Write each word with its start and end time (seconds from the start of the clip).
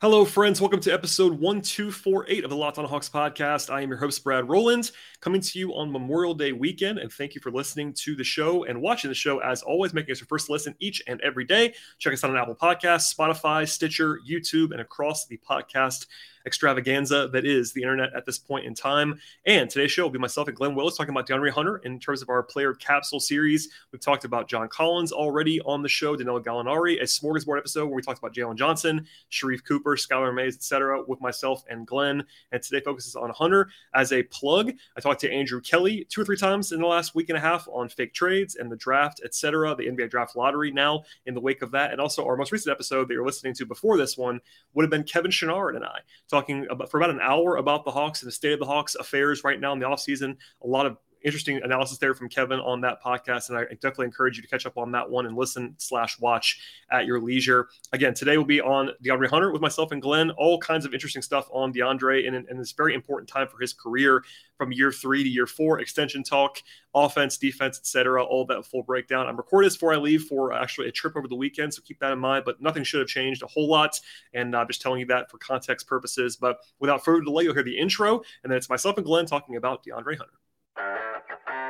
Hello, 0.00 0.24
friends. 0.24 0.60
Welcome 0.60 0.78
to 0.82 0.92
episode 0.92 1.40
1248 1.40 2.44
of 2.44 2.50
the 2.50 2.56
Locked 2.56 2.78
on 2.78 2.84
Hawks 2.84 3.08
podcast. 3.08 3.68
I 3.68 3.80
am 3.80 3.88
your 3.88 3.98
host, 3.98 4.22
Brad 4.22 4.48
Rowland, 4.48 4.92
coming 5.20 5.40
to 5.40 5.58
you 5.58 5.74
on 5.74 5.90
Memorial 5.90 6.34
Day 6.34 6.52
weekend. 6.52 7.00
And 7.00 7.12
thank 7.12 7.34
you 7.34 7.40
for 7.40 7.50
listening 7.50 7.92
to 7.94 8.14
the 8.14 8.22
show 8.22 8.62
and 8.62 8.80
watching 8.80 9.08
the 9.08 9.14
show. 9.16 9.40
As 9.40 9.60
always, 9.62 9.92
making 9.92 10.12
us 10.12 10.20
your 10.20 10.28
first 10.28 10.50
listen 10.50 10.76
each 10.78 11.02
and 11.08 11.20
every 11.22 11.44
day. 11.44 11.74
Check 11.98 12.12
us 12.12 12.22
out 12.22 12.30
on 12.30 12.36
Apple 12.36 12.54
Podcasts, 12.54 13.12
Spotify, 13.12 13.68
Stitcher, 13.68 14.20
YouTube, 14.24 14.70
and 14.70 14.80
across 14.80 15.26
the 15.26 15.36
podcast 15.38 16.06
extravaganza 16.46 17.28
that 17.32 17.44
is 17.44 17.72
the 17.72 17.82
internet 17.82 18.10
at 18.14 18.26
this 18.26 18.38
point 18.38 18.66
in 18.66 18.74
time. 18.74 19.20
And 19.46 19.68
today's 19.68 19.92
show 19.92 20.04
will 20.04 20.10
be 20.10 20.18
myself 20.18 20.48
and 20.48 20.56
Glenn 20.56 20.74
Willis 20.74 20.96
talking 20.96 21.14
about 21.14 21.28
DeAndre 21.28 21.50
Hunter 21.50 21.78
in 21.78 21.98
terms 21.98 22.22
of 22.22 22.28
our 22.28 22.42
player 22.42 22.74
capsule 22.74 23.20
series. 23.20 23.68
We've 23.92 24.00
talked 24.00 24.24
about 24.24 24.48
John 24.48 24.68
Collins 24.68 25.12
already 25.12 25.60
on 25.62 25.82
the 25.82 25.88
show, 25.88 26.16
Danilo 26.16 26.40
Gallinari, 26.40 27.00
a 27.00 27.04
smorgasbord 27.04 27.58
episode 27.58 27.86
where 27.86 27.96
we 27.96 28.02
talked 28.02 28.18
about 28.18 28.34
Jalen 28.34 28.56
Johnson, 28.56 29.06
Sharife 29.30 29.64
Cooper, 29.64 29.96
Skylar 29.96 30.34
Mays, 30.34 30.54
etc., 30.54 31.02
with 31.06 31.20
myself 31.20 31.64
and 31.68 31.86
Glenn. 31.86 32.24
And 32.52 32.62
today 32.62 32.80
focuses 32.80 33.16
on 33.16 33.30
Hunter 33.30 33.68
as 33.94 34.12
a 34.12 34.22
plug. 34.24 34.72
I 34.96 35.00
talked 35.00 35.20
to 35.20 35.32
Andrew 35.32 35.60
Kelly 35.60 36.06
two 36.08 36.20
or 36.20 36.24
three 36.24 36.36
times 36.36 36.72
in 36.72 36.80
the 36.80 36.86
last 36.86 37.14
week 37.14 37.28
and 37.28 37.38
a 37.38 37.40
half 37.40 37.68
on 37.68 37.88
fake 37.88 38.14
trades 38.14 38.56
and 38.56 38.70
the 38.70 38.76
draft, 38.76 39.20
etc., 39.24 39.74
the 39.74 39.86
NBA 39.86 40.10
draft 40.10 40.36
lottery 40.36 40.70
now 40.70 41.04
in 41.26 41.34
the 41.34 41.40
wake 41.40 41.62
of 41.62 41.70
that. 41.72 41.92
And 41.92 42.00
also 42.00 42.24
our 42.24 42.36
most 42.36 42.52
recent 42.52 42.72
episode 42.72 43.08
that 43.08 43.14
you're 43.14 43.26
listening 43.26 43.54
to 43.54 43.66
before 43.66 43.96
this 43.96 44.16
one 44.16 44.40
would 44.74 44.82
have 44.82 44.90
been 44.90 45.04
Kevin 45.04 45.30
Chouinard 45.30 45.76
and 45.76 45.84
I 45.84 46.00
talking 46.28 46.37
about, 46.70 46.90
for 46.90 46.98
about 46.98 47.10
an 47.10 47.20
hour 47.20 47.56
about 47.56 47.84
the 47.84 47.90
Hawks 47.90 48.22
and 48.22 48.28
the 48.28 48.32
state 48.32 48.52
of 48.52 48.58
the 48.58 48.66
Hawks 48.66 48.94
affairs 48.94 49.44
right 49.44 49.60
now 49.60 49.72
in 49.72 49.78
the 49.78 49.86
offseason. 49.86 50.36
A 50.62 50.66
lot 50.66 50.86
of 50.86 50.96
interesting 51.22 51.60
analysis 51.62 51.98
there 51.98 52.14
from 52.14 52.28
Kevin 52.28 52.60
on 52.60 52.80
that 52.82 53.02
podcast, 53.02 53.48
and 53.48 53.58
I 53.58 53.64
definitely 53.74 54.06
encourage 54.06 54.36
you 54.36 54.42
to 54.42 54.48
catch 54.48 54.66
up 54.66 54.76
on 54.76 54.92
that 54.92 55.08
one 55.08 55.26
and 55.26 55.36
listen 55.36 55.74
slash 55.78 56.18
watch 56.18 56.60
at 56.90 57.06
your 57.06 57.20
leisure. 57.20 57.68
Again, 57.92 58.14
today 58.14 58.36
will 58.36 58.44
be 58.44 58.60
on 58.60 58.90
DeAndre 59.04 59.28
Hunter 59.28 59.52
with 59.52 59.62
myself 59.62 59.92
and 59.92 60.00
Glenn. 60.00 60.30
All 60.32 60.58
kinds 60.58 60.84
of 60.84 60.94
interesting 60.94 61.22
stuff 61.22 61.48
on 61.52 61.72
DeAndre, 61.72 62.26
and, 62.26 62.36
and 62.36 62.60
this 62.60 62.72
very 62.72 62.94
important 62.94 63.28
time 63.28 63.48
for 63.48 63.58
his 63.58 63.72
career 63.72 64.24
from 64.56 64.72
year 64.72 64.92
three 64.92 65.22
to 65.22 65.28
year 65.28 65.46
four. 65.46 65.80
Extension 65.80 66.22
talk, 66.22 66.62
offense, 66.94 67.36
defense, 67.38 67.78
etc. 67.78 68.24
All 68.24 68.44
that 68.46 68.64
full 68.64 68.82
breakdown. 68.82 69.26
I'm 69.26 69.36
recording 69.36 69.66
this 69.66 69.76
before 69.76 69.94
I 69.94 69.96
leave 69.96 70.24
for 70.24 70.52
actually 70.52 70.88
a 70.88 70.92
trip 70.92 71.16
over 71.16 71.28
the 71.28 71.36
weekend, 71.36 71.74
so 71.74 71.82
keep 71.82 71.98
that 72.00 72.12
in 72.12 72.18
mind. 72.18 72.44
But 72.44 72.60
nothing 72.60 72.84
should 72.84 73.00
have 73.00 73.08
changed 73.08 73.42
a 73.42 73.46
whole 73.46 73.68
lot, 73.68 73.98
and 74.32 74.54
I'm 74.54 74.66
just 74.66 74.82
telling 74.82 75.00
you 75.00 75.06
that 75.06 75.30
for 75.30 75.38
context 75.38 75.86
purposes. 75.86 76.36
But 76.36 76.58
without 76.80 77.04
further 77.04 77.22
delay, 77.22 77.44
you'll 77.44 77.54
hear 77.54 77.62
the 77.62 77.78
intro, 77.78 78.22
and 78.42 78.50
then 78.50 78.56
it's 78.56 78.68
myself 78.68 78.96
and 78.96 79.06
Glenn 79.06 79.26
talking 79.26 79.56
about 79.56 79.84
DeAndre 79.84 80.16
Hunter. 80.18 80.38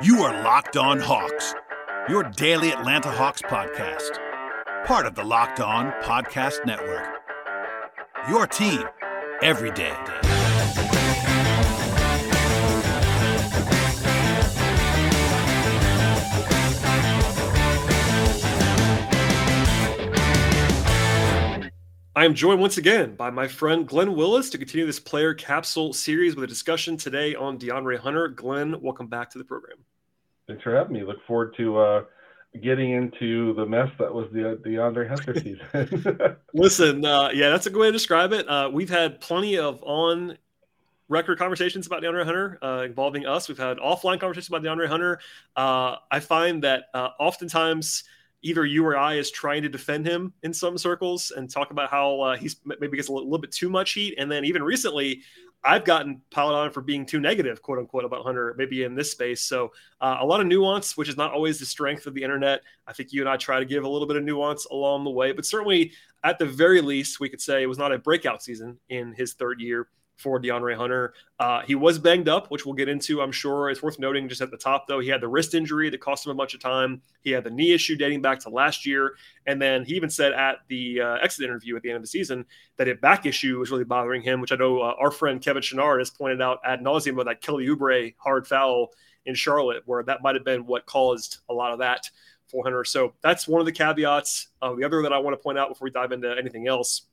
You 0.01 0.23
are 0.23 0.43
Locked 0.45 0.77
On 0.77 0.97
Hawks, 0.97 1.53
your 2.07 2.23
daily 2.23 2.71
Atlanta 2.71 3.11
Hawks 3.11 3.41
podcast, 3.41 4.17
part 4.85 5.05
of 5.05 5.13
the 5.13 5.25
Locked 5.25 5.59
On 5.59 5.91
Podcast 6.03 6.65
Network. 6.65 7.05
Your 8.29 8.47
team 8.47 8.85
every 9.41 9.71
day. 9.71 9.93
I 22.15 22.23
am 22.23 22.35
joined 22.35 22.61
once 22.61 22.77
again 22.77 23.15
by 23.15 23.31
my 23.31 23.49
friend 23.49 23.85
Glenn 23.85 24.15
Willis 24.15 24.49
to 24.51 24.57
continue 24.57 24.85
this 24.85 24.99
player 24.99 25.33
capsule 25.33 25.91
series 25.91 26.35
with 26.35 26.45
a 26.45 26.47
discussion 26.47 26.95
today 26.95 27.35
on 27.35 27.59
DeAndre 27.59 27.99
Hunter. 27.99 28.29
Glenn, 28.29 28.81
welcome 28.81 29.07
back 29.07 29.29
to 29.31 29.37
the 29.37 29.43
program. 29.43 29.77
Thanks 30.49 30.63
for 30.63 30.75
having 30.75 30.93
me. 30.93 31.03
Look 31.03 31.23
forward 31.27 31.53
to 31.57 31.77
uh, 31.77 32.03
getting 32.61 32.89
into 32.89 33.53
the 33.53 33.67
mess 33.67 33.89
that 33.99 34.11
was 34.11 34.27
the 34.33 34.59
DeAndre 34.65 35.07
Hunter 35.07 35.35
season. 35.39 36.37
Listen, 36.55 37.05
uh, 37.05 37.29
yeah, 37.31 37.49
that's 37.49 37.67
a 37.67 37.69
good 37.69 37.79
way 37.79 37.87
to 37.87 37.91
describe 37.91 38.33
it. 38.33 38.49
Uh, 38.49 38.67
we've 38.73 38.89
had 38.89 39.21
plenty 39.21 39.59
of 39.59 39.83
on 39.83 40.39
record 41.07 41.37
conversations 41.37 41.85
about 41.85 42.01
DeAndre 42.01 42.25
Hunter 42.25 42.57
uh, 42.63 42.83
involving 42.83 43.27
us. 43.27 43.47
We've 43.47 43.59
had 43.59 43.77
offline 43.77 44.19
conversations 44.19 44.47
about 44.47 44.63
DeAndre 44.63 44.87
Hunter. 44.87 45.19
Uh, 45.55 45.97
I 46.09 46.19
find 46.19 46.63
that 46.63 46.85
uh, 46.95 47.09
oftentimes– 47.19 48.05
either 48.41 48.65
you 48.65 48.85
or 48.85 48.97
I 48.97 49.15
is 49.15 49.31
trying 49.31 49.63
to 49.63 49.69
defend 49.69 50.05
him 50.05 50.33
in 50.43 50.53
some 50.53 50.77
circles 50.77 51.31
and 51.35 51.49
talk 51.49 51.71
about 51.71 51.89
how 51.89 52.21
uh, 52.21 52.37
he's 52.37 52.57
maybe 52.65 52.95
gets 52.95 53.09
a 53.09 53.11
little, 53.11 53.27
little, 53.27 53.41
bit 53.41 53.51
too 53.51 53.69
much 53.69 53.91
heat. 53.91 54.15
And 54.17 54.31
then 54.31 54.45
even 54.45 54.63
recently, 54.63 55.23
I've 55.63 55.83
gotten 55.83 56.21
piled 56.31 56.53
on 56.53 56.71
for 56.71 56.81
being 56.81 57.05
too 57.05 57.19
negative, 57.19 57.61
quote 57.61 57.79
unquote, 57.79 58.05
about 58.05 58.23
Hunter, 58.23 58.55
maybe 58.57 58.83
in 58.83 58.95
this 58.95 59.11
space. 59.11 59.41
So 59.41 59.71
uh, 59.99 60.17
a 60.21 60.25
lot 60.25 60.39
of 60.39 60.47
nuance, 60.47 60.95
which 60.95 61.09
is 61.09 61.17
not 61.17 61.33
always 61.33 61.59
the 61.59 61.65
strength 61.65 62.07
of 62.07 62.13
the 62.13 62.23
internet. 62.23 62.61
I 62.87 62.93
think 62.93 63.11
you 63.11 63.21
and 63.21 63.29
I 63.29 63.35
try 63.35 63.59
to 63.59 63.65
give 63.65 63.83
a 63.83 63.89
little 63.89 64.07
bit 64.07 64.15
of 64.15 64.23
nuance 64.23 64.65
along 64.65 65.03
the 65.03 65.09
way, 65.09 65.33
but 65.33 65.45
certainly 65.45 65.91
at 66.23 66.39
the 66.39 66.45
very 66.45 66.81
least, 66.81 67.19
we 67.19 67.29
could 67.29 67.41
say 67.41 67.61
it 67.61 67.67
was 67.67 67.77
not 67.77 67.91
a 67.91 67.99
breakout 67.99 68.41
season 68.41 68.79
in 68.89 69.13
his 69.13 69.33
third 69.33 69.59
year 69.59 69.87
for 70.19 70.39
DeAndre 70.39 70.75
Hunter. 70.75 71.13
Uh, 71.39 71.61
he 71.61 71.75
was 71.75 71.97
banged 71.97 72.27
up, 72.27 72.51
which 72.51 72.65
we'll 72.65 72.75
get 72.75 72.89
into, 72.89 73.21
I'm 73.21 73.31
sure. 73.31 73.69
It's 73.69 73.81
worth 73.81 73.99
noting 73.99 74.27
just 74.27 74.41
at 74.41 74.51
the 74.51 74.57
top, 74.57 74.85
though, 74.85 74.99
he 74.99 75.07
had 75.07 75.21
the 75.21 75.27
wrist 75.27 75.55
injury 75.55 75.89
that 75.89 76.01
cost 76.01 76.25
him 76.25 76.31
a 76.31 76.35
bunch 76.35 76.53
of 76.53 76.59
time. 76.59 77.01
He 77.21 77.31
had 77.31 77.45
the 77.45 77.49
knee 77.49 77.73
issue 77.73 77.95
dating 77.95 78.21
back 78.21 78.39
to 78.41 78.49
last 78.49 78.85
year. 78.85 79.13
And 79.47 79.61
then 79.61 79.85
he 79.85 79.95
even 79.95 80.09
said 80.09 80.33
at 80.33 80.57
the 80.67 81.01
uh, 81.01 81.15
exit 81.23 81.45
interview 81.45 81.75
at 81.77 81.81
the 81.81 81.89
end 81.89 81.95
of 81.95 82.03
the 82.03 82.07
season 82.07 82.45
that 82.77 82.89
a 82.89 82.95
back 82.95 83.25
issue 83.25 83.59
was 83.59 83.71
really 83.71 83.85
bothering 83.85 84.21
him, 84.21 84.41
which 84.41 84.51
I 84.51 84.55
know 84.55 84.81
uh, 84.81 84.93
our 84.99 85.11
friend 85.11 85.41
Kevin 85.41 85.63
Chouinard 85.63 85.99
has 85.99 86.09
pointed 86.09 86.41
out 86.41 86.59
ad 86.65 86.81
nauseum 86.81 87.13
about 87.13 87.25
that 87.27 87.41
Kelly 87.41 87.65
Oubre 87.67 88.13
hard 88.17 88.45
foul 88.45 88.89
in 89.25 89.35
Charlotte, 89.35 89.83
where 89.85 90.03
that 90.03 90.21
might 90.21 90.35
have 90.35 90.45
been 90.45 90.65
what 90.65 90.85
caused 90.85 91.39
a 91.49 91.53
lot 91.53 91.71
of 91.71 91.79
that 91.79 92.09
for 92.49 92.63
Hunter. 92.63 92.83
So 92.83 93.13
that's 93.21 93.47
one 93.47 93.61
of 93.61 93.65
the 93.65 93.71
caveats. 93.71 94.49
Uh, 94.61 94.73
the 94.73 94.83
other 94.83 95.01
that 95.03 95.13
I 95.13 95.19
want 95.19 95.33
to 95.37 95.41
point 95.41 95.57
out 95.57 95.69
before 95.69 95.85
we 95.85 95.91
dive 95.91 96.11
into 96.11 96.35
anything 96.37 96.67
else 96.67 97.03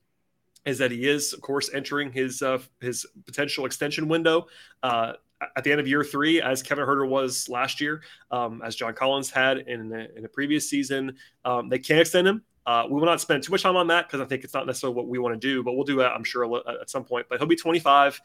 is 0.67 0.79
that 0.79 0.91
he 0.91 1.09
is, 1.09 1.33
of 1.33 1.41
course, 1.41 1.71
entering 1.73 2.13
his 2.13 2.43
uh, 2.43 2.59
his 2.81 3.07
potential 3.25 3.65
extension 3.65 4.09
window 4.09 4.47
uh, 4.83 5.13
at 5.57 5.65
the 5.65 5.71
end 5.71 5.81
of 5.81 5.87
year 5.87 6.03
three, 6.03 6.43
as 6.43 6.63
Kevin 6.63 6.85
Huerter 6.85 7.09
was 7.09 7.49
last 7.49 7.81
year, 7.81 8.03
um, 8.31 8.61
as 8.65 8.75
John 8.75 8.95
Collins 8.95 9.31
had 9.31 9.59
in 9.59 9.89
the, 9.89 10.15
in 10.17 10.23
the 10.23 10.29
previous 10.29 10.69
season. 10.69 11.17
Um, 11.45 11.69
they 11.69 11.79
can 11.79 11.99
extend 11.99 12.27
him. 12.27 12.43
Uh, 12.67 12.85
we 12.91 12.99
will 12.99 13.07
not 13.07 13.21
spend 13.21 13.43
too 13.43 13.53
much 13.53 13.63
time 13.63 13.77
on 13.77 13.87
that 13.87 14.09
because 14.09 14.21
I 14.21 14.25
think 14.25 14.43
it's 14.43 14.55
not 14.55 14.67
necessarily 14.67 14.97
what 14.97 15.07
we 15.07 15.19
want 15.19 15.41
to 15.41 15.49
do, 15.49 15.63
but 15.63 15.75
we'll 15.75 15.85
do 15.85 15.97
that, 15.99 16.13
I'm 16.13 16.25
sure, 16.25 16.63
at 16.69 16.91
some 16.91 17.05
point. 17.05 17.27
But 17.29 17.39
he'll 17.39 17.47
be 17.47 17.55
25 17.55 18.21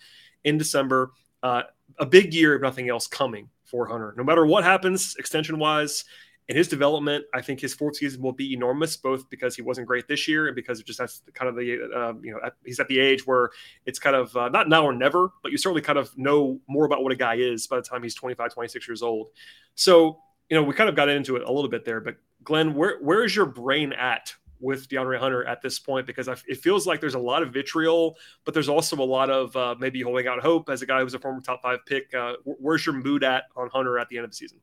in 0.45 0.57
December. 0.57 1.11
Uh, 1.43 1.63
a 1.99 2.05
big 2.05 2.33
year, 2.33 2.55
if 2.55 2.61
nothing 2.61 2.89
else, 2.89 3.05
coming 3.07 3.49
for 3.65 3.87
Hunter. 3.87 4.15
No 4.17 4.23
matter 4.23 4.45
what 4.45 4.63
happens 4.63 5.15
extension 5.19 5.59
wise, 5.59 6.05
in 6.51 6.57
his 6.57 6.67
development, 6.67 7.23
I 7.33 7.39
think 7.39 7.61
his 7.61 7.73
fourth 7.73 7.95
season 7.95 8.21
will 8.21 8.33
be 8.33 8.53
enormous, 8.53 8.97
both 8.97 9.29
because 9.29 9.55
he 9.55 9.61
wasn't 9.61 9.87
great 9.87 10.09
this 10.09 10.27
year 10.27 10.47
and 10.47 10.55
because 10.55 10.81
it 10.81 10.85
just 10.85 10.99
that's 10.99 11.21
kind 11.33 11.47
of 11.47 11.55
the 11.55 11.89
uh, 11.95 12.13
you 12.21 12.33
know 12.33 12.39
he's 12.65 12.77
at 12.81 12.89
the 12.89 12.99
age 12.99 13.25
where 13.25 13.51
it's 13.85 13.99
kind 13.99 14.17
of 14.17 14.35
uh, 14.35 14.49
not 14.49 14.67
now 14.67 14.83
or 14.83 14.91
never, 14.91 15.29
but 15.43 15.53
you 15.53 15.57
certainly 15.57 15.81
kind 15.81 15.97
of 15.97 16.15
know 16.17 16.59
more 16.67 16.83
about 16.83 17.03
what 17.03 17.13
a 17.13 17.15
guy 17.15 17.35
is 17.35 17.67
by 17.67 17.77
the 17.77 17.81
time 17.81 18.03
he's 18.03 18.15
25, 18.15 18.53
26 18.53 18.85
years 18.85 19.01
old. 19.01 19.29
So 19.75 20.19
you 20.49 20.57
know 20.57 20.63
we 20.63 20.73
kind 20.73 20.89
of 20.89 20.95
got 20.97 21.07
into 21.07 21.37
it 21.37 21.43
a 21.43 21.51
little 21.51 21.69
bit 21.69 21.85
there, 21.85 22.01
but 22.01 22.17
Glenn, 22.43 22.73
where 22.73 22.99
where 22.99 23.23
is 23.23 23.33
your 23.33 23.45
brain 23.45 23.93
at 23.93 24.33
with 24.59 24.89
DeAndre 24.89 25.19
Hunter 25.19 25.45
at 25.45 25.61
this 25.61 25.79
point 25.79 26.05
because 26.05 26.27
it 26.27 26.57
feels 26.57 26.85
like 26.85 26.99
there's 26.99 27.15
a 27.15 27.19
lot 27.19 27.43
of 27.43 27.53
vitriol, 27.53 28.17
but 28.43 28.53
there's 28.53 28.69
also 28.69 28.97
a 28.97 29.05
lot 29.05 29.29
of 29.29 29.55
uh, 29.55 29.73
maybe 29.79 30.01
holding 30.01 30.27
out 30.27 30.41
hope 30.41 30.69
as 30.69 30.81
a 30.81 30.85
guy 30.85 31.01
who's 31.01 31.13
a 31.13 31.19
former 31.19 31.39
top 31.39 31.61
five 31.61 31.79
pick. 31.85 32.13
Uh, 32.13 32.33
where's 32.43 32.85
your 32.85 32.93
mood 32.93 33.23
at 33.23 33.45
on 33.55 33.69
Hunter 33.69 33.97
at 33.97 34.09
the 34.09 34.17
end 34.17 34.25
of 34.25 34.31
the 34.31 34.35
season? 34.35 34.59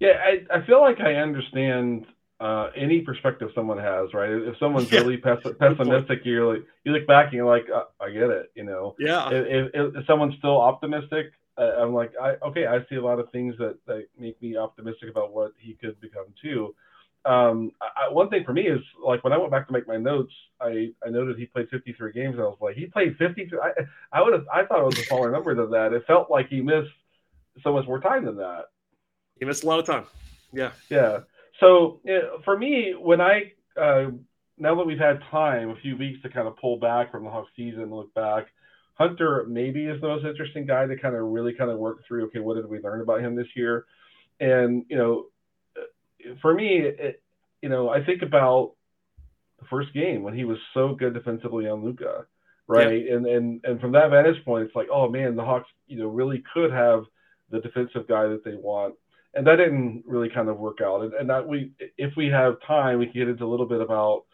Yeah, 0.00 0.20
I, 0.22 0.58
I 0.58 0.66
feel 0.66 0.80
like 0.80 1.00
I 1.00 1.14
understand 1.14 2.06
uh, 2.40 2.70
any 2.76 3.00
perspective 3.00 3.50
someone 3.54 3.78
has, 3.78 4.14
right? 4.14 4.30
If 4.30 4.56
someone's 4.58 4.90
yeah. 4.92 5.00
really 5.00 5.16
pess- 5.16 5.42
pessimistic, 5.58 6.20
you're 6.24 6.54
like 6.54 6.64
you 6.84 6.92
look 6.92 7.06
back 7.06 7.26
and 7.26 7.34
you're 7.34 7.46
like, 7.46 7.66
uh, 7.74 7.84
I 8.00 8.10
get 8.10 8.30
it, 8.30 8.52
you 8.54 8.64
know. 8.64 8.94
Yeah. 8.98 9.28
If, 9.30 9.70
if, 9.74 9.96
if 9.96 10.06
someone's 10.06 10.36
still 10.38 10.60
optimistic, 10.60 11.32
uh, 11.56 11.72
I'm 11.78 11.92
like, 11.92 12.12
I 12.20 12.36
okay, 12.46 12.66
I 12.66 12.78
see 12.88 12.96
a 12.96 13.04
lot 13.04 13.18
of 13.18 13.30
things 13.32 13.56
that 13.58 13.78
that 13.86 14.06
make 14.16 14.40
me 14.40 14.56
optimistic 14.56 15.10
about 15.10 15.32
what 15.32 15.52
he 15.58 15.74
could 15.74 16.00
become 16.00 16.26
too. 16.40 16.74
Um, 17.24 17.72
I, 17.82 18.08
one 18.10 18.30
thing 18.30 18.44
for 18.44 18.52
me 18.52 18.62
is 18.62 18.80
like 19.04 19.24
when 19.24 19.32
I 19.32 19.38
went 19.38 19.50
back 19.50 19.66
to 19.66 19.72
make 19.72 19.88
my 19.88 19.96
notes, 19.96 20.32
I, 20.60 20.92
I 21.04 21.10
noted 21.10 21.36
he 21.36 21.46
played 21.46 21.68
53 21.68 22.12
games, 22.12 22.34
and 22.34 22.42
I 22.42 22.46
was 22.46 22.58
like, 22.60 22.76
he 22.76 22.86
played 22.86 23.16
53. 23.18 23.58
I, 23.58 23.70
I 24.12 24.22
would 24.22 24.32
have, 24.32 24.46
I 24.52 24.64
thought 24.64 24.80
it 24.80 24.86
was 24.86 24.98
a 24.98 25.04
smaller 25.04 25.30
number 25.30 25.54
than 25.54 25.70
that. 25.72 25.92
It 25.92 26.06
felt 26.06 26.30
like 26.30 26.48
he 26.48 26.60
missed 26.60 26.88
so 27.62 27.72
much 27.72 27.86
more 27.86 28.00
time 28.00 28.24
than 28.24 28.36
that. 28.36 28.66
He 29.38 29.44
missed 29.44 29.64
a 29.64 29.66
lot 29.66 29.78
of 29.78 29.86
time. 29.86 30.04
Yeah. 30.52 30.70
Yeah. 30.88 31.20
So 31.60 32.00
for 32.44 32.56
me, 32.56 32.94
when 32.98 33.20
I 33.20 33.52
uh, 33.76 34.10
now 34.58 34.74
that 34.74 34.86
we've 34.86 34.98
had 34.98 35.22
time, 35.30 35.70
a 35.70 35.76
few 35.76 35.96
weeks 35.96 36.22
to 36.22 36.28
kind 36.28 36.48
of 36.48 36.56
pull 36.56 36.78
back 36.78 37.10
from 37.10 37.24
the 37.24 37.30
Hawks 37.30 37.50
season, 37.56 37.82
and 37.82 37.92
look 37.92 38.12
back, 38.14 38.46
Hunter 38.94 39.46
maybe 39.48 39.84
is 39.84 40.00
the 40.00 40.08
most 40.08 40.24
interesting 40.24 40.66
guy 40.66 40.86
to 40.86 40.96
kind 40.96 41.14
of 41.14 41.22
really 41.22 41.52
kind 41.54 41.70
of 41.70 41.78
work 41.78 41.98
through. 42.06 42.26
Okay, 42.26 42.40
what 42.40 42.54
did 42.54 42.68
we 42.68 42.80
learn 42.80 43.00
about 43.00 43.20
him 43.20 43.34
this 43.34 43.48
year? 43.54 43.86
And 44.40 44.84
you 44.88 44.96
know, 44.96 45.26
for 46.42 46.54
me, 46.54 46.78
it, 46.78 47.22
you 47.62 47.68
know, 47.68 47.88
I 47.88 48.04
think 48.04 48.22
about 48.22 48.72
the 49.60 49.66
first 49.68 49.92
game 49.92 50.22
when 50.22 50.34
he 50.34 50.44
was 50.44 50.58
so 50.74 50.94
good 50.94 51.14
defensively 51.14 51.68
on 51.68 51.84
Luka, 51.84 52.26
right? 52.66 53.06
Yeah. 53.06 53.16
And 53.16 53.26
and 53.26 53.60
and 53.64 53.80
from 53.80 53.92
that 53.92 54.10
vantage 54.10 54.44
point, 54.44 54.66
it's 54.66 54.76
like, 54.76 54.88
oh 54.92 55.08
man, 55.08 55.36
the 55.36 55.44
Hawks, 55.44 55.68
you 55.86 55.98
know, 55.98 56.08
really 56.08 56.42
could 56.52 56.72
have 56.72 57.04
the 57.50 57.60
defensive 57.60 58.06
guy 58.06 58.26
that 58.28 58.44
they 58.44 58.54
want 58.54 58.94
and 59.34 59.46
that 59.46 59.56
didn't 59.56 60.04
really 60.06 60.28
kind 60.28 60.48
of 60.48 60.58
work 60.58 60.78
out. 60.82 61.02
And, 61.02 61.14
and 61.14 61.30
that 61.30 61.46
we, 61.46 61.72
if 61.96 62.14
we 62.16 62.26
have 62.28 62.56
time, 62.66 62.98
we 62.98 63.06
can 63.06 63.14
get 63.14 63.28
into 63.28 63.44
a 63.44 63.46
little 63.46 63.66
bit 63.66 63.80
about 63.80 64.24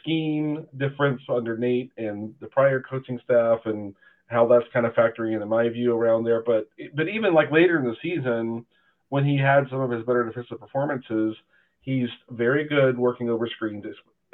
scheme 0.00 0.66
difference 0.76 1.22
under 1.28 1.56
Nate 1.56 1.92
and 1.96 2.34
the 2.40 2.46
prior 2.46 2.80
coaching 2.80 3.20
staff 3.24 3.60
and 3.64 3.94
how 4.28 4.46
that's 4.46 4.64
kind 4.72 4.86
of 4.86 4.94
factoring 4.94 5.34
in, 5.34 5.42
in 5.42 5.48
my 5.48 5.68
view 5.68 5.94
around 5.94 6.24
there. 6.24 6.42
But 6.44 6.68
but 6.94 7.08
even 7.08 7.34
like 7.34 7.50
later 7.50 7.78
in 7.78 7.84
the 7.84 7.96
season, 8.02 8.64
when 9.08 9.24
he 9.24 9.36
had 9.36 9.64
some 9.68 9.80
of 9.80 9.90
his 9.90 10.04
better 10.04 10.24
defensive 10.24 10.60
performances, 10.60 11.36
he's 11.80 12.08
very 12.30 12.66
good 12.66 12.96
working 12.96 13.28
over 13.28 13.48
screens, 13.48 13.84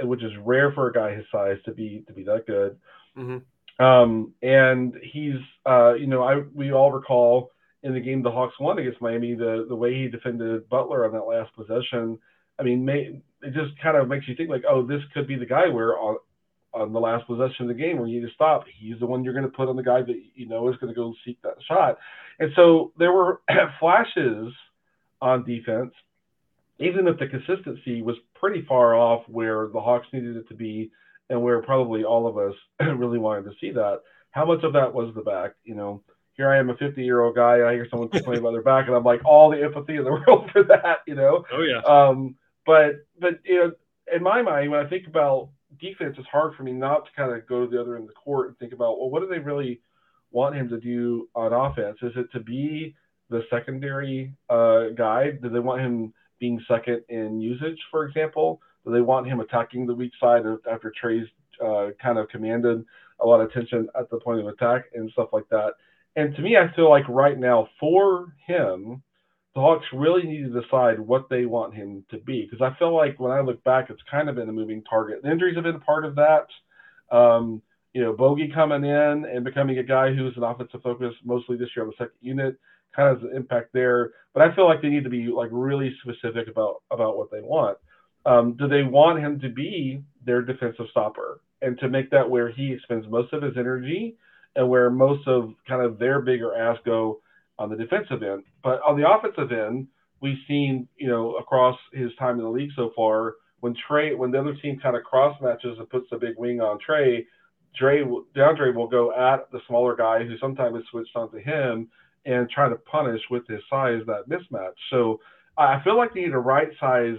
which 0.03 0.23
is 0.23 0.33
rare 0.45 0.73
for 0.73 0.89
a 0.89 0.93
guy 0.93 1.15
his 1.15 1.25
size 1.33 1.57
to 1.65 1.73
be 1.73 2.05
to 2.07 2.13
be 2.13 2.23
that 2.25 2.47
good. 2.47 2.77
Mm-hmm. 3.17 3.85
Um, 3.85 4.33
and 4.43 4.95
he's 5.03 5.41
uh, 5.65 5.95
you 5.95 6.07
know 6.07 6.23
I 6.23 6.43
we 6.55 6.73
all 6.73 6.93
recall 6.93 7.51
in 7.87 7.95
the 7.95 8.01
game 8.01 8.23
the 8.23 8.31
Hawks 8.31 8.59
won 8.59 8.79
against 8.79 9.01
Miami 9.01 9.35
the 9.35 9.65
the 9.69 9.77
way 9.77 9.95
he 9.95 10.09
defended 10.09 10.69
Butler 10.69 11.07
on 11.07 11.13
that 11.13 11.23
last 11.23 11.55
possession. 11.55 12.19
I 12.59 12.63
mean, 12.63 12.85
may, 12.85 13.21
it 13.43 13.55
just 13.55 13.81
kind 13.83 13.97
of 13.97 14.09
makes 14.09 14.27
you 14.27 14.35
think 14.35 14.51
like, 14.51 14.65
oh, 14.69 14.85
this 14.85 15.03
could 15.15 15.29
be 15.29 15.37
the 15.37 15.47
guy 15.47 15.69
where 15.69 15.97
on 15.99 16.17
on 16.75 16.93
the 16.93 17.01
last 17.01 17.27
possession 17.27 17.63
of 17.63 17.69
the 17.69 17.83
game 17.83 17.99
where 17.99 18.09
you 18.09 18.21
need 18.21 18.27
to 18.27 18.35
stop, 18.35 18.65
he's 18.79 18.99
the 18.99 19.07
one 19.07 19.25
you're 19.25 19.33
going 19.33 19.51
to 19.51 19.57
put 19.57 19.69
on 19.69 19.77
the 19.77 19.83
guy 19.83 20.03
that 20.03 20.21
you 20.35 20.47
know 20.47 20.69
is 20.69 20.77
going 20.77 20.93
to 20.93 20.95
go 20.95 21.15
seek 21.25 21.41
that 21.43 21.57
shot. 21.67 21.99
And 22.39 22.51
so 22.57 22.93
there 22.99 23.13
were 23.13 23.41
flashes 23.81 24.53
on 25.23 25.45
defense, 25.45 25.93
even 26.79 27.07
if 27.07 27.19
the 27.19 27.29
consistency 27.29 28.03
was 28.03 28.17
pretty 28.35 28.65
far 28.69 28.95
off 28.95 29.23
where 29.29 29.69
the 29.73 29.81
Hawks 29.81 30.07
needed 30.13 30.37
it 30.37 30.49
to 30.49 30.55
be 30.55 30.91
and 31.31 31.43
where 31.43 31.63
probably 31.63 32.05
all 32.05 32.27
of 32.27 32.37
us 32.37 32.55
really 32.99 33.19
wanted 33.19 33.45
to 33.45 33.57
see 33.61 33.71
that. 33.71 34.01
How 34.33 34.45
much 34.45 34.63
of 34.65 34.75
that 34.75 34.93
was 34.93 35.15
the 35.15 35.23
back? 35.23 35.53
You 35.65 35.77
know, 35.77 36.03
here 36.37 36.51
I 36.51 36.59
am, 36.59 36.71
a 36.71 36.77
50 36.77 37.03
year 37.03 37.23
old 37.23 37.35
guy. 37.35 37.67
I 37.67 37.73
hear 37.73 37.87
someone 37.91 38.09
complain 38.09 38.39
about 38.39 38.53
their 38.53 38.63
back, 38.63 38.87
and 38.87 38.97
I'm 38.97 39.05
like, 39.05 39.25
all 39.25 39.51
the 39.51 39.63
empathy 39.63 39.97
in 39.97 40.05
the 40.05 40.11
world 40.27 40.51
for 40.53 40.63
that, 40.65 40.99
you 41.07 41.15
know? 41.15 41.45
Oh, 41.53 41.63
yeah. 41.63 41.81
Um, 41.81 42.37
but, 42.65 43.07
but, 43.19 43.41
you 43.45 43.57
know, 43.57 43.73
in 44.15 44.23
my 44.23 44.43
mind, 44.43 44.71
when 44.71 44.85
I 44.85 44.89
think 44.89 45.07
about 45.07 45.51
defense, 45.81 46.17
it's 46.19 46.29
hard 46.29 46.55
for 46.55 46.63
me 46.63 46.73
not 46.73 47.07
to 47.07 47.11
kind 47.17 47.33
of 47.33 47.47
go 47.47 47.65
to 47.65 47.71
the 47.71 47.81
other 47.81 47.97
end 47.97 48.05
of 48.05 48.09
the 48.09 48.15
court 48.15 48.49
and 48.49 48.59
think 48.59 48.73
about, 48.73 48.99
well, 48.99 49.11
what 49.11 49.21
do 49.21 49.29
they 49.29 49.39
really 49.39 49.81
want 50.31 50.55
him 50.55 50.69
to 50.69 50.79
do 50.79 51.29
on 51.35 51.53
offense? 51.53 51.99
Is 52.03 52.13
it 52.17 52.31
to 52.33 52.41
be 52.41 52.95
the 53.31 53.43
secondary 53.51 54.33
uh, 54.51 54.89
guy? 54.97 55.31
Do 55.31 55.49
they 55.49 55.59
want 55.59 55.81
him 55.81 56.13
being 56.39 56.63
second 56.69 57.03
in 57.09 57.41
usage, 57.41 57.79
for 57.91 58.05
example? 58.05 58.61
Do 58.85 58.93
they 58.93 59.01
want 59.01 59.27
him 59.27 59.41
attacking 59.41 59.87
the 59.87 59.95
weak 59.95 60.13
side 60.21 60.43
after 60.71 60.93
Trae's 61.01 61.27
uh, 61.65 61.89
kind 62.01 62.19
of 62.19 62.29
commanded 62.29 62.85
a 63.21 63.27
lot 63.27 63.41
of 63.41 63.51
attention 63.51 63.89
at 63.99 64.11
the 64.11 64.21
point 64.21 64.41
of 64.41 64.47
attack 64.47 64.85
and 64.95 65.11
stuff 65.11 65.31
like 65.33 65.49
that? 65.51 65.73
And 66.17 66.35
to 66.35 66.43
me, 66.43 66.57
I 66.57 66.75
feel 66.75 66.89
like 66.89 67.09
right 67.09 67.39
now 67.39 67.69
for 67.79 68.35
him, 68.47 69.03
the 69.55 69.61
Hawks 69.61 69.87
really 69.93 70.23
need 70.23 70.53
to 70.53 70.61
decide 70.61 70.99
what 70.99 71.29
they 71.31 71.47
want 71.47 71.75
him 71.75 72.05
to 72.11 72.19
be 72.19 72.43
because 72.43 72.61
I 72.61 72.79
feel 72.79 72.95
like 72.95 73.21
when 73.21 73.33
I 73.33 73.41
look 73.41 73.63
back, 73.65 73.89
it's 73.91 74.03
kind 74.11 74.29
of 74.29 74.35
been 74.35 74.49
a 74.49 74.53
moving 74.53 74.83
target. 74.89 75.23
The 75.23 75.31
injuries 75.31 75.55
have 75.57 75.65
been 75.65 75.77
a 75.77 75.81
part 75.81 76.05
of 76.05 76.17
that. 76.17 76.47
Um, 77.11 77.63
you 77.95 78.03
know, 78.03 78.13
Bogey 78.13 78.51
coming 78.55 78.85
in 78.85 79.25
and 79.25 79.45
becoming 79.45 79.79
a 79.79 79.83
guy 79.83 80.13
who's 80.13 80.37
an 80.37 80.43
offensive 80.43 80.83
focus 80.83 81.15
mostly 81.25 81.57
this 81.57 81.69
year 81.75 81.85
on 81.85 81.91
the 81.91 82.05
second 82.05 82.19
unit 82.21 82.57
kind 82.95 83.15
of 83.15 83.23
has 83.23 83.31
an 83.31 83.37
impact 83.37 83.71
there. 83.73 84.13
But 84.35 84.43
I 84.43 84.55
feel 84.55 84.67
like 84.67 84.83
they 84.83 84.89
need 84.89 85.05
to 85.05 85.11
be 85.11 85.29
like 85.29 85.49
really 85.53 85.95
specific 86.03 86.49
about 86.49 86.83
about 86.91 87.17
what 87.17 87.31
they 87.31 87.41
want. 87.41 87.79
Um, 88.25 88.57
do 88.59 88.69
they 88.69 88.83
want 88.83 89.21
him 89.21 89.41
to 89.41 89.49
be 89.49 90.03
their 90.25 90.43
defensive 90.43 90.87
stopper 90.91 91.41
and 91.63 91.79
to 91.79 91.89
make 91.89 92.11
that 92.11 92.29
where 92.29 92.51
he 92.51 92.77
spends 92.83 93.07
most 93.09 93.33
of 93.33 93.43
his 93.43 93.57
energy 93.57 94.17
and 94.57 94.69
where 94.69 94.91
most 94.91 95.27
of 95.29 95.53
kind 95.69 95.83
of 95.83 95.99
their 95.99 96.21
bigger 96.21 96.55
asks 96.55 96.83
go 96.85 97.21
on 97.59 97.71
the 97.71 97.77
defensive 97.77 98.23
end. 98.23 98.43
But 98.65 98.81
on 98.87 99.01
the 99.01 99.09
offensive 99.09 99.53
end, 99.53 99.87
we've 100.21 100.39
seen, 100.49 100.89
you 100.97 101.09
know, 101.09 101.37
across 101.37 101.79
his 101.93 102.11
time 102.19 102.39
in 102.39 102.45
the 102.45 102.51
league 102.51 102.71
so 102.75 102.91
far, 102.97 103.35
when 103.61 103.75
Trae, 103.89 104.17
when 104.17 104.31
the 104.31 104.41
other 104.41 104.55
team 104.55 104.79
kind 104.83 104.97
of 104.97 105.05
cross 105.05 105.37
matches 105.41 105.77
and 105.79 105.89
puts 105.89 106.07
a 106.13 106.19
big 106.19 106.35
wing 106.37 106.61
on 106.61 106.79
Trae, 106.79 107.25
Dre, 107.79 108.05
DeAndre 108.35 108.75
will 108.75 108.89
go 108.89 109.13
at 109.13 109.51
the 109.53 109.61
smaller 109.69 109.95
guy 109.95 110.25
who 110.25 110.37
sometimes 110.39 110.77
is 110.77 110.85
switched 110.91 111.15
onto 111.15 111.39
him 111.39 111.89
and 112.25 112.49
try 112.49 112.69
to 112.69 112.77
punish 112.77 113.21
with 113.31 113.47
his 113.47 113.61
size 113.69 114.01
that 114.07 114.29
mismatch. 114.29 114.75
So 114.91 115.21
I 115.59 115.81
feel 115.85 115.97
like 115.97 116.15
they 116.15 116.21
need 116.23 116.31
to 116.31 116.39
right 116.39 116.69
size 116.81 117.19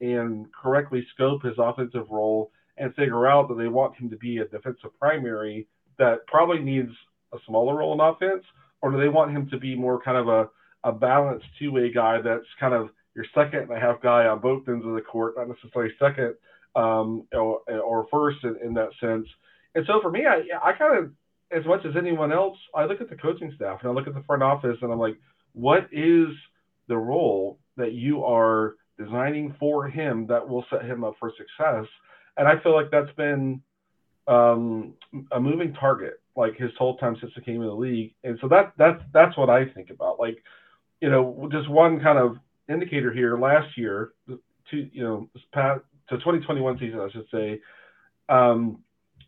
and 0.00 0.46
correctly 0.52 1.06
scope 1.14 1.42
his 1.42 1.54
offensive 1.58 2.10
role 2.10 2.50
and 2.78 2.94
figure 2.94 3.26
out 3.26 3.48
that 3.48 3.58
they 3.58 3.68
want 3.68 3.96
him 3.96 4.10
to 4.10 4.16
be 4.16 4.38
a 4.38 4.46
defensive 4.46 4.98
primary 4.98 5.68
that 5.98 6.26
probably 6.26 6.60
needs 6.60 6.90
a 7.32 7.38
smaller 7.46 7.76
role 7.76 7.94
in 7.94 8.00
offense, 8.00 8.44
or 8.80 8.90
do 8.90 8.98
they 8.98 9.08
want 9.08 9.30
him 9.30 9.48
to 9.50 9.58
be 9.58 9.74
more 9.74 10.00
kind 10.02 10.16
of 10.16 10.28
a, 10.28 10.48
a 10.84 10.92
balanced 10.92 11.46
two 11.58 11.72
way 11.72 11.92
guy 11.92 12.20
that's 12.20 12.46
kind 12.58 12.74
of 12.74 12.90
your 13.14 13.24
second 13.34 13.60
and 13.60 13.72
a 13.72 13.80
half 13.80 14.00
guy 14.02 14.26
on 14.26 14.40
both 14.40 14.66
ends 14.68 14.84
of 14.86 14.94
the 14.94 15.00
court, 15.00 15.34
not 15.36 15.48
necessarily 15.48 15.92
second 15.98 16.34
um, 16.74 17.26
or, 17.32 17.60
or 17.68 18.06
first 18.10 18.38
in, 18.44 18.56
in 18.64 18.74
that 18.74 18.88
sense. 19.00 19.26
And 19.74 19.84
so 19.86 20.00
for 20.00 20.10
me, 20.10 20.22
I, 20.26 20.42
I 20.62 20.72
kind 20.72 20.98
of, 20.98 21.10
as 21.50 21.66
much 21.66 21.84
as 21.84 21.94
anyone 21.96 22.32
else, 22.32 22.56
I 22.74 22.84
look 22.84 23.00
at 23.00 23.10
the 23.10 23.16
coaching 23.16 23.52
staff 23.54 23.80
and 23.82 23.90
I 23.90 23.94
look 23.94 24.06
at 24.06 24.14
the 24.14 24.22
front 24.26 24.42
office 24.42 24.78
and 24.80 24.90
I'm 24.92 24.98
like, 24.98 25.18
what 25.52 25.88
is 25.92 26.28
the 26.88 26.96
role 26.96 27.58
that 27.76 27.92
you 27.92 28.24
are 28.24 28.76
designing 28.98 29.54
for 29.58 29.86
him 29.88 30.26
that 30.28 30.48
will 30.48 30.64
set 30.70 30.84
him 30.84 31.04
up 31.04 31.14
for 31.20 31.30
success? 31.36 31.86
And 32.36 32.48
I 32.48 32.58
feel 32.62 32.74
like 32.74 32.90
that's 32.90 33.14
been 33.16 33.60
um, 34.28 34.94
a 35.32 35.40
moving 35.40 35.74
target 35.74 36.20
like 36.36 36.56
his 36.56 36.70
whole 36.78 36.96
time 36.96 37.16
since 37.20 37.32
he 37.34 37.40
came 37.42 37.60
in 37.60 37.68
the 37.68 37.74
league. 37.74 38.14
And 38.24 38.38
so 38.40 38.48
that 38.48 38.72
that's 38.78 39.02
that's 39.12 39.36
what 39.36 39.50
I 39.50 39.66
think 39.66 39.90
about. 39.90 40.18
Like, 40.18 40.42
you 41.00 41.10
know, 41.10 41.48
just 41.52 41.68
one 41.68 42.00
kind 42.00 42.18
of 42.18 42.36
indicator 42.68 43.12
here. 43.12 43.38
Last 43.38 43.76
year, 43.76 44.12
to 44.28 44.38
you 44.92 45.02
know, 45.02 45.28
past 45.52 45.82
to 46.08 46.16
2021 46.16 46.78
season, 46.78 47.00
I 47.00 47.10
should 47.10 47.26
say, 47.30 47.60
um, 48.28 48.78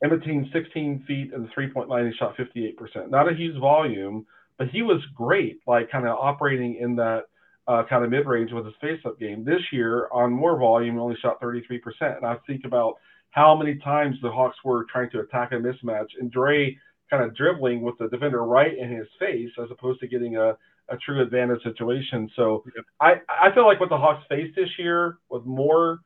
between 0.00 0.50
16 0.52 1.04
feet 1.06 1.32
and 1.32 1.44
the 1.44 1.50
three 1.54 1.70
point 1.70 1.88
line, 1.88 2.06
he 2.06 2.16
shot 2.16 2.36
58%. 2.36 3.10
Not 3.10 3.30
a 3.30 3.34
huge 3.34 3.58
volume, 3.58 4.26
but 4.58 4.68
he 4.68 4.82
was 4.82 5.00
great, 5.14 5.60
like 5.66 5.90
kind 5.90 6.06
of 6.06 6.16
operating 6.18 6.76
in 6.76 6.96
that 6.96 7.24
uh, 7.66 7.82
kind 7.88 8.04
of 8.04 8.10
mid 8.10 8.26
range 8.26 8.52
with 8.52 8.66
his 8.66 8.74
face 8.80 9.00
up 9.06 9.18
game. 9.18 9.44
This 9.44 9.62
year, 9.72 10.08
on 10.12 10.32
more 10.32 10.58
volume, 10.58 10.94
he 10.94 11.00
only 11.00 11.16
shot 11.20 11.40
33%. 11.40 11.80
And 12.16 12.26
I 12.26 12.36
think 12.46 12.62
about 12.64 12.96
how 13.34 13.56
many 13.56 13.74
times 13.74 14.14
the 14.22 14.30
Hawks 14.30 14.56
were 14.64 14.86
trying 14.92 15.10
to 15.10 15.18
attack 15.18 15.50
a 15.50 15.56
mismatch, 15.56 16.06
and 16.20 16.30
Dre 16.30 16.78
kind 17.10 17.24
of 17.24 17.36
dribbling 17.36 17.82
with 17.82 17.98
the 17.98 18.06
defender 18.08 18.44
right 18.44 18.78
in 18.78 18.90
his 18.90 19.08
face 19.18 19.50
as 19.60 19.68
opposed 19.72 19.98
to 20.00 20.06
getting 20.06 20.36
a, 20.36 20.56
a 20.88 20.96
true 21.04 21.20
advantage 21.20 21.60
situation. 21.64 22.30
So 22.36 22.62
yep. 22.76 22.84
I, 23.00 23.14
I 23.28 23.52
feel 23.52 23.66
like 23.66 23.80
what 23.80 23.88
the 23.88 23.98
Hawks 23.98 24.24
faced 24.28 24.54
this 24.54 24.68
year 24.78 25.18
with 25.30 25.44
more 25.44 25.98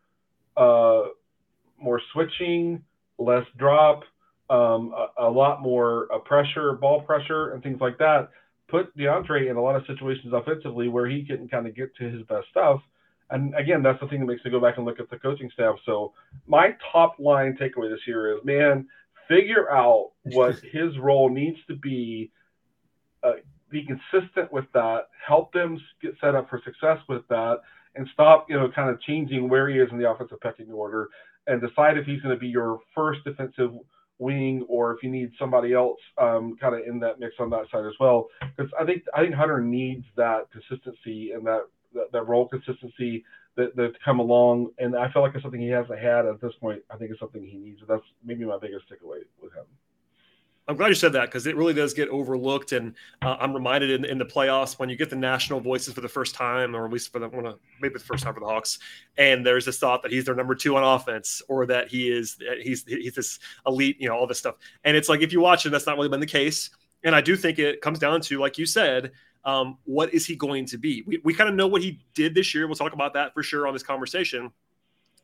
uh, 0.57 1.03
more 1.79 2.01
switching, 2.13 2.83
less 3.19 3.45
drop, 3.59 4.05
um, 4.49 4.95
a, 4.97 5.25
a, 5.25 5.31
lot 5.31 5.61
more 5.61 6.09
uh, 6.13 6.19
pressure, 6.19 6.73
ball 6.73 7.03
pressure, 7.03 7.53
and 7.53 7.63
things 7.63 7.79
like 7.81 7.99
that. 7.99 8.31
Put 8.69 8.97
DeAndre 8.97 9.51
in 9.51 9.57
a 9.57 9.63
lot 9.63 9.77
of 9.77 9.83
situations 9.87 10.33
offensively 10.33 10.89
where 10.89 11.07
he 11.07 11.25
can 11.25 11.47
kind 11.47 11.67
of 11.67 11.77
get 11.77 11.95
to 11.97 12.11
his 12.11 12.23
best 12.23 12.47
stuff. 12.51 12.81
And 13.31 13.55
again, 13.55 13.83
that's 13.83 14.01
the 14.01 14.09
thing 14.09 14.21
that 14.21 14.27
makes 14.27 14.45
me 14.45 14.51
go 14.51 14.61
back 14.61 14.77
and 14.79 14.87
look 14.87 15.01
at 15.01 15.11
the 15.11 15.19
coaching 15.19 15.51
staff. 15.53 15.77
So 15.85 16.15
my 16.47 16.75
top 16.93 17.17
line 17.19 17.59
takeaway 17.61 17.91
this 17.91 18.07
year 18.07 18.37
is, 18.37 18.45
man, 18.45 18.87
figure 19.29 19.71
out 19.71 20.13
what 20.25 20.59
his 20.73 20.99
role 20.99 21.29
needs 21.29 21.59
to 21.69 21.77
be. 21.77 22.33
Uh, 23.23 23.33
be 23.71 23.85
consistent 23.85 24.51
with 24.53 24.65
that. 24.73 25.09
Help 25.27 25.53
them 25.53 25.79
get 26.01 26.15
set 26.21 26.35
up 26.35 26.49
for 26.49 26.61
success 26.65 26.99
with 27.09 27.27
that, 27.29 27.59
and 27.97 28.09
stop, 28.15 28.47
you 28.49 28.57
know, 28.57 28.71
kind 28.71 28.89
of 28.89 29.01
changing 29.03 29.49
where 29.49 29.69
he 29.69 29.79
is 29.79 29.89
in 29.91 29.99
the 29.99 30.09
offensive 30.09 30.41
pecking 30.41 30.71
order, 30.71 31.09
and 31.47 31.61
decide 31.61 31.99
if 31.99 32.07
he's 32.07 32.23
going 32.23 32.35
to 32.35 32.41
be 32.41 32.49
your 32.49 32.81
first 32.95 33.23
defensive 33.25 33.73
wing 34.19 34.65
or 34.69 34.95
if 34.95 35.03
you 35.03 35.11
need 35.11 35.31
somebody 35.39 35.73
else 35.73 35.99
um, 36.19 36.57
kind 36.61 36.75
of 36.75 36.81
in 36.87 36.99
that 36.99 37.21
mix 37.21 37.35
on 37.39 37.51
that 37.51 37.67
side 37.71 37.87
as 37.87 37.95
well. 38.01 38.29
Because 38.57 38.71
I 38.79 38.85
think 38.85 39.03
I 39.15 39.23
think 39.23 39.35
Hunter 39.35 39.61
needs 39.61 40.05
that 40.17 40.49
consistency 40.51 41.33
and 41.33 41.47
that 41.47 41.63
that, 42.13 42.27
role 42.27 42.49
consistency 42.49 43.25
that, 43.57 43.75
that 43.77 43.93
come 44.05 44.21
along. 44.21 44.71
And 44.79 44.97
I 44.97 45.11
feel 45.11 45.23
like 45.23 45.35
it's 45.35 45.43
something 45.43 45.61
he 45.61 45.69
hasn't 45.69 45.99
had 45.99 46.27
at 46.27 46.41
this 46.41 46.53
point. 46.61 46.83
I 46.91 46.97
think 46.97 47.11
it's 47.11 47.21
something 47.21 47.45
he 47.45 47.57
needs. 47.57 47.81
That's 47.89 48.03
maybe 48.25 48.45
my 48.45 48.59
biggest 48.59 48.87
takeaway 48.91 49.21
with 49.41 49.53
him. 49.53 49.65
I'm 50.69 50.77
glad 50.77 50.89
you 50.89 50.95
said 50.95 51.15
that 51.15 51.27
because 51.27 51.47
it 51.47 51.57
really 51.57 51.73
does 51.73 51.95
get 51.95 52.11
overlooked, 52.11 52.73
and 52.73 52.95
uh, 53.23 53.37
I'm 53.41 53.55
reminded 53.55 53.91
in, 53.91 54.05
in, 54.05 54.19
the 54.19 54.27
playoffs 54.27 54.79
when 54.79 54.91
you 54.91 54.97
get 54.97 55.09
the 55.09 55.17
national 55.17 55.61
voices 55.61 55.95
for 55.95 56.03
the 56.03 56.09
first 56.11 56.35
time, 56.35 56.77
or 56.77 56.85
at 56.85 56.93
least 56.93 57.11
for 57.11 57.21
the 57.21 57.29
one 57.29 57.55
maybe 57.81 57.95
the 57.95 58.01
first 58.01 58.23
time 58.23 58.35
for 58.35 58.41
the 58.41 58.47
Hawks, 58.47 58.79
and 59.17 59.47
there's 59.47 59.65
this 59.65 59.79
thought 59.79 60.03
that 60.03 60.13
he's 60.13 60.27
their 60.27 60.35
number 60.35 60.55
two 60.55 60.77
on 60.77 60.85
offense, 60.85 61.41
or 61.49 61.65
that 61.65 61.89
he 61.89 62.13
is 62.13 62.37
he's 62.61 62.85
he's 62.85 63.15
this 63.15 63.39
elite, 63.67 63.97
you 63.99 64.11
know, 64.11 64.15
all 64.15 64.27
this 64.27 64.39
stuff. 64.39 64.57
And 64.85 64.95
it's 64.95 65.09
like 65.09 65.23
if 65.23 65.33
you 65.33 65.41
watch 65.41 65.65
it, 65.65 65.71
that's 65.71 65.87
not 65.87 65.97
really 65.97 66.11
been 66.11 66.21
the 66.21 66.27
case. 66.27 66.69
And 67.03 67.15
I 67.15 67.23
do 67.23 67.35
think 67.35 67.59
it 67.59 67.81
comes 67.81 67.99
down 67.99 68.21
to, 68.23 68.39
like 68.39 68.59
you 68.59 68.67
said, 68.67 69.13
um, 69.49 69.79
what 69.85 70.13
is 70.13 70.27
he 70.27 70.37
going 70.37 70.67
to 70.67 70.77
be? 70.77 71.03
We, 71.07 71.21
we 71.25 71.33
kind 71.33 71.49
of 71.49 71.57
know 71.57 71.67
what 71.67 71.81
he 71.81 72.01
did 72.13 72.35
this 72.35 72.55
year. 72.55 72.67
We'll 72.67 72.77
talk 72.77 72.93
about 72.93 73.15
that 73.15 73.33
for 73.33 73.43
sure 73.43 73.67
on 73.67 73.73
this 73.73 73.83
conversation 73.83 74.51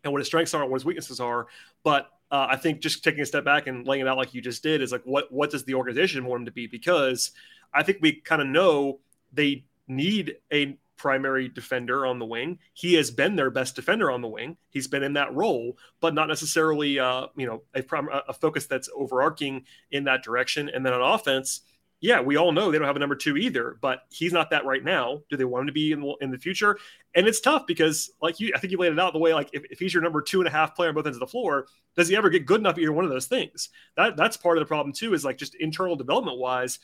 and 0.02 0.12
what 0.12 0.18
his 0.18 0.26
strengths 0.26 0.54
are 0.54 0.62
and 0.62 0.70
what 0.70 0.80
his 0.80 0.86
weaknesses 0.86 1.20
are. 1.20 1.46
But 1.82 2.08
uh, 2.30 2.46
I 2.48 2.56
think 2.56 2.80
just 2.80 3.04
taking 3.04 3.20
a 3.20 3.26
step 3.26 3.44
back 3.44 3.66
and 3.66 3.86
laying 3.86 4.00
it 4.00 4.08
out 4.08 4.16
like 4.16 4.32
you 4.32 4.40
just 4.40 4.62
did 4.62 4.80
is 4.80 4.92
like, 4.92 5.02
what, 5.04 5.30
what 5.30 5.50
does 5.50 5.64
the 5.64 5.74
organization 5.74 6.24
want 6.24 6.40
him 6.40 6.46
to 6.46 6.52
be? 6.52 6.66
Because 6.66 7.32
I 7.74 7.82
think 7.82 7.98
we 8.00 8.12
kind 8.12 8.40
of 8.40 8.48
know 8.48 9.00
they 9.34 9.66
need 9.88 10.36
a 10.50 10.78
primary 10.96 11.50
defender 11.50 12.06
on 12.06 12.18
the 12.18 12.24
wing. 12.24 12.58
He 12.72 12.94
has 12.94 13.10
been 13.10 13.36
their 13.36 13.50
best 13.50 13.76
defender 13.76 14.10
on 14.10 14.22
the 14.22 14.28
wing. 14.28 14.56
He's 14.70 14.88
been 14.88 15.02
in 15.02 15.12
that 15.14 15.34
role, 15.34 15.76
but 16.00 16.14
not 16.14 16.28
necessarily, 16.28 16.98
uh, 16.98 17.26
you 17.36 17.46
know, 17.46 17.62
a, 17.74 17.84
a 18.28 18.32
focus 18.32 18.64
that's 18.64 18.88
overarching 18.96 19.66
in 19.90 20.04
that 20.04 20.22
direction. 20.22 20.70
And 20.70 20.86
then 20.86 20.94
on 20.94 21.02
offense, 21.02 21.60
yeah, 22.04 22.20
we 22.20 22.36
all 22.36 22.52
know 22.52 22.70
they 22.70 22.76
don't 22.76 22.86
have 22.86 22.96
a 22.96 22.98
number 22.98 23.16
two 23.16 23.38
either, 23.38 23.78
but 23.80 24.00
he's 24.10 24.30
not 24.30 24.50
that 24.50 24.66
right 24.66 24.84
now. 24.84 25.22
Do 25.30 25.38
they 25.38 25.46
want 25.46 25.62
him 25.62 25.66
to 25.68 25.72
be 25.72 25.90
in 25.90 26.02
the, 26.02 26.14
in 26.20 26.30
the 26.30 26.36
future? 26.36 26.78
And 27.14 27.26
it's 27.26 27.40
tough 27.40 27.66
because, 27.66 28.10
like 28.20 28.38
you, 28.38 28.52
I 28.54 28.58
think 28.58 28.72
you 28.72 28.76
laid 28.76 28.92
it 28.92 28.98
out 28.98 29.14
the 29.14 29.18
way, 29.18 29.32
like 29.32 29.48
if, 29.54 29.64
if 29.70 29.78
he's 29.78 29.94
your 29.94 30.02
number 30.02 30.20
two 30.20 30.42
and 30.42 30.46
a 30.46 30.50
half 30.50 30.76
player 30.76 30.90
on 30.90 30.94
both 30.94 31.06
ends 31.06 31.16
of 31.16 31.20
the 31.20 31.26
floor, 31.26 31.66
does 31.96 32.06
he 32.06 32.14
ever 32.14 32.28
get 32.28 32.44
good 32.44 32.60
enough 32.60 32.74
at 32.74 32.80
either 32.80 32.92
one 32.92 33.06
of 33.06 33.10
those 33.10 33.24
things? 33.24 33.70
That 33.96 34.18
that's 34.18 34.36
part 34.36 34.58
of 34.58 34.60
the 34.60 34.66
problem 34.66 34.92
too. 34.92 35.14
Is 35.14 35.24
like 35.24 35.38
just 35.38 35.54
internal 35.54 35.96
development 35.96 36.36
wise, 36.36 36.78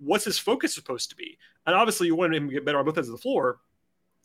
what's 0.00 0.24
his 0.24 0.40
focus 0.40 0.74
supposed 0.74 1.08
to 1.10 1.16
be? 1.16 1.38
And 1.66 1.76
obviously, 1.76 2.08
you 2.08 2.16
want 2.16 2.34
him 2.34 2.48
to 2.48 2.54
get 2.54 2.64
better 2.64 2.80
on 2.80 2.84
both 2.84 2.98
ends 2.98 3.08
of 3.08 3.14
the 3.14 3.22
floor, 3.22 3.60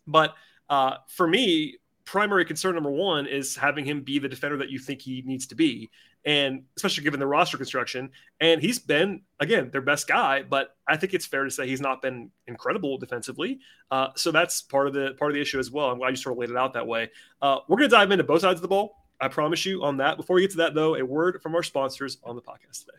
but 0.08 0.34
uh, 0.68 0.96
for 1.10 1.28
me, 1.28 1.78
primary 2.06 2.44
concern 2.44 2.74
number 2.74 2.90
one 2.90 3.28
is 3.28 3.56
having 3.56 3.86
him 3.86 4.02
be 4.02 4.18
the 4.18 4.28
defender 4.28 4.58
that 4.58 4.72
you 4.72 4.80
think 4.80 5.00
he 5.00 5.22
needs 5.28 5.46
to 5.46 5.54
be 5.54 5.92
and 6.26 6.64
especially 6.76 7.04
given 7.04 7.20
the 7.20 7.28
roster 7.28 7.58
construction. 7.58 8.10
And 8.40 8.62
he's 8.62 8.80
been 8.80 9.22
again 9.40 9.70
their 9.72 9.82
best 9.82 10.08
guy, 10.08 10.44
but 10.44 10.76
I 10.88 10.98
think 10.98 11.14
it's 11.14 11.26
fair 11.26 11.44
to 11.44 11.52
say 11.52 11.68
he's 11.68 11.82
not 11.82 12.02
been 12.02 12.32
incredible 12.48 12.98
defensively. 12.98 13.60
Uh, 13.92 14.10
so 14.16 14.32
that's 14.32 14.62
part 14.62 14.88
of 14.88 14.94
the 14.94 15.16
part 15.18 15.32
of 15.32 15.36
the 15.36 15.42
issue 15.42 15.60
as 15.60 15.72
well. 15.72 15.90
I'm 15.90 15.98
glad 15.98 16.10
you 16.10 16.16
sort 16.16 16.34
of 16.34 16.40
laid 16.40 16.50
it 16.50 16.58
out 16.58 16.74
that 16.74 16.88
way. 16.88 17.10
Uh, 17.42 17.60
we're 17.68 17.78
going 17.78 17.90
to 17.90 17.96
dive 17.96 18.12
into 18.12 18.24
both 18.24 18.42
sides 18.42 18.58
of 18.58 18.62
the 18.62 18.68
ball. 18.68 18.96
I 19.22 19.28
promise 19.28 19.66
you 19.66 19.84
on 19.84 19.98
that. 19.98 20.18
Before 20.18 20.36
we 20.36 20.42
get 20.42 20.52
to 20.52 20.58
that, 20.58 20.74
though, 20.74 20.96
a 20.96 21.04
word 21.04 21.42
from 21.42 21.56
our 21.56 21.64
sponsors 21.64 22.18
on 22.24 22.36
the 22.36 22.42
podcast 22.42 22.86
today. 22.86 22.98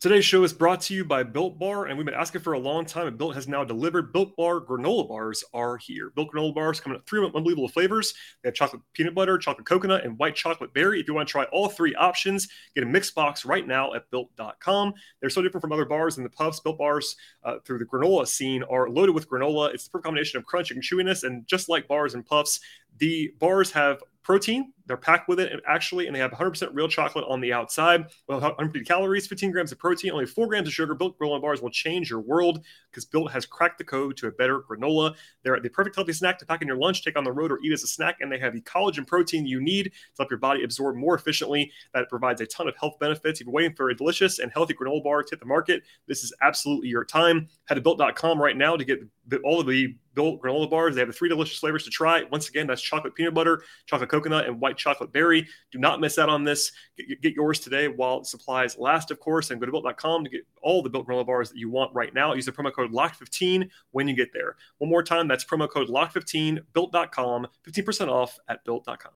Today's 0.00 0.24
show 0.24 0.42
is 0.44 0.54
brought 0.54 0.80
to 0.80 0.94
you 0.94 1.04
by 1.04 1.22
Built 1.22 1.58
Bar, 1.58 1.84
and 1.84 1.98
we've 1.98 2.06
been 2.06 2.14
asking 2.14 2.40
for 2.40 2.54
a 2.54 2.58
long 2.58 2.86
time, 2.86 3.06
and 3.06 3.18
Built 3.18 3.34
has 3.34 3.46
now 3.46 3.64
delivered. 3.64 4.14
Built 4.14 4.34
Bar 4.34 4.62
granola 4.62 5.06
bars 5.06 5.44
are 5.52 5.76
here. 5.76 6.10
Built 6.16 6.32
granola 6.32 6.54
bars 6.54 6.80
come 6.80 6.94
in 6.94 7.00
three 7.02 7.22
unbelievable 7.22 7.68
flavors. 7.68 8.14
They 8.42 8.48
have 8.48 8.54
chocolate 8.54 8.80
peanut 8.94 9.14
butter, 9.14 9.36
chocolate 9.36 9.66
coconut, 9.66 10.06
and 10.06 10.18
white 10.18 10.34
chocolate 10.34 10.72
berry. 10.72 11.00
If 11.00 11.06
you 11.06 11.12
want 11.12 11.28
to 11.28 11.32
try 11.32 11.44
all 11.52 11.68
three 11.68 11.94
options, 11.96 12.48
get 12.74 12.82
a 12.82 12.86
mixed 12.86 13.14
box 13.14 13.44
right 13.44 13.66
now 13.66 13.92
at 13.92 14.10
built.com. 14.10 14.94
They're 15.20 15.28
so 15.28 15.42
different 15.42 15.60
from 15.60 15.72
other 15.72 15.84
bars 15.84 16.16
and 16.16 16.24
the 16.24 16.30
puffs. 16.30 16.60
Built 16.60 16.78
bars 16.78 17.14
uh, 17.44 17.56
through 17.66 17.80
the 17.80 17.84
granola 17.84 18.26
scene 18.26 18.62
are 18.62 18.88
loaded 18.88 19.14
with 19.14 19.28
granola. 19.28 19.74
It's 19.74 19.84
the 19.84 19.90
perfect 19.90 20.06
combination 20.06 20.38
of 20.38 20.46
crunch 20.46 20.70
and 20.70 20.82
chewiness, 20.82 21.24
and 21.24 21.46
just 21.46 21.68
like 21.68 21.86
bars 21.86 22.14
and 22.14 22.24
puffs, 22.24 22.58
the 22.96 23.34
bars 23.38 23.70
have 23.72 24.02
protein. 24.22 24.72
They're 24.86 24.96
packed 24.96 25.28
with 25.28 25.38
it 25.38 25.60
actually, 25.68 26.06
and 26.06 26.14
they 26.14 26.20
have 26.20 26.32
100% 26.32 26.70
real 26.72 26.88
chocolate 26.88 27.24
on 27.28 27.40
the 27.40 27.52
outside. 27.52 28.06
Well, 28.26 28.40
150 28.40 28.84
calories, 28.84 29.26
15 29.26 29.52
grams 29.52 29.72
of 29.72 29.78
protein, 29.78 30.10
only 30.10 30.26
4 30.26 30.48
grams 30.48 30.66
of 30.66 30.74
sugar. 30.74 30.94
Built 30.94 31.18
granola 31.18 31.40
bars 31.40 31.62
will 31.62 31.70
change 31.70 32.10
your 32.10 32.20
world 32.20 32.64
because 32.90 33.04
Built 33.04 33.30
has 33.30 33.46
cracked 33.46 33.78
the 33.78 33.84
code 33.84 34.16
to 34.16 34.26
a 34.26 34.32
better 34.32 34.60
granola. 34.60 35.14
They're 35.42 35.60
the 35.60 35.68
perfect 35.68 35.96
healthy 35.96 36.12
snack 36.12 36.38
to 36.40 36.46
pack 36.46 36.62
in 36.62 36.68
your 36.68 36.76
lunch, 36.76 37.04
take 37.04 37.16
on 37.16 37.24
the 37.24 37.32
road, 37.32 37.52
or 37.52 37.60
eat 37.62 37.72
as 37.72 37.84
a 37.84 37.86
snack. 37.86 38.16
And 38.20 38.32
they 38.32 38.38
have 38.38 38.52
the 38.52 38.62
collagen 38.62 39.06
protein 39.06 39.46
you 39.46 39.60
need 39.60 39.84
to 39.84 39.90
help 40.18 40.30
your 40.30 40.38
body 40.38 40.64
absorb 40.64 40.96
more 40.96 41.14
efficiently. 41.14 41.70
That 41.94 42.08
provides 42.08 42.40
a 42.40 42.46
ton 42.46 42.68
of 42.68 42.76
health 42.76 42.98
benefits. 42.98 43.40
If 43.40 43.46
you're 43.46 43.54
waiting 43.54 43.74
for 43.74 43.90
a 43.90 43.96
delicious 43.96 44.40
and 44.40 44.50
healthy 44.52 44.74
granola 44.74 45.04
bar 45.04 45.22
to 45.22 45.30
hit 45.30 45.40
the 45.40 45.46
market, 45.46 45.82
this 46.08 46.24
is 46.24 46.32
absolutely 46.42 46.88
your 46.88 47.04
time. 47.04 47.48
Head 47.66 47.76
to 47.76 47.80
built.com 47.80 48.40
right 48.40 48.56
now 48.56 48.76
to 48.76 48.84
get 48.84 49.00
all 49.44 49.60
of 49.60 49.66
the 49.66 49.94
built 50.14 50.42
granola 50.42 50.68
bars. 50.68 50.96
They 50.96 51.00
have 51.00 51.08
the 51.08 51.14
three 51.14 51.28
delicious 51.28 51.58
flavors 51.58 51.84
to 51.84 51.90
try. 51.90 52.24
Once 52.32 52.48
again, 52.48 52.66
that's 52.66 52.82
chocolate 52.82 53.14
peanut 53.14 53.32
butter, 53.32 53.62
chocolate 53.86 54.10
coconut, 54.10 54.46
and 54.46 54.60
white 54.60 54.76
chocolate 54.80 55.12
berry. 55.12 55.46
Do 55.70 55.78
not 55.78 56.00
miss 56.00 56.18
out 56.18 56.28
on 56.28 56.44
this. 56.44 56.72
Get, 56.96 57.20
get 57.20 57.34
yours 57.34 57.60
today 57.60 57.88
while 57.88 58.24
supplies 58.24 58.78
last, 58.78 59.10
of 59.10 59.20
course, 59.20 59.50
and 59.50 59.60
go 59.60 59.66
to 59.66 59.72
built.com 59.72 60.24
to 60.24 60.30
get 60.30 60.46
all 60.62 60.82
the 60.82 60.90
built 60.90 61.06
granola 61.06 61.26
bars 61.26 61.50
that 61.50 61.58
you 61.58 61.70
want 61.70 61.94
right 61.94 62.12
now. 62.14 62.34
Use 62.34 62.46
the 62.46 62.52
promo 62.52 62.72
code 62.72 62.92
LOCK15 62.92 63.68
when 63.92 64.08
you 64.08 64.14
get 64.14 64.32
there. 64.32 64.56
One 64.78 64.90
more 64.90 65.02
time, 65.02 65.28
that's 65.28 65.44
promo 65.44 65.68
code 65.68 65.88
LOCK15, 65.88 66.60
built.com, 66.72 67.46
15% 67.68 68.08
off 68.08 68.38
at 68.48 68.64
built.com. 68.64 69.12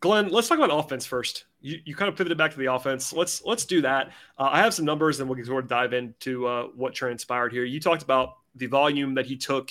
Glenn, 0.00 0.28
let's 0.28 0.48
talk 0.48 0.58
about 0.58 0.70
offense 0.70 1.06
first. 1.06 1.46
You, 1.60 1.78
you 1.84 1.94
kind 1.94 2.08
of 2.08 2.16
pivoted 2.16 2.36
back 2.36 2.52
to 2.52 2.58
the 2.58 2.72
offense. 2.72 3.12
Let's 3.12 3.42
let's 3.44 3.64
do 3.64 3.80
that. 3.80 4.08
Uh, 4.38 4.50
I 4.52 4.60
have 4.60 4.74
some 4.74 4.84
numbers, 4.84 5.20
and 5.20 5.28
we'll 5.28 5.42
sort 5.44 5.64
of 5.64 5.70
dive 5.70 5.94
into 5.94 6.46
uh, 6.46 6.64
what 6.74 6.94
transpired 6.94 7.52
here. 7.52 7.64
You 7.64 7.80
talked 7.80 8.02
about 8.02 8.34
the 8.54 8.66
volume 8.66 9.14
that 9.14 9.26
he 9.26 9.36
took 9.36 9.70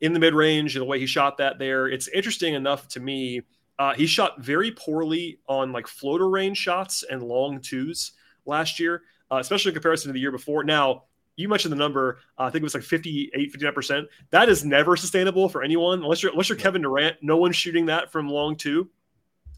in 0.00 0.12
the 0.12 0.18
mid 0.18 0.34
range 0.34 0.74
and 0.74 0.82
the 0.82 0.86
way 0.86 0.98
he 0.98 1.06
shot 1.06 1.38
that 1.38 1.58
there. 1.58 1.86
It's 1.88 2.08
interesting 2.08 2.54
enough 2.54 2.88
to 2.88 3.00
me. 3.00 3.42
Uh, 3.82 3.92
he 3.94 4.06
shot 4.06 4.40
very 4.40 4.70
poorly 4.70 5.40
on 5.48 5.72
like 5.72 5.88
floater 5.88 6.30
range 6.30 6.56
shots 6.56 7.02
and 7.10 7.20
long 7.20 7.60
twos 7.60 8.12
last 8.46 8.78
year, 8.78 9.02
uh, 9.28 9.38
especially 9.38 9.70
in 9.70 9.74
comparison 9.74 10.08
to 10.08 10.12
the 10.12 10.20
year 10.20 10.30
before. 10.30 10.62
Now, 10.62 11.06
you 11.34 11.48
mentioned 11.48 11.72
the 11.72 11.76
number. 11.76 12.18
Uh, 12.38 12.44
I 12.44 12.50
think 12.50 12.62
it 12.62 12.62
was 12.62 12.74
like 12.74 12.84
58, 12.84 13.52
59%. 13.52 14.04
That 14.30 14.48
is 14.48 14.64
never 14.64 14.96
sustainable 14.96 15.48
for 15.48 15.64
anyone 15.64 15.98
unless 15.98 16.22
you're 16.22 16.30
unless 16.30 16.48
you're 16.48 16.58
Kevin 16.58 16.82
Durant. 16.82 17.16
No 17.22 17.38
one's 17.38 17.56
shooting 17.56 17.86
that 17.86 18.12
from 18.12 18.28
long 18.28 18.54
two. 18.54 18.88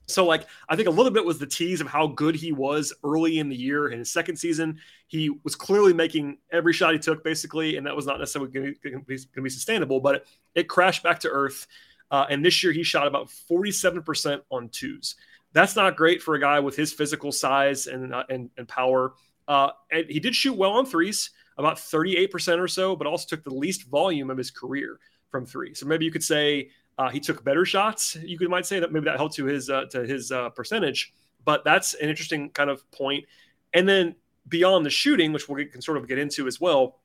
So, 0.06 0.24
like, 0.24 0.46
I 0.70 0.76
think 0.76 0.88
a 0.88 0.90
little 0.90 1.12
bit 1.12 1.26
was 1.26 1.38
the 1.38 1.46
tease 1.46 1.82
of 1.82 1.86
how 1.86 2.06
good 2.06 2.34
he 2.34 2.50
was 2.50 2.94
early 3.04 3.40
in 3.40 3.50
the 3.50 3.56
year. 3.56 3.88
In 3.88 3.98
his 3.98 4.10
second 4.10 4.36
season, 4.36 4.78
he 5.06 5.38
was 5.44 5.54
clearly 5.54 5.92
making 5.92 6.38
every 6.50 6.72
shot 6.72 6.94
he 6.94 6.98
took, 6.98 7.22
basically, 7.22 7.76
and 7.76 7.86
that 7.86 7.94
was 7.94 8.06
not 8.06 8.20
necessarily 8.20 8.50
going 8.50 8.74
to 8.74 9.00
be, 9.00 9.18
be, 9.42 9.50
sustainable. 9.50 10.00
But 10.00 10.14
it, 10.14 10.26
it, 10.54 10.68
crashed 10.68 11.02
back 11.02 11.20
to 11.20 11.28
earth. 11.28 11.66
Uh, 12.14 12.26
and 12.30 12.44
this 12.44 12.62
year, 12.62 12.72
he 12.72 12.84
shot 12.84 13.08
about 13.08 13.28
47% 13.50 14.40
on 14.48 14.68
twos. 14.68 15.16
That's 15.52 15.74
not 15.74 15.96
great 15.96 16.22
for 16.22 16.36
a 16.36 16.40
guy 16.40 16.60
with 16.60 16.76
his 16.76 16.92
physical 16.92 17.32
size 17.32 17.88
and 17.88 18.14
uh, 18.14 18.22
and, 18.30 18.50
and 18.56 18.68
power. 18.68 19.14
Uh, 19.48 19.70
and 19.90 20.08
he 20.08 20.20
did 20.20 20.32
shoot 20.32 20.56
well 20.56 20.74
on 20.74 20.86
threes, 20.86 21.30
about 21.58 21.76
38% 21.76 22.60
or 22.60 22.68
so, 22.68 22.94
but 22.94 23.08
also 23.08 23.26
took 23.26 23.42
the 23.42 23.52
least 23.52 23.88
volume 23.88 24.30
of 24.30 24.38
his 24.38 24.52
career 24.52 25.00
from 25.28 25.44
three. 25.44 25.74
So 25.74 25.86
maybe 25.86 26.04
you 26.04 26.12
could 26.12 26.22
say 26.22 26.70
uh, 26.98 27.10
he 27.10 27.18
took 27.18 27.42
better 27.42 27.64
shots. 27.64 28.16
You 28.22 28.38
could 28.38 28.48
might 28.48 28.64
say 28.64 28.78
that 28.78 28.92
maybe 28.92 29.06
that 29.06 29.16
helped 29.16 29.34
to 29.34 29.46
his 29.46 29.68
uh, 29.68 29.86
to 29.86 30.06
his 30.06 30.30
uh, 30.30 30.50
percentage, 30.50 31.12
but 31.44 31.64
that's 31.64 31.94
an 31.94 32.08
interesting 32.08 32.48
kind 32.50 32.70
of 32.70 32.88
point. 32.92 33.24
And 33.72 33.88
then 33.88 34.14
beyond 34.46 34.86
the 34.86 34.90
shooting, 34.90 35.32
which 35.32 35.48
we 35.48 35.64
can 35.64 35.82
sort 35.82 35.98
of 35.98 36.06
get 36.06 36.18
into 36.18 36.46
as 36.46 36.60
well, 36.60 37.00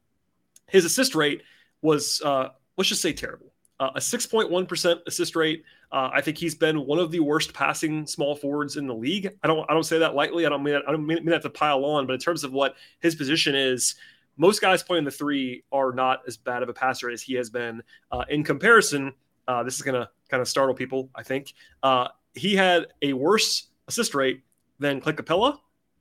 his 0.68 0.86
assist 0.86 1.16
rate 1.16 1.42
was 1.82 2.22
let's 2.24 2.90
just 2.90 3.02
say 3.02 3.12
terrible. 3.12 3.50
Uh, 3.80 3.92
a 3.96 4.00
6.1% 4.00 5.00
assist 5.08 5.36
rate. 5.36 5.64
Uh, 5.92 6.10
I 6.14 6.22
think 6.22 6.38
he's 6.38 6.56
been 6.56 6.86
one 6.86 7.00
of 7.00 7.12
the 7.12 7.22
worst 7.22 7.54
passing 7.54 8.06
small 8.06 8.36
forwards 8.36 8.76
in 8.76 8.88
the 8.88 8.94
league. 8.94 9.30
I 9.42 9.48
don't 9.48 9.66
I 9.70 9.74
don't 9.74 9.86
say 9.86 10.00
that 10.00 10.16
lightly. 10.16 10.46
I 10.46 10.50
don't 10.50 10.64
mean 10.64 10.76
I 10.88 10.92
don't 10.92 11.06
mean, 11.08 11.18
mean 11.20 11.30
that 11.32 11.42
to 11.44 11.50
pile 11.50 11.86
on, 11.86 12.06
but 12.06 12.14
in 12.14 12.20
terms 12.20 12.44
of 12.44 12.52
what 12.52 12.76
his 13.00 13.16
position 13.16 13.56
is, 13.56 13.96
most 14.38 14.62
guys 14.62 14.84
playing 14.84 15.06
the 15.06 15.12
three 15.12 15.64
are 15.72 15.92
not 15.92 16.22
as 16.28 16.38
bad 16.38 16.62
of 16.62 16.70
a 16.70 16.74
passer 16.74 17.10
as 17.10 17.22
he 17.22 17.34
has 17.36 17.50
been. 17.50 17.82
in 18.30 18.44
comparison, 18.44 19.14
uh, 19.50 19.64
this 19.64 19.76
is 19.76 19.82
going 19.82 20.00
to 20.00 20.08
kind 20.30 20.42
of 20.42 20.48
startle 20.48 20.76
people, 20.76 21.10
I 21.16 21.24
think. 21.24 21.54
Uh, 21.82 22.08
he 22.36 22.56
had 22.56 22.88
a 23.02 23.14
worse 23.14 23.70
assist 23.88 24.14
rate 24.14 24.44
than 24.78 25.02
Clint 25.02 25.18
Capela, 25.18 25.58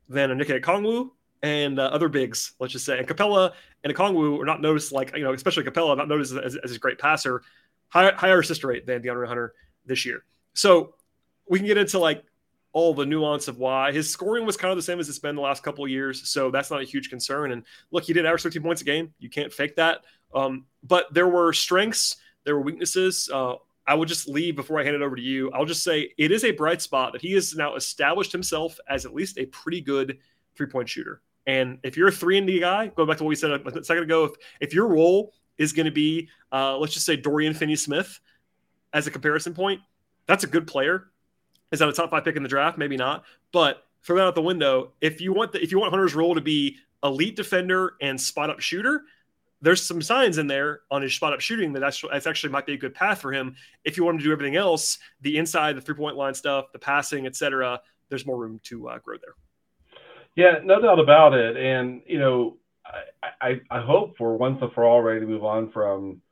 than 0.08 0.30
Onyeka 0.30 0.62
Okongwu, 0.62 1.10
and 1.42 1.78
uh, 1.78 1.84
other 1.84 2.08
bigs, 2.08 2.52
let's 2.58 2.72
just 2.72 2.84
say. 2.84 2.98
And 2.98 3.06
Capela 3.06 3.52
and 3.84 3.94
Okongwu 3.94 4.40
are 4.40 4.44
not 4.44 4.60
noticed, 4.60 4.92
like, 4.92 5.16
you 5.16 5.22
know, 5.22 5.32
especially 5.32 5.64
Capela, 5.64 5.96
not 5.96 6.08
noticed 6.08 6.34
as, 6.34 6.56
as 6.56 6.72
a 6.72 6.78
great 6.78 6.98
passer, 6.98 7.42
higher, 7.88 8.14
higher 8.14 8.40
assist 8.40 8.64
rate 8.64 8.86
than 8.86 9.02
DeAndre 9.02 9.26
Hunter 9.26 9.54
this 9.86 10.04
year. 10.04 10.24
So 10.54 10.94
we 11.48 11.58
can 11.58 11.66
get 11.66 11.78
into 11.78 11.98
like 11.98 12.24
all 12.72 12.92
the 12.92 13.06
nuance 13.06 13.48
of 13.48 13.58
why 13.58 13.92
his 13.92 14.10
scoring 14.10 14.44
was 14.44 14.56
kind 14.56 14.70
of 14.70 14.76
the 14.76 14.82
same 14.82 15.00
as 15.00 15.08
it's 15.08 15.18
been 15.18 15.34
the 15.34 15.40
last 15.40 15.62
couple 15.62 15.84
of 15.84 15.90
years. 15.90 16.28
So 16.28 16.50
that's 16.50 16.70
not 16.70 16.80
a 16.80 16.84
huge 16.84 17.08
concern. 17.08 17.52
And 17.52 17.64
look, 17.90 18.04
he 18.04 18.12
did 18.12 18.26
average 18.26 18.42
13 18.42 18.62
points 18.62 18.82
a 18.82 18.84
game. 18.84 19.14
You 19.18 19.30
can't 19.30 19.52
fake 19.52 19.76
that. 19.76 20.04
Um, 20.34 20.66
but 20.82 21.12
there 21.14 21.28
were 21.28 21.52
strengths 21.52 22.16
there 22.48 22.56
were 22.56 22.62
weaknesses. 22.62 23.28
Uh, 23.30 23.56
I 23.86 23.94
will 23.94 24.06
just 24.06 24.26
leave 24.26 24.56
before 24.56 24.80
I 24.80 24.84
hand 24.84 24.96
it 24.96 25.02
over 25.02 25.14
to 25.14 25.20
you. 25.20 25.50
I'll 25.52 25.66
just 25.66 25.82
say 25.82 26.14
it 26.16 26.32
is 26.32 26.44
a 26.44 26.50
bright 26.50 26.80
spot 26.80 27.12
that 27.12 27.20
he 27.20 27.32
has 27.34 27.54
now 27.54 27.74
established 27.74 28.32
himself 28.32 28.78
as 28.88 29.04
at 29.04 29.14
least 29.14 29.36
a 29.36 29.44
pretty 29.44 29.82
good 29.82 30.16
three 30.56 30.66
point 30.66 30.88
shooter. 30.88 31.20
And 31.48 31.78
if 31.82 31.96
you're 31.96 32.08
a 32.08 32.12
three 32.12 32.36
and 32.36 32.46
D 32.46 32.60
guy, 32.60 32.88
going 32.88 33.08
back 33.08 33.16
to 33.16 33.24
what 33.24 33.30
we 33.30 33.34
said 33.34 33.50
a 33.50 33.82
second 33.82 34.04
ago, 34.04 34.26
if, 34.26 34.32
if 34.60 34.74
your 34.74 34.86
role 34.86 35.32
is 35.56 35.72
going 35.72 35.86
to 35.86 35.92
be, 35.92 36.28
uh, 36.52 36.76
let's 36.76 36.92
just 36.92 37.06
say 37.06 37.16
Dorian 37.16 37.54
Finney 37.54 37.74
Smith 37.74 38.20
as 38.92 39.06
a 39.06 39.10
comparison 39.10 39.54
point, 39.54 39.80
that's 40.26 40.44
a 40.44 40.46
good 40.46 40.66
player. 40.66 41.06
Is 41.72 41.78
that 41.78 41.88
a 41.88 41.92
top 41.92 42.10
five 42.10 42.22
pick 42.22 42.36
in 42.36 42.42
the 42.42 42.50
draft? 42.50 42.76
Maybe 42.76 42.98
not. 42.98 43.24
But 43.50 43.86
throw 44.02 44.16
that 44.16 44.26
out 44.26 44.34
the 44.34 44.42
window. 44.42 44.92
If 45.00 45.22
you 45.22 45.32
want 45.32 45.52
the, 45.52 45.62
if 45.62 45.72
you 45.72 45.80
want 45.80 45.90
Hunter's 45.90 46.14
role 46.14 46.34
to 46.34 46.42
be 46.42 46.76
elite 47.02 47.34
defender 47.34 47.94
and 48.02 48.20
spot 48.20 48.50
up 48.50 48.60
shooter, 48.60 49.02
there's 49.62 49.82
some 49.82 50.02
signs 50.02 50.36
in 50.36 50.48
there 50.48 50.80
on 50.90 51.00
his 51.00 51.14
spot 51.14 51.32
up 51.32 51.40
shooting 51.40 51.72
that 51.72 51.80
that's, 51.80 52.04
that's 52.12 52.26
actually 52.26 52.52
might 52.52 52.66
be 52.66 52.74
a 52.74 52.78
good 52.78 52.94
path 52.94 53.22
for 53.22 53.32
him. 53.32 53.56
If 53.84 53.96
you 53.96 54.04
want 54.04 54.16
him 54.16 54.18
to 54.18 54.24
do 54.24 54.32
everything 54.32 54.56
else, 54.56 54.98
the 55.22 55.38
inside, 55.38 55.76
the 55.76 55.80
three 55.80 55.96
point 55.96 56.16
line 56.16 56.34
stuff, 56.34 56.66
the 56.74 56.78
passing, 56.78 57.26
etc., 57.26 57.80
there's 58.10 58.26
more 58.26 58.36
room 58.36 58.60
to 58.64 58.88
uh, 58.90 58.98
grow 58.98 59.16
there. 59.16 59.34
Yeah, 60.36 60.58
no 60.62 60.80
doubt 60.80 61.00
about 61.00 61.34
it. 61.34 61.56
And 61.56 62.02
you 62.06 62.18
know, 62.18 62.56
I, 63.22 63.60
I, 63.70 63.78
I 63.78 63.84
hope 63.84 64.16
for 64.16 64.36
once 64.36 64.58
and 64.62 64.72
for 64.72 64.84
all 64.84 65.02
ready 65.02 65.20
to 65.20 65.26
move 65.26 65.44
on 65.44 65.70
from 65.72 66.22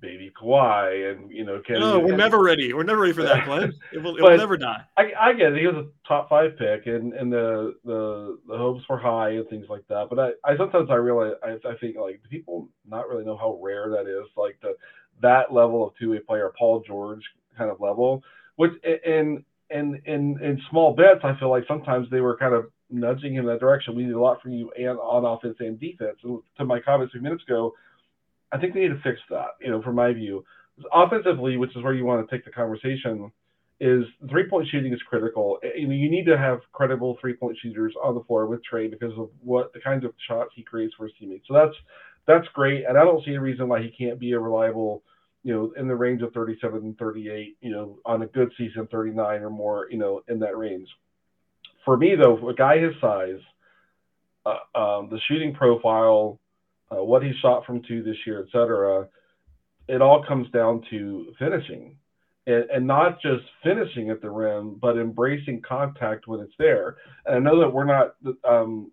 baby 0.00 0.32
Kawhi, 0.40 1.10
and 1.10 1.30
you 1.30 1.44
know, 1.44 1.60
can 1.64 1.80
no, 1.80 1.98
we're 1.98 2.16
never 2.16 2.42
ready. 2.42 2.72
We're 2.72 2.84
never 2.84 3.00
ready 3.00 3.12
for 3.12 3.22
that, 3.22 3.44
Glenn. 3.44 3.72
It 3.92 4.02
will, 4.02 4.16
it 4.16 4.22
will 4.22 4.36
never 4.36 4.56
die. 4.56 4.82
I, 4.96 5.12
I, 5.18 5.32
get 5.32 5.52
it. 5.52 5.60
He 5.60 5.66
was 5.66 5.76
a 5.76 6.06
top 6.06 6.28
five 6.28 6.56
pick, 6.58 6.86
and 6.86 7.12
and 7.12 7.32
the 7.32 7.74
the 7.84 8.38
the 8.46 8.56
hopes 8.56 8.84
were 8.88 8.98
high 8.98 9.30
and 9.30 9.48
things 9.48 9.66
like 9.68 9.86
that. 9.88 10.06
But 10.10 10.18
I, 10.18 10.30
I 10.44 10.56
sometimes 10.56 10.90
I 10.90 10.94
realize 10.94 11.34
I, 11.42 11.56
I 11.68 11.76
think 11.80 11.96
like 11.96 12.20
people 12.30 12.68
not 12.86 13.08
really 13.08 13.24
know 13.24 13.36
how 13.36 13.58
rare 13.62 13.90
that 13.90 14.06
is. 14.06 14.28
Like 14.36 14.58
the 14.62 14.74
that 15.22 15.52
level 15.52 15.86
of 15.86 15.94
two 15.98 16.10
way 16.10 16.18
player, 16.18 16.52
Paul 16.58 16.82
George 16.86 17.22
kind 17.56 17.70
of 17.70 17.80
level, 17.80 18.22
which 18.56 18.72
and 18.84 19.44
and 19.70 20.00
in 20.04 20.42
in 20.42 20.60
small 20.70 20.94
bets, 20.94 21.20
I 21.24 21.38
feel 21.38 21.50
like 21.50 21.64
sometimes 21.66 22.08
they 22.10 22.20
were 22.20 22.36
kind 22.36 22.54
of 22.54 22.70
nudging 22.90 23.34
him 23.34 23.46
in 23.46 23.52
that 23.52 23.60
direction. 23.60 23.94
We 23.94 24.04
need 24.04 24.14
a 24.14 24.20
lot 24.20 24.40
from 24.42 24.52
you 24.52 24.70
and 24.76 24.98
on 24.98 25.24
offense 25.24 25.56
and 25.60 25.78
defense. 25.78 26.16
And 26.22 26.40
to 26.56 26.64
my 26.64 26.80
comments 26.80 27.12
a 27.12 27.18
few 27.18 27.22
minutes 27.22 27.44
ago, 27.44 27.72
I 28.52 28.58
think 28.58 28.74
they 28.74 28.80
need 28.80 28.88
to 28.88 29.00
fix 29.02 29.18
that. 29.30 29.56
You 29.60 29.70
know, 29.70 29.82
from 29.82 29.96
my 29.96 30.12
view, 30.12 30.44
offensively, 30.92 31.56
which 31.56 31.76
is 31.76 31.82
where 31.82 31.94
you 31.94 32.04
want 32.04 32.28
to 32.28 32.34
take 32.34 32.44
the 32.44 32.50
conversation, 32.50 33.30
is 33.80 34.04
three 34.28 34.48
point 34.48 34.66
shooting 34.70 34.92
is 34.92 35.00
critical. 35.08 35.58
I 35.62 35.86
mean, 35.86 36.00
you 36.00 36.10
need 36.10 36.24
to 36.26 36.36
have 36.36 36.60
credible 36.72 37.16
three 37.20 37.34
point 37.34 37.56
shooters 37.62 37.94
on 38.02 38.14
the 38.14 38.24
floor 38.24 38.46
with 38.46 38.60
Trae 38.70 38.90
because 38.90 39.12
of 39.16 39.30
what 39.42 39.72
the 39.72 39.80
kinds 39.80 40.04
of 40.04 40.12
shots 40.26 40.50
he 40.54 40.62
creates 40.62 40.94
for 40.96 41.04
his 41.04 41.14
teammates. 41.18 41.46
So 41.46 41.54
that's 41.54 41.74
that's 42.26 42.46
great, 42.54 42.84
and 42.86 42.98
I 42.98 43.04
don't 43.04 43.24
see 43.24 43.34
a 43.34 43.40
reason 43.40 43.68
why 43.68 43.80
he 43.80 43.90
can't 43.90 44.18
be 44.18 44.32
a 44.32 44.38
reliable, 44.38 45.02
you 45.44 45.54
know, 45.54 45.72
in 45.80 45.88
the 45.88 45.94
range 45.94 46.20
of 46.22 46.32
37 46.34 46.80
and 46.82 46.98
38, 46.98 47.56
you 47.60 47.70
know, 47.70 47.98
on 48.04 48.22
a 48.22 48.26
good 48.26 48.52
season, 48.58 48.86
39 48.90 49.42
or 49.42 49.50
more, 49.50 49.86
you 49.90 49.96
know, 49.96 50.22
in 50.28 50.38
that 50.40 50.56
range. 50.56 50.88
For 51.88 51.96
me, 51.96 52.16
though, 52.16 52.46
a 52.46 52.52
guy 52.52 52.80
his 52.80 52.92
size, 53.00 53.40
uh, 54.44 54.78
um, 54.78 55.08
the 55.08 55.18
shooting 55.26 55.54
profile 55.54 56.38
uh, 56.92 57.02
what 57.02 57.22
he 57.22 57.32
shot 57.40 57.64
from 57.64 57.80
two 57.88 58.02
this 58.02 58.18
year, 58.26 58.40
et 58.40 58.48
cetera, 58.52 59.08
it 59.88 60.02
all 60.02 60.22
comes 60.22 60.50
down 60.50 60.84
to 60.90 61.32
finishing. 61.38 61.96
And, 62.46 62.68
and, 62.68 62.86
not 62.86 63.22
just 63.22 63.42
finishing 63.62 64.10
at 64.10 64.20
the 64.20 64.28
rim, 64.28 64.74
but 64.74 64.98
embracing 64.98 65.62
contact 65.66 66.26
when 66.26 66.40
it's 66.40 66.52
there. 66.58 66.98
And 67.24 67.36
I 67.36 67.38
know 67.38 67.58
that 67.60 67.72
we're 67.72 67.84
not, 67.86 68.16
um, 68.46 68.92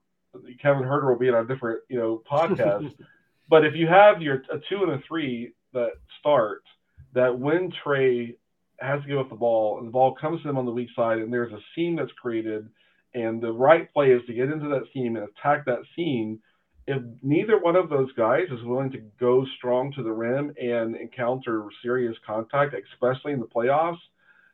Kevin 0.62 0.84
Huerter 0.84 1.10
will 1.10 1.20
be 1.20 1.28
on 1.28 1.44
a 1.44 1.46
different, 1.46 1.82
you 1.90 2.00
know, 2.00 2.24
podcast. 2.32 2.94
but 3.50 3.66
if 3.66 3.76
you 3.76 3.88
have 3.88 4.22
your 4.22 4.36
a 4.54 4.60
two 4.70 4.84
and 4.84 4.94
a 4.94 5.02
three 5.06 5.52
that 5.74 5.92
start, 6.22 6.64
that 7.12 7.38
when 7.38 7.74
Trae 7.86 8.38
has 8.80 9.02
to 9.02 9.08
give 9.10 9.18
up 9.18 9.30
the 9.30 9.36
ball 9.36 9.80
and 9.80 9.88
the 9.88 9.92
ball 9.92 10.16
comes 10.16 10.42
to 10.44 10.50
him 10.50 10.58
on 10.58 10.66
the 10.66 10.72
weak 10.72 10.90
side 10.96 11.18
and 11.18 11.32
there's 11.32 11.52
a 11.52 11.60
seam 11.76 11.98
that's 11.98 12.12
created, 12.14 12.70
and 13.16 13.42
the 13.42 13.52
right 13.52 13.92
play 13.94 14.12
is 14.12 14.22
to 14.28 14.34
get 14.34 14.52
into 14.52 14.70
that 14.70 14.84
seam 14.94 15.16
and 15.16 15.28
attack 15.28 15.66
that 15.66 15.80
seam– 15.96 16.40
if 16.88 17.02
neither 17.24 17.60
one 17.60 17.76
of 17.76 17.90
those 17.90 18.12
guys 18.14 18.46
is 18.52 18.64
willing 18.64 18.92
to 18.92 19.00
go 19.20 19.46
strong 19.58 19.92
to 19.94 20.04
the 20.04 20.12
rim 20.12 20.54
and 20.62 20.96
encounter 20.96 21.66
serious 21.82 22.16
contact, 22.26 22.76
especially 22.94 23.34
in 23.34 23.40
the 23.40 23.48
playoffs, 23.48 23.98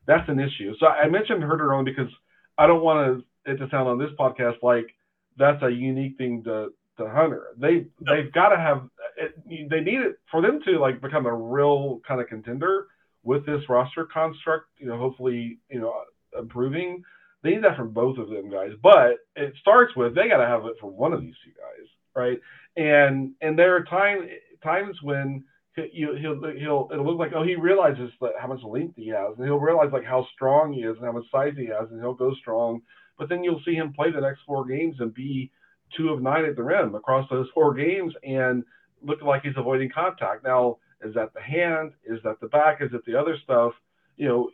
that's 0.08 0.27
an 0.30 0.39
issue. 0.39 0.74
So 0.80 0.88
I 0.88 1.08
mentioned 1.10 1.44
Huerter 1.44 1.77
only 1.77 1.91
because 1.91 2.12
I 2.58 2.68
don't 2.68 2.84
want 2.84 3.25
it 3.46 3.58
to 3.58 3.68
sound 3.70 3.89
on 3.89 3.98
this 3.98 4.12
podcast 4.18 4.63
like 4.63 4.96
that's 5.38 5.62
a 5.63 5.70
unique 5.70 6.18
thing 6.18 6.44
to 6.44 6.70
to 6.98 7.10
Hunter. 7.10 7.48
They 7.58 7.88
they've 8.00 8.32
got 8.32 8.50
to 8.50 8.58
have 8.58 8.88
it, 9.18 9.70
they 9.70 9.82
need 9.82 10.00
it 10.00 10.20
for 10.30 10.41
them 10.41 10.62
to 10.65 10.80
like 10.80 11.01
become 11.01 11.25
a 11.25 11.34
real 11.34 12.01
kind 12.08 12.22
of 12.22 12.27
contender 12.27 12.88
with 13.24 13.46
this 13.46 13.62
roster 13.68 14.06
construct. 14.06 14.68
You 14.77 14.88
know, 14.88 14.98
hopefully 14.98 15.60
you 15.70 15.82
know 15.82 15.94
improving. 16.38 17.03
They 17.43 17.51
need 17.51 17.63
that 17.63 17.77
from 17.77 17.91
both 17.91 18.17
of 18.17 18.29
them 18.29 18.50
guys, 18.50 18.71
but 18.81 19.17
it 19.36 19.53
starts 19.60 19.95
with 19.95 20.13
they 20.13 20.27
got 20.27 20.38
to 20.38 20.48
have 20.48 20.65
it 20.65 20.75
from 20.79 20.95
one 20.95 21.13
of 21.13 21.21
these 21.21 21.36
two 21.43 21.51
guys 21.51 21.88
right? 22.15 22.39
And 22.77 23.33
and 23.41 23.57
there 23.57 23.75
are 23.75 23.83
times 23.83 24.29
times 24.63 24.98
when 25.01 25.43
he'll, 25.75 26.15
he'll 26.15 26.41
he'll 26.57 26.89
it'll 26.91 27.05
look 27.05 27.19
like 27.19 27.31
oh 27.36 27.43
he 27.43 27.55
realizes 27.55 28.12
that 28.21 28.31
how 28.39 28.48
much 28.48 28.63
length 28.63 28.95
he 28.95 29.10
has 29.10 29.38
and 29.38 29.45
he'll 29.45 29.57
realize 29.57 29.89
like 29.91 30.05
how 30.05 30.25
strong 30.33 30.74
he 30.74 30.81
is 30.81 30.95
and 30.98 31.05
how 31.05 31.12
much 31.12 31.25
size 31.31 31.53
he 31.57 31.65
has 31.65 31.89
and 31.91 32.00
he'll 32.00 32.13
go 32.13 32.33
strong. 32.36 32.81
But 33.17 33.29
then 33.29 33.43
you'll 33.43 33.62
see 33.65 33.75
him 33.75 33.93
play 33.93 34.12
the 34.12 34.21
next 34.21 34.41
four 34.48 34.65
games 34.65 34.95
and 35.00 35.13
be 35.13 35.51
two 35.95 36.10
of 36.10 36.21
nine 36.21 36.45
at 36.45 36.55
the 36.55 36.63
rim 36.63 36.95
across 36.95 37.29
those 37.29 37.48
four 37.53 37.74
games 37.74 38.13
and 38.24 38.63
look 39.03 39.21
like 39.21 39.43
he's 39.43 39.53
avoiding 39.57 39.91
contact. 39.93 40.43
Now 40.43 40.77
is 41.03 41.13
that 41.15 41.33
the 41.33 41.41
hand? 41.41 41.91
Is 42.05 42.19
that 42.24 42.39
the 42.39 42.48
back? 42.48 42.81
Is 42.81 42.91
it 42.93 43.05
the 43.05 43.19
other 43.19 43.36
stuff? 43.43 43.74
You 44.17 44.27
know 44.27 44.50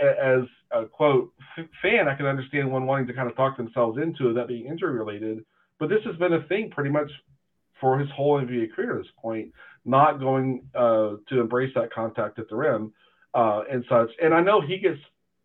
as 0.00 0.44
a 0.72 0.86
quote 0.86 1.32
fan 1.82 2.08
i 2.08 2.14
can 2.14 2.26
understand 2.26 2.70
one 2.70 2.86
wanting 2.86 3.06
to 3.06 3.12
kind 3.14 3.28
of 3.28 3.36
talk 3.36 3.56
themselves 3.56 3.98
into 4.00 4.32
that 4.32 4.48
being 4.48 4.66
injury 4.66 4.92
related 4.92 5.44
but 5.78 5.88
this 5.88 6.00
has 6.04 6.16
been 6.16 6.32
a 6.32 6.42
thing 6.48 6.70
pretty 6.70 6.90
much 6.90 7.10
for 7.80 7.98
his 7.98 8.08
whole 8.14 8.40
NBA 8.40 8.72
career 8.74 8.96
at 8.96 9.02
this 9.02 9.12
point, 9.20 9.52
not 9.84 10.18
going 10.18 10.62
uh, 10.74 11.12
to 11.28 11.40
embrace 11.40 11.72
that 11.74 11.92
contact 11.92 12.38
at 12.38 12.48
the 12.48 12.56
rim 12.56 12.92
uh, 13.34 13.62
and 13.70 13.84
such. 13.88 14.10
And 14.22 14.34
I 14.34 14.40
know 14.40 14.60
he 14.60 14.78
gets 14.78 14.98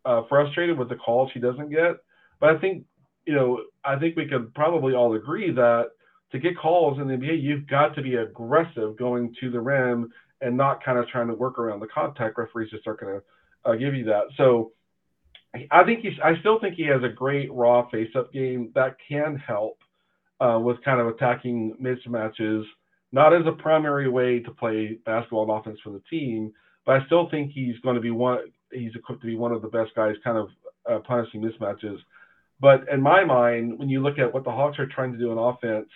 uh, 0.04 0.22
frustrated 0.28 0.78
with 0.78 0.88
the 0.88 0.96
calls 0.96 1.30
he 1.32 1.40
doesn't 1.40 1.70
get, 1.70 1.96
but 2.40 2.50
I 2.50 2.58
think 2.58 2.84
you 3.26 3.34
know 3.34 3.62
I 3.84 3.98
think 3.98 4.16
we 4.16 4.26
could 4.26 4.52
probably 4.54 4.94
all 4.94 5.14
agree 5.14 5.52
that 5.52 5.90
to 6.32 6.38
get 6.38 6.58
calls 6.58 6.98
in 6.98 7.06
the 7.06 7.14
NBA, 7.14 7.40
you've 7.42 7.68
got 7.68 7.94
to 7.94 8.02
be 8.02 8.16
aggressive 8.16 8.98
going 8.98 9.34
to 9.40 9.50
the 9.50 9.60
rim 9.60 10.10
and 10.40 10.56
not 10.56 10.84
kind 10.84 10.98
of 10.98 11.06
trying 11.08 11.28
to 11.28 11.34
work 11.34 11.58
around 11.58 11.80
the 11.80 11.86
contact. 11.86 12.36
Referees 12.36 12.70
just 12.70 12.86
aren't 12.86 13.00
going 13.00 13.14
to 13.14 13.22
uh, 13.64 13.74
give 13.74 13.94
you 13.94 14.04
that. 14.04 14.24
So 14.36 14.72
I 15.70 15.84
think 15.84 16.00
he's. 16.00 16.18
I 16.22 16.38
still 16.40 16.58
think 16.60 16.74
he 16.74 16.86
has 16.86 17.02
a 17.02 17.08
great 17.08 17.52
raw 17.52 17.88
face-up 17.88 18.32
game 18.32 18.72
that 18.74 18.96
can 19.08 19.36
help 19.36 19.78
uh, 20.40 20.58
with 20.60 20.82
kind 20.84 21.00
of 21.00 21.06
attacking 21.06 21.76
mismatches, 21.80 22.64
not 23.12 23.32
as 23.32 23.46
a 23.46 23.52
primary 23.52 24.08
way 24.08 24.40
to 24.40 24.50
play 24.50 24.98
basketball 25.06 25.42
and 25.42 25.60
offense 25.60 25.78
for 25.82 25.90
the 25.90 26.02
team, 26.10 26.52
but 26.84 26.96
I 26.96 27.06
still 27.06 27.28
think 27.30 27.52
he's 27.52 27.78
going 27.80 27.94
to 27.94 28.00
be 28.00 28.10
one. 28.10 28.38
He's 28.72 28.94
equipped 28.96 29.20
to 29.22 29.26
be 29.28 29.36
one 29.36 29.52
of 29.52 29.62
the 29.62 29.68
best 29.68 29.94
guys, 29.94 30.16
kind 30.24 30.38
of 30.38 30.48
uh, 30.90 30.98
punishing 31.06 31.40
mismatches. 31.40 31.98
But 32.60 32.88
in 32.92 33.00
my 33.00 33.24
mind, 33.24 33.78
when 33.78 33.88
you 33.88 34.02
look 34.02 34.18
at 34.18 34.32
what 34.32 34.44
the 34.44 34.50
Hawks 34.50 34.78
are 34.78 34.86
trying 34.86 35.12
to 35.12 35.18
do 35.18 35.30
in 35.30 35.38
offense, 35.38 35.88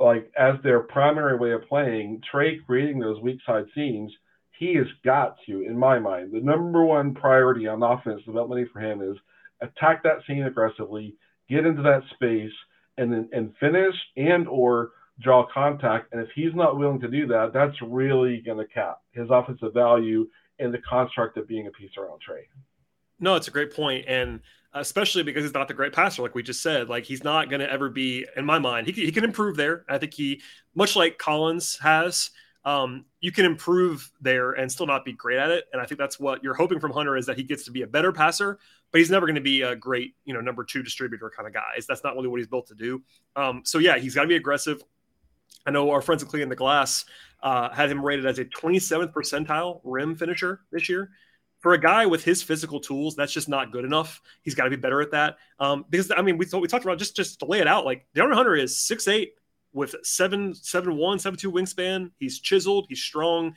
like 0.00 0.30
as 0.38 0.54
their 0.62 0.80
primary 0.80 1.36
way 1.36 1.52
of 1.52 1.68
playing, 1.68 2.22
Trae 2.32 2.64
creating 2.64 3.00
those 3.00 3.20
weak 3.20 3.40
side 3.44 3.64
seams, 3.74 4.12
he 4.58 4.74
has 4.74 4.86
got 5.04 5.36
to, 5.46 5.62
in 5.62 5.78
my 5.78 5.98
mind, 5.98 6.32
the 6.32 6.40
number 6.40 6.84
one 6.84 7.14
priority 7.14 7.68
on 7.68 7.82
offense 7.82 8.22
development 8.24 8.68
for 8.72 8.80
him 8.80 9.00
is 9.00 9.16
attack 9.60 10.02
that 10.02 10.18
seam 10.26 10.44
aggressively, 10.44 11.14
get 11.48 11.64
into 11.64 11.82
that 11.82 12.02
space, 12.14 12.52
and 12.96 13.12
then 13.12 13.28
and 13.32 13.54
finish 13.60 13.94
and 14.16 14.48
or 14.48 14.90
draw 15.20 15.46
contact. 15.52 16.12
And 16.12 16.20
if 16.20 16.28
he's 16.34 16.54
not 16.54 16.76
willing 16.76 17.00
to 17.00 17.08
do 17.08 17.26
that, 17.28 17.52
that's 17.52 17.80
really 17.82 18.42
going 18.44 18.58
to 18.58 18.66
cap 18.66 18.98
his 19.12 19.28
offensive 19.30 19.72
value 19.72 20.28
in 20.58 20.72
the 20.72 20.78
construct 20.78 21.36
of 21.36 21.46
being 21.46 21.68
a 21.68 21.70
piece 21.70 21.96
around 21.96 22.20
Trae. 22.28 22.42
No, 23.20 23.36
it's 23.36 23.48
a 23.48 23.52
great 23.52 23.74
point, 23.74 24.06
and 24.08 24.40
especially 24.74 25.22
because 25.22 25.44
he's 25.44 25.54
not 25.54 25.68
the 25.68 25.74
great 25.74 25.92
passer, 25.92 26.22
like 26.22 26.34
we 26.34 26.42
just 26.42 26.62
said. 26.62 26.88
Like 26.88 27.04
he's 27.04 27.22
not 27.22 27.48
going 27.48 27.60
to 27.60 27.70
ever 27.70 27.88
be, 27.88 28.26
in 28.36 28.44
my 28.44 28.58
mind, 28.58 28.88
he 28.88 28.92
he 28.92 29.12
can 29.12 29.24
improve 29.24 29.56
there. 29.56 29.84
I 29.88 29.98
think 29.98 30.14
he, 30.14 30.42
much 30.74 30.96
like 30.96 31.18
Collins 31.18 31.78
has, 31.80 32.30
um, 32.64 33.04
you 33.20 33.32
can 33.32 33.44
improve 33.44 34.10
there 34.20 34.52
and 34.52 34.70
still 34.70 34.86
not 34.86 35.04
be 35.04 35.12
great 35.12 35.38
at 35.38 35.50
it. 35.50 35.64
And 35.72 35.80
I 35.80 35.86
think 35.86 35.98
that's 35.98 36.18
what 36.20 36.42
you're 36.42 36.54
hoping 36.54 36.80
from 36.80 36.92
Hunter 36.92 37.16
is 37.16 37.26
that 37.26 37.36
he 37.36 37.42
gets 37.42 37.64
to 37.64 37.70
be 37.70 37.82
a 37.82 37.86
better 37.86 38.12
passer, 38.12 38.58
but 38.90 38.98
he's 38.98 39.10
never 39.10 39.26
going 39.26 39.36
to 39.36 39.40
be 39.40 39.62
a 39.62 39.76
great, 39.76 40.14
you 40.24 40.34
know, 40.34 40.40
number 40.40 40.64
two 40.64 40.82
distributor 40.82 41.30
kind 41.34 41.46
of 41.46 41.54
guy. 41.54 41.78
That's 41.86 42.04
not 42.04 42.14
really 42.14 42.28
what 42.28 42.38
he's 42.38 42.46
built 42.46 42.66
to 42.68 42.74
do. 42.74 43.02
Um, 43.36 43.62
so 43.64 43.78
yeah, 43.78 43.98
he's 43.98 44.14
got 44.14 44.22
to 44.22 44.28
be 44.28 44.36
aggressive. 44.36 44.82
I 45.66 45.70
know 45.70 45.90
our 45.90 46.00
friends 46.00 46.22
at 46.22 46.28
Cleaning 46.28 46.48
the 46.48 46.56
Glass 46.56 47.04
uh, 47.42 47.70
had 47.70 47.90
him 47.90 48.04
rated 48.04 48.26
as 48.26 48.38
a 48.38 48.44
27th 48.44 49.12
percentile 49.12 49.80
rim 49.84 50.16
finisher 50.16 50.60
this 50.72 50.88
year. 50.88 51.10
For 51.60 51.74
a 51.74 51.78
guy 51.78 52.06
with 52.06 52.22
his 52.22 52.42
physical 52.42 52.78
tools, 52.78 53.16
that's 53.16 53.32
just 53.32 53.48
not 53.48 53.72
good 53.72 53.84
enough. 53.84 54.20
He's 54.42 54.54
got 54.54 54.64
to 54.64 54.70
be 54.70 54.76
better 54.76 55.00
at 55.00 55.10
that. 55.10 55.38
Um, 55.58 55.84
because 55.90 56.12
I 56.16 56.22
mean, 56.22 56.38
we, 56.38 56.46
we 56.52 56.68
talked 56.68 56.84
about 56.84 56.98
just 56.98 57.16
just 57.16 57.40
to 57.40 57.46
lay 57.46 57.58
it 57.58 57.66
out. 57.66 57.84
Like 57.84 58.06
DeAndre 58.14 58.34
Hunter 58.34 58.54
is 58.54 58.76
six 58.76 59.08
eight, 59.08 59.32
with 59.72 59.94
seven, 60.02 60.54
seven 60.54 60.96
one, 60.96 61.18
seven 61.18 61.38
two 61.38 61.52
wingspan. 61.52 62.10
He's 62.18 62.38
chiseled. 62.38 62.86
He's 62.88 63.02
strong. 63.02 63.54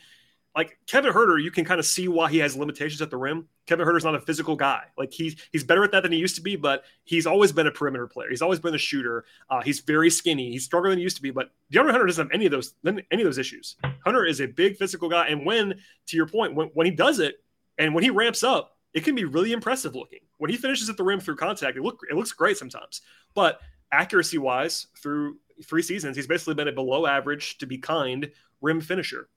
Like 0.56 0.78
Kevin 0.86 1.14
Huerter, 1.14 1.42
you 1.42 1.50
can 1.50 1.64
kind 1.64 1.80
of 1.80 1.86
see 1.86 2.10
why 2.10 2.30
he 2.30 2.40
has 2.40 2.58
limitations 2.58 3.02
at 3.02 3.10
the 3.10 3.16
rim. 3.16 3.48
Kevin 3.68 3.86
Huerter's 3.86 4.04
not 4.04 4.16
a 4.16 4.20
physical 4.20 4.58
guy. 4.58 4.84
Like 4.98 5.14
he's 5.14 5.38
he's 5.54 5.64
better 5.64 5.84
at 5.84 5.92
that 5.94 6.04
than 6.04 6.12
he 6.12 6.18
used 6.18 6.36
to 6.36 6.42
be, 6.42 6.58
but 6.58 6.84
he's 7.06 7.26
always 7.26 7.54
been 7.54 7.68
a 7.68 7.72
perimeter 7.72 8.06
player. 8.06 8.30
He's 8.30 8.42
always 8.42 8.60
been 8.60 8.76
a 8.76 8.78
shooter. 8.78 9.24
Uh, 9.50 9.62
he's 9.62 9.80
very 9.80 10.10
skinny. 10.10 10.52
He's 10.52 10.66
stronger 10.66 10.90
than 10.90 10.98
he 10.98 11.04
used 11.04 11.16
to 11.16 11.22
be. 11.22 11.32
But 11.32 11.52
DeAndre 11.72 11.92
Hunter 11.92 12.06
doesn't 12.06 12.26
have 12.28 12.34
any 12.34 12.48
of 12.48 12.52
those 12.52 12.74
any 12.86 13.02
of 13.12 13.24
those 13.24 13.38
issues. 13.38 13.78
Hunter 14.04 14.26
is 14.26 14.42
a 14.42 14.46
big 14.46 14.76
physical 14.76 15.08
guy, 15.08 15.28
and 15.28 15.46
when 15.46 15.76
to 16.08 16.18
your 16.18 16.28
point, 16.28 16.54
when 16.54 16.68
when 16.74 16.86
he 16.86 16.92
does 16.92 17.20
it 17.20 17.36
and 17.78 17.96
when 17.96 18.04
he 18.04 18.10
ramps 18.10 18.44
up, 18.44 18.78
it 18.94 19.06
can 19.06 19.16
be 19.16 19.24
really 19.24 19.54
impressive 19.54 19.96
looking. 19.96 20.20
When 20.38 20.52
he 20.52 20.58
finishes 20.58 20.90
at 20.90 20.98
the 20.98 21.04
rim 21.04 21.22
through 21.22 21.38
contact, 21.38 21.78
it 21.78 21.82
look 21.82 22.02
it 22.10 22.18
looks 22.18 22.34
great 22.34 22.58
sometimes. 22.58 23.02
But 23.34 23.62
accuracy 23.92 24.38
wise, 24.38 24.88
through 24.98 25.38
three 25.66 25.82
seasons, 25.82 26.16
he's 26.16 26.28
basically 26.28 26.56
been 26.56 26.68
a 26.68 26.72
below 26.72 27.06
average 27.06 27.58
to 27.60 27.66
be 27.66 27.78
kind 27.78 28.32
rim 28.62 28.82
finisher. 28.82 29.30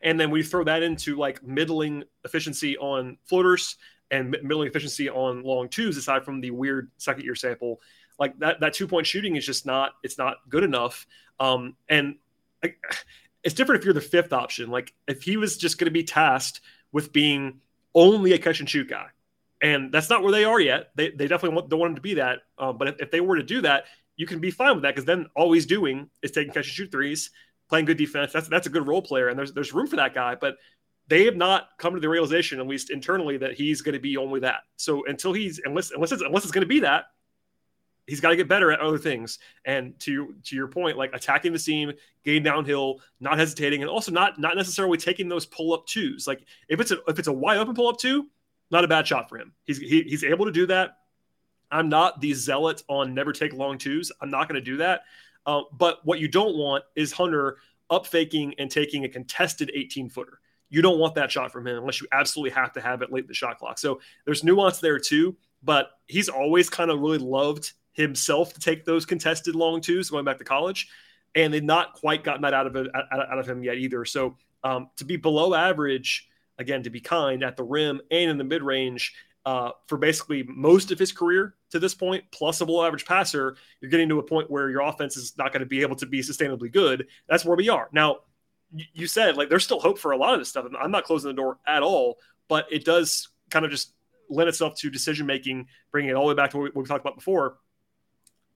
And 0.00 0.18
then 0.18 0.30
we 0.30 0.42
throw 0.42 0.64
that 0.64 0.82
into 0.82 1.16
like 1.16 1.42
middling 1.42 2.04
efficiency 2.24 2.76
on 2.78 3.18
floaters 3.24 3.76
and 4.10 4.36
middling 4.42 4.68
efficiency 4.68 5.10
on 5.10 5.42
long 5.42 5.68
twos, 5.68 5.96
aside 5.96 6.24
from 6.24 6.40
the 6.40 6.50
weird 6.50 6.90
second 6.98 7.24
year 7.24 7.34
sample. 7.34 7.80
Like 8.18 8.38
that, 8.38 8.60
that 8.60 8.74
two 8.74 8.86
point 8.86 9.06
shooting 9.06 9.36
is 9.36 9.44
just 9.44 9.66
not, 9.66 9.92
it's 10.02 10.18
not 10.18 10.36
good 10.48 10.64
enough. 10.64 11.06
Um, 11.40 11.76
and 11.88 12.16
it's 13.42 13.54
different 13.54 13.80
if 13.80 13.84
you're 13.84 13.94
the 13.94 14.00
fifth 14.00 14.32
option. 14.32 14.70
Like 14.70 14.94
if 15.06 15.22
he 15.22 15.36
was 15.36 15.56
just 15.56 15.78
going 15.78 15.86
to 15.86 15.92
be 15.92 16.04
tasked 16.04 16.60
with 16.92 17.12
being 17.12 17.60
only 17.94 18.32
a 18.32 18.38
catch 18.38 18.60
and 18.60 18.68
shoot 18.68 18.88
guy, 18.88 19.06
and 19.60 19.92
that's 19.92 20.08
not 20.08 20.22
where 20.22 20.32
they 20.32 20.44
are 20.44 20.60
yet. 20.60 20.90
They, 20.94 21.10
they 21.10 21.26
definitely 21.26 21.56
want, 21.56 21.68
don't 21.68 21.80
want 21.80 21.90
him 21.90 21.96
to 21.96 22.02
be 22.02 22.14
that. 22.14 22.40
Uh, 22.56 22.72
but 22.72 22.88
if, 22.88 23.00
if 23.00 23.10
they 23.10 23.20
were 23.20 23.36
to 23.36 23.42
do 23.42 23.62
that, 23.62 23.84
you 24.18 24.26
can 24.26 24.40
be 24.40 24.50
fine 24.50 24.74
with 24.74 24.82
that 24.82 24.94
because 24.94 25.06
then 25.06 25.26
all 25.34 25.52
he's 25.52 25.64
doing 25.64 26.10
is 26.22 26.32
taking 26.32 26.52
catch 26.52 26.66
and 26.66 26.74
shoot 26.74 26.90
threes, 26.92 27.30
playing 27.68 27.86
good 27.86 27.96
defense. 27.96 28.32
That's 28.32 28.48
that's 28.48 28.66
a 28.66 28.70
good 28.70 28.86
role 28.86 29.00
player, 29.00 29.28
and 29.28 29.38
there's 29.38 29.52
there's 29.52 29.72
room 29.72 29.86
for 29.86 29.96
that 29.96 30.12
guy. 30.12 30.34
But 30.34 30.56
they 31.06 31.24
have 31.24 31.36
not 31.36 31.68
come 31.78 31.94
to 31.94 32.00
the 32.00 32.08
realization, 32.08 32.60
at 32.60 32.66
least 32.66 32.90
internally, 32.90 33.38
that 33.38 33.54
he's 33.54 33.80
going 33.80 33.94
to 33.94 34.00
be 34.00 34.16
only 34.16 34.40
that. 34.40 34.62
So 34.76 35.06
until 35.06 35.32
he's 35.32 35.60
unless 35.64 35.92
unless 35.92 36.10
it's 36.10 36.20
unless 36.20 36.42
it's 36.42 36.52
going 36.52 36.62
to 36.62 36.68
be 36.68 36.80
that, 36.80 37.04
he's 38.08 38.20
got 38.20 38.30
to 38.30 38.36
get 38.36 38.48
better 38.48 38.72
at 38.72 38.80
other 38.80 38.98
things. 38.98 39.38
And 39.64 39.96
to 40.00 40.34
to 40.46 40.56
your 40.56 40.66
point, 40.66 40.98
like 40.98 41.14
attacking 41.14 41.52
the 41.52 41.58
seam, 41.60 41.92
getting 42.24 42.42
downhill, 42.42 43.00
not 43.20 43.38
hesitating, 43.38 43.82
and 43.82 43.90
also 43.90 44.10
not 44.10 44.40
not 44.40 44.56
necessarily 44.56 44.98
taking 44.98 45.28
those 45.28 45.46
pull 45.46 45.72
up 45.72 45.86
twos. 45.86 46.26
Like 46.26 46.44
if 46.68 46.80
it's 46.80 46.90
a 46.90 46.98
if 47.06 47.20
it's 47.20 47.28
a 47.28 47.32
wide 47.32 47.58
open 47.58 47.76
pull 47.76 47.86
up 47.86 47.98
two, 47.98 48.26
not 48.72 48.82
a 48.82 48.88
bad 48.88 49.06
shot 49.06 49.28
for 49.28 49.38
him. 49.38 49.52
He's 49.64 49.78
he, 49.78 50.02
he's 50.02 50.24
able 50.24 50.46
to 50.46 50.52
do 50.52 50.66
that. 50.66 50.96
I'm 51.70 51.88
not 51.88 52.20
the 52.20 52.34
zealot 52.34 52.82
on 52.88 53.14
never 53.14 53.32
take 53.32 53.52
long 53.52 53.78
twos. 53.78 54.10
I'm 54.20 54.30
not 54.30 54.48
going 54.48 54.56
to 54.56 54.64
do 54.64 54.78
that. 54.78 55.02
Uh, 55.46 55.62
but 55.72 56.04
what 56.04 56.20
you 56.20 56.28
don't 56.28 56.56
want 56.56 56.84
is 56.94 57.12
Hunter 57.12 57.58
up 57.90 58.06
faking 58.06 58.54
and 58.58 58.70
taking 58.70 59.04
a 59.04 59.08
contested 59.08 59.70
18 59.74 60.10
footer. 60.10 60.40
You 60.70 60.82
don't 60.82 60.98
want 60.98 61.14
that 61.14 61.30
shot 61.30 61.50
from 61.52 61.66
him 61.66 61.78
unless 61.78 62.00
you 62.00 62.06
absolutely 62.12 62.50
have 62.50 62.72
to 62.74 62.80
have 62.80 63.00
it 63.02 63.10
late 63.10 63.24
in 63.24 63.28
the 63.28 63.34
shot 63.34 63.58
clock. 63.58 63.78
So 63.78 64.00
there's 64.26 64.44
nuance 64.44 64.80
there 64.80 64.98
too. 64.98 65.36
But 65.62 65.90
he's 66.06 66.28
always 66.28 66.70
kind 66.70 66.90
of 66.90 67.00
really 67.00 67.18
loved 67.18 67.72
himself 67.92 68.54
to 68.54 68.60
take 68.60 68.84
those 68.84 69.04
contested 69.04 69.54
long 69.56 69.80
twos 69.80 70.08
going 70.10 70.24
back 70.24 70.38
to 70.38 70.44
college, 70.44 70.88
and 71.34 71.52
they've 71.52 71.62
not 71.62 71.94
quite 71.94 72.22
gotten 72.22 72.42
that 72.42 72.54
out 72.54 72.66
of 72.66 72.76
it 72.76 72.86
out 72.94 73.38
of 73.38 73.48
him 73.48 73.64
yet 73.64 73.76
either. 73.76 74.04
So 74.04 74.36
um, 74.62 74.90
to 74.96 75.04
be 75.04 75.16
below 75.16 75.54
average, 75.54 76.28
again, 76.58 76.84
to 76.84 76.90
be 76.90 77.00
kind 77.00 77.42
at 77.42 77.56
the 77.56 77.64
rim 77.64 78.00
and 78.10 78.30
in 78.30 78.38
the 78.38 78.44
mid 78.44 78.62
range 78.62 79.14
uh, 79.46 79.70
for 79.86 79.98
basically 79.98 80.42
most 80.42 80.90
of 80.90 80.98
his 80.98 81.12
career 81.12 81.54
to 81.70 81.78
this 81.78 81.94
point, 81.94 82.24
plus 82.32 82.60
a 82.60 82.66
below 82.66 82.84
average 82.84 83.06
passer, 83.06 83.56
you're 83.80 83.90
getting 83.90 84.08
to 84.08 84.18
a 84.18 84.22
point 84.22 84.50
where 84.50 84.70
your 84.70 84.82
offense 84.82 85.16
is 85.16 85.36
not 85.38 85.52
going 85.52 85.60
to 85.60 85.66
be 85.66 85.82
able 85.82 85.96
to 85.96 86.06
be 86.06 86.20
sustainably 86.20 86.72
good. 86.72 87.06
That's 87.28 87.44
where 87.44 87.56
we 87.56 87.68
are. 87.68 87.88
Now, 87.92 88.18
you 88.70 89.06
said 89.06 89.36
like 89.36 89.48
there's 89.48 89.64
still 89.64 89.80
hope 89.80 89.98
for 89.98 90.12
a 90.12 90.16
lot 90.16 90.34
of 90.34 90.40
this 90.40 90.48
stuff. 90.48 90.66
I'm 90.78 90.90
not 90.90 91.04
closing 91.04 91.28
the 91.28 91.34
door 91.34 91.58
at 91.66 91.82
all, 91.82 92.18
but 92.48 92.66
it 92.70 92.84
does 92.84 93.28
kind 93.50 93.64
of 93.64 93.70
just 93.70 93.92
lend 94.28 94.48
itself 94.48 94.76
to 94.76 94.90
decision 94.90 95.26
making, 95.26 95.68
bringing 95.90 96.10
it 96.10 96.14
all 96.14 96.24
the 96.24 96.34
way 96.34 96.36
back 96.36 96.50
to 96.50 96.58
what 96.58 96.76
we, 96.76 96.84
talked 96.84 97.00
about 97.00 97.16
before, 97.16 97.56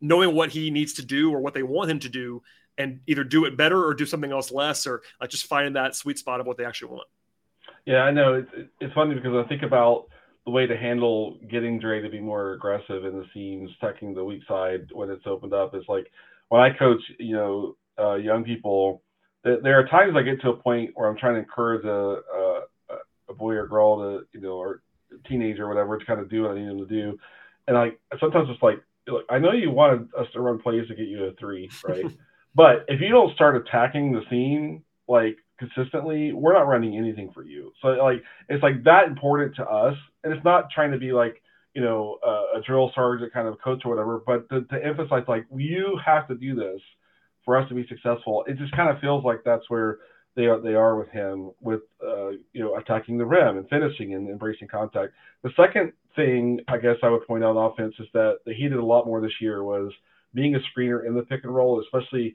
knowing 0.00 0.34
what 0.34 0.50
he 0.50 0.70
needs 0.70 0.94
to 0.94 1.04
do 1.04 1.32
or 1.32 1.40
what 1.40 1.54
they 1.54 1.62
want 1.62 1.90
him 1.90 1.98
to 2.00 2.08
do, 2.08 2.42
and 2.76 3.00
either 3.06 3.24
do 3.24 3.44
it 3.44 3.56
better 3.56 3.82
or 3.84 3.94
do 3.94 4.06
something 4.06 4.32
else 4.32 4.50
less, 4.50 4.86
or 4.86 5.02
like 5.20 5.30
just 5.30 5.46
finding 5.46 5.74
that 5.74 5.94
sweet 5.94 6.18
spot 6.18 6.40
of 6.40 6.46
what 6.46 6.56
they 6.56 6.64
actually 6.64 6.90
want. 6.90 7.08
Yeah, 7.86 8.02
I 8.02 8.10
know 8.10 8.34
it's 8.34 8.70
it's 8.80 8.94
funny 8.94 9.14
because 9.14 9.34
I 9.34 9.48
think 9.48 9.62
about 9.62 10.06
the 10.44 10.50
way 10.50 10.66
to 10.66 10.76
handle 10.76 11.38
getting 11.50 11.78
Dre 11.78 12.00
to 12.00 12.08
be 12.08 12.20
more 12.20 12.52
aggressive 12.52 13.04
in 13.04 13.16
the 13.16 13.26
seams, 13.32 13.70
tucking 13.80 14.14
the 14.14 14.24
weak 14.24 14.42
side 14.48 14.88
when 14.92 15.10
it's 15.10 15.26
opened 15.26 15.54
up 15.54 15.74
is 15.74 15.84
like 15.88 16.10
when 16.48 16.60
I 16.60 16.70
coach, 16.76 17.00
you 17.18 17.36
know, 17.36 17.76
uh, 17.98 18.14
young 18.14 18.44
people. 18.44 19.02
there 19.44 19.78
are 19.78 19.86
times 19.86 20.14
I 20.16 20.22
get 20.22 20.40
to 20.42 20.50
a 20.50 20.56
point 20.56 20.90
where 20.94 21.08
I'm 21.08 21.16
trying 21.16 21.34
to 21.34 21.40
encourage 21.40 21.84
a, 21.84 22.20
a, 22.36 22.60
a 23.28 23.34
boy 23.34 23.52
or 23.54 23.66
girl 23.66 23.98
to, 23.98 24.26
you 24.32 24.40
know, 24.40 24.54
or 24.54 24.82
teenager 25.28 25.64
or 25.64 25.68
whatever 25.68 25.98
to 25.98 26.04
kind 26.04 26.20
of 26.20 26.30
do 26.30 26.42
what 26.42 26.52
I 26.52 26.58
need 26.58 26.68
them 26.68 26.78
to 26.78 26.86
do, 26.86 27.18
and 27.68 27.76
I 27.76 27.90
sometimes 28.18 28.48
it's 28.50 28.62
like, 28.62 28.82
look, 29.06 29.24
I 29.30 29.38
know 29.38 29.52
you 29.52 29.70
wanted 29.70 30.08
us 30.18 30.26
to 30.32 30.40
run 30.40 30.58
plays 30.58 30.88
to 30.88 30.94
get 30.94 31.06
you 31.06 31.24
a 31.24 31.32
three, 31.34 31.70
right? 31.86 32.04
but 32.54 32.84
if 32.88 33.00
you 33.00 33.08
don't 33.08 33.34
start 33.34 33.56
attacking 33.56 34.12
the 34.12 34.22
seam, 34.30 34.82
like 35.08 35.38
consistently, 35.58 36.32
we're 36.32 36.54
not 36.54 36.66
running 36.66 36.96
anything 36.96 37.30
for 37.32 37.44
you. 37.44 37.72
So 37.80 37.88
like 37.88 38.22
it's 38.48 38.62
like 38.62 38.84
that 38.84 39.06
important 39.06 39.56
to 39.56 39.64
us, 39.64 39.96
and 40.24 40.32
it's 40.32 40.44
not 40.44 40.70
trying 40.74 40.92
to 40.92 40.98
be 40.98 41.12
like 41.12 41.42
you 41.74 41.82
know 41.82 42.18
a 42.56 42.60
drill 42.60 42.92
sergeant 42.94 43.32
kind 43.32 43.48
of 43.48 43.60
coach 43.62 43.82
or 43.84 43.90
whatever, 43.90 44.22
but 44.24 44.48
to, 44.50 44.62
to 44.62 44.84
emphasize 44.84 45.24
like 45.28 45.46
you 45.54 45.98
have 46.04 46.28
to 46.28 46.34
do 46.34 46.54
this 46.54 46.80
for 47.44 47.56
us 47.56 47.68
to 47.68 47.74
be 47.74 47.86
successful. 47.88 48.44
It 48.46 48.58
just 48.58 48.74
kind 48.76 48.90
of 48.90 49.00
feels 49.00 49.24
like 49.24 49.42
that's 49.44 49.68
where 49.68 49.98
they 50.34 50.46
are 50.46 50.60
they 50.60 50.74
are 50.74 50.96
with 50.96 51.08
him 51.10 51.50
with 51.60 51.80
uh, 52.02 52.30
you 52.52 52.62
know 52.62 52.76
attacking 52.76 53.18
the 53.18 53.26
rim 53.26 53.58
and 53.58 53.68
finishing 53.68 54.14
and 54.14 54.28
embracing 54.28 54.68
contact. 54.68 55.12
The 55.42 55.50
second 55.56 55.92
thing 56.16 56.60
I 56.68 56.78
guess 56.78 56.96
I 57.02 57.10
would 57.10 57.26
point 57.26 57.44
out 57.44 57.56
on 57.56 57.72
offense 57.72 57.94
is 57.98 58.06
that 58.12 58.38
the 58.44 58.54
he 58.54 58.68
did 58.68 58.78
a 58.78 58.84
lot 58.84 59.06
more 59.06 59.20
this 59.20 59.40
year 59.40 59.62
was 59.64 59.92
being 60.34 60.54
a 60.54 60.58
screener 60.58 61.06
in 61.06 61.14
the 61.14 61.22
pick 61.22 61.44
and 61.44 61.54
roll, 61.54 61.82
especially 61.82 62.34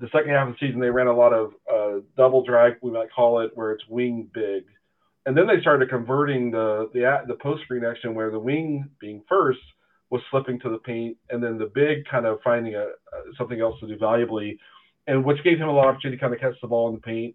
the 0.00 0.08
second 0.12 0.30
half 0.30 0.48
of 0.48 0.54
the 0.54 0.66
season, 0.66 0.80
they 0.80 0.90
ran 0.90 1.06
a 1.06 1.16
lot 1.16 1.32
of 1.32 1.52
uh, 1.72 2.00
double 2.16 2.44
drag, 2.44 2.74
we 2.82 2.90
might 2.90 3.12
call 3.14 3.40
it, 3.40 3.52
where 3.54 3.72
it's 3.72 3.84
wing 3.88 4.28
big. 4.32 4.64
And 5.26 5.36
then 5.36 5.46
they 5.46 5.60
started 5.60 5.90
converting 5.90 6.50
the 6.50 6.88
the 6.94 7.22
the 7.26 7.34
post 7.34 7.62
screen 7.64 7.84
action 7.84 8.14
where 8.14 8.30
the 8.30 8.38
wing 8.38 8.88
being 9.00 9.22
first 9.28 9.60
was 10.10 10.22
slipping 10.30 10.60
to 10.60 10.70
the 10.70 10.78
paint, 10.78 11.16
and 11.30 11.42
then 11.42 11.58
the 11.58 11.70
big 11.74 12.04
kind 12.08 12.26
of 12.26 12.38
finding 12.44 12.76
a, 12.76 12.86
something 13.36 13.60
else 13.60 13.78
to 13.80 13.88
do 13.88 13.98
valuably, 13.98 14.56
and 15.08 15.24
which 15.24 15.42
gave 15.42 15.58
him 15.58 15.68
a 15.68 15.72
lot 15.72 15.88
of 15.88 15.94
opportunity 15.94 16.16
to 16.16 16.20
kind 16.20 16.32
of 16.32 16.40
catch 16.40 16.54
the 16.62 16.68
ball 16.68 16.88
in 16.88 16.94
the 16.94 17.00
paint 17.00 17.34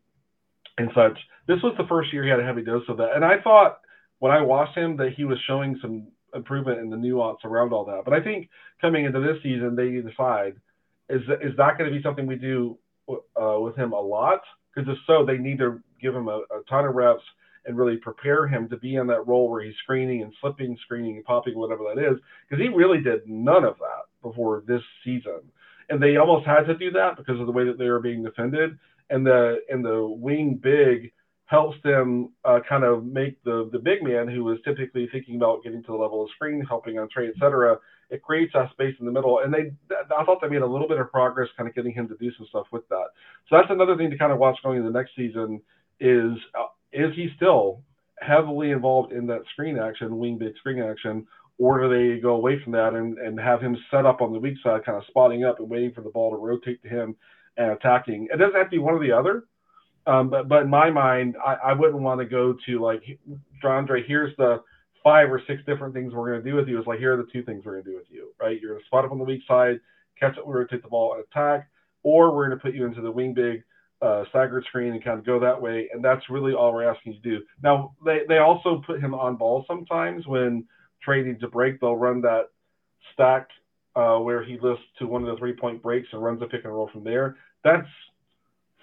and 0.77 0.89
such. 0.95 1.17
This 1.47 1.61
was 1.61 1.75
the 1.77 1.87
first 1.87 2.13
year 2.13 2.23
he 2.23 2.29
had 2.29 2.39
a 2.39 2.45
heavy 2.45 2.63
dose 2.63 2.83
of 2.87 2.97
that, 2.97 3.15
and 3.15 3.25
I 3.25 3.41
thought 3.41 3.79
when 4.19 4.31
I 4.31 4.41
watched 4.41 4.77
him 4.77 4.95
that 4.97 5.13
he 5.17 5.25
was 5.25 5.37
showing 5.45 5.77
some 5.81 6.07
improvement 6.33 6.79
in 6.79 6.89
the 6.89 6.95
nuance 6.95 7.39
around 7.43 7.73
all 7.73 7.83
that. 7.85 8.03
But 8.05 8.13
I 8.13 8.21
think 8.21 8.47
coming 8.79 9.03
into 9.03 9.19
this 9.19 9.43
season, 9.43 9.75
they 9.75 9.89
decide– 10.01 10.55
is 11.11 11.21
is 11.41 11.55
that 11.57 11.77
going 11.77 11.89
to 11.89 11.95
be 11.95 12.01
something 12.01 12.25
we 12.25 12.35
do 12.35 12.77
uh, 13.09 13.59
with 13.59 13.75
him 13.75 13.91
a 13.91 13.99
lot? 13.99 14.41
Because 14.73 14.89
if 14.89 14.97
so, 15.05 15.25
they 15.25 15.37
need 15.37 15.59
to 15.59 15.81
give 16.01 16.15
him 16.15 16.27
a, 16.27 16.37
a, 16.37 16.63
ton 16.69 16.85
of 16.85 16.95
reps 16.95 17.23
and 17.65 17.77
really 17.77 17.97
prepare 17.97 18.47
him 18.47 18.67
to 18.69 18.77
be 18.77 18.95
in 18.95 19.07
that 19.07 19.27
role 19.27 19.49
where 19.49 19.61
he's 19.63 19.75
screening 19.83 20.23
and 20.23 20.33
slipping, 20.41 20.77
screening 20.83 21.17
and 21.17 21.25
popping, 21.25 21.57
whatever 21.57 21.83
that 21.83 22.01
is. 22.01 22.19
Because 22.49 22.63
he 22.63 22.69
really 22.69 23.01
did 23.01 23.27
none 23.27 23.63
of 23.63 23.77
that 23.77 24.05
before 24.21 24.63
this 24.67 24.81
season, 25.03 25.41
and 25.89 26.01
they 26.01 26.17
almost 26.17 26.45
had 26.45 26.63
to 26.63 26.77
do 26.77 26.91
that 26.91 27.17
because 27.17 27.39
of 27.39 27.45
the 27.45 27.51
way 27.51 27.65
that 27.65 27.77
they 27.77 27.89
were 27.89 27.99
being 27.99 28.23
defended. 28.23 28.77
And 29.09 29.25
the 29.25 29.57
and 29.69 29.83
the 29.83 30.07
wing 30.07 30.59
big 30.61 31.11
helps 31.45 31.75
them 31.83 32.31
uh, 32.45 32.59
kind 32.67 32.85
of 32.85 33.03
make 33.03 33.43
the 33.43 33.69
the 33.73 33.79
big 33.79 34.01
man 34.01 34.27
who 34.27 34.49
is 34.51 34.59
typically 34.63 35.09
thinking 35.11 35.35
about 35.35 35.63
getting 35.63 35.83
to 35.83 35.91
the 35.91 35.97
level 35.97 36.23
of 36.23 36.29
screen, 36.35 36.65
helping 36.67 36.97
on 36.97 37.09
trade, 37.09 37.29
et 37.35 37.39
cetera, 37.39 37.77
it 38.09 38.21
creates 38.21 38.53
that 38.53 38.71
space 38.71 38.95
in 39.01 39.05
the 39.05 39.11
middle. 39.11 39.39
And 39.39 39.53
they, 39.53 39.71
I 40.17 40.23
thought 40.23 40.39
they 40.41 40.47
made 40.47 40.61
a 40.61 40.65
little 40.65 40.87
bit 40.87 40.99
of 40.99 41.11
progress, 41.11 41.49
kind 41.57 41.67
of 41.67 41.75
getting 41.75 41.91
him 41.91 42.07
to 42.07 42.15
do 42.15 42.31
some 42.37 42.47
stuff 42.47 42.67
with 42.71 42.87
that. 42.87 43.07
So 43.49 43.57
that's 43.57 43.69
another 43.69 43.97
thing 43.97 44.09
to 44.09 44.17
kind 44.17 44.31
of 44.31 44.39
watch 44.39 44.57
going 44.63 44.77
into 44.77 44.89
the 44.89 44.97
next 44.97 45.11
season. 45.15 45.61
Is 45.99 46.37
uh, 46.57 46.71
is 46.93 47.13
he 47.15 47.29
still 47.35 47.83
heavily 48.19 48.71
involved 48.71 49.11
in 49.11 49.25
that 49.27 49.41
screen 49.51 49.77
action, 49.79 50.17
wing 50.17 50.37
big 50.37 50.55
screen 50.57 50.81
action, 50.81 51.25
or 51.57 51.81
do 51.81 51.89
they 51.89 52.19
go 52.19 52.35
away 52.35 52.61
from 52.63 52.71
that 52.73 52.93
and, 52.93 53.17
and 53.17 53.39
have 53.39 53.61
him 53.61 53.77
set 53.89 54.05
up 54.05 54.21
on 54.21 54.33
the 54.33 54.39
weak 54.39 54.57
side, 54.63 54.85
kind 54.85 54.97
of 54.97 55.03
spotting 55.07 55.43
up 55.43 55.59
and 55.59 55.69
waiting 55.69 55.91
for 55.93 56.01
the 56.01 56.09
ball 56.09 56.31
to 56.31 56.37
rotate 56.37 56.81
to 56.83 56.89
him 56.89 57.15
and 57.57 57.71
attacking? 57.71 58.27
It 58.33 58.37
doesn't 58.37 58.55
have 58.55 58.67
to 58.67 58.71
be 58.71 58.79
one 58.79 58.95
or 58.95 58.99
the 58.99 59.11
other. 59.11 59.45
Um, 60.07 60.29
but, 60.29 60.47
but 60.47 60.63
in 60.63 60.69
my 60.69 60.89
mind, 60.89 61.35
I, 61.45 61.53
I 61.65 61.73
wouldn't 61.73 62.01
want 62.01 62.19
to 62.21 62.25
go 62.25 62.55
to 62.65 62.79
like, 62.79 63.03
Andre, 63.63 64.03
here's 64.07 64.35
the 64.37 64.63
five 65.03 65.31
or 65.31 65.41
six 65.47 65.61
different 65.65 65.93
things 65.93 66.13
we're 66.13 66.31
going 66.31 66.43
to 66.43 66.49
do 66.49 66.55
with 66.55 66.67
you. 66.67 66.77
It's 66.77 66.87
like, 66.87 66.99
here 66.99 67.13
are 67.13 67.17
the 67.17 67.29
two 67.31 67.43
things 67.43 67.63
we're 67.63 67.73
going 67.73 67.83
to 67.83 67.91
do 67.91 67.97
with 67.97 68.07
you, 68.09 68.33
right? 68.39 68.59
You're 68.59 68.71
going 68.71 68.81
to 68.81 68.85
spot 68.87 69.05
up 69.05 69.11
on 69.11 69.19
the 69.19 69.23
weak 69.23 69.41
side, 69.47 69.79
catch 70.19 70.35
it, 70.37 70.67
take 70.69 70.81
the 70.81 70.89
ball 70.89 71.13
and 71.13 71.23
attack, 71.23 71.69
or 72.03 72.35
we're 72.35 72.47
going 72.47 72.57
to 72.57 72.63
put 72.63 72.73
you 72.73 72.85
into 72.85 73.01
the 73.01 73.11
wing 73.11 73.33
big 73.33 73.63
uh, 74.01 74.23
staggered 74.29 74.65
screen 74.65 74.93
and 74.93 75.03
kind 75.03 75.19
of 75.19 75.25
go 75.25 75.39
that 75.39 75.61
way. 75.61 75.89
And 75.93 76.03
that's 76.03 76.29
really 76.29 76.53
all 76.53 76.73
we're 76.73 76.89
asking 76.89 77.13
you 77.13 77.21
to 77.21 77.39
do. 77.39 77.45
Now, 77.63 77.95
they, 78.03 78.21
they 78.27 78.39
also 78.39 78.81
put 78.85 78.99
him 78.99 79.13
on 79.13 79.35
ball 79.35 79.63
sometimes 79.67 80.25
when 80.25 80.65
trading 81.03 81.39
to 81.39 81.47
break. 81.47 81.79
They'll 81.79 81.95
run 81.95 82.21
that 82.21 82.49
stack 83.13 83.47
uh, 83.95 84.17
where 84.17 84.43
he 84.43 84.57
lifts 84.59 84.83
to 84.99 85.07
one 85.07 85.23
of 85.23 85.27
the 85.27 85.37
three 85.37 85.53
point 85.53 85.81
breaks 85.83 86.07
and 86.11 86.23
runs 86.23 86.41
a 86.41 86.45
pick 86.45 86.63
and 86.63 86.73
roll 86.73 86.89
from 86.91 87.03
there. 87.03 87.37
That's 87.63 87.87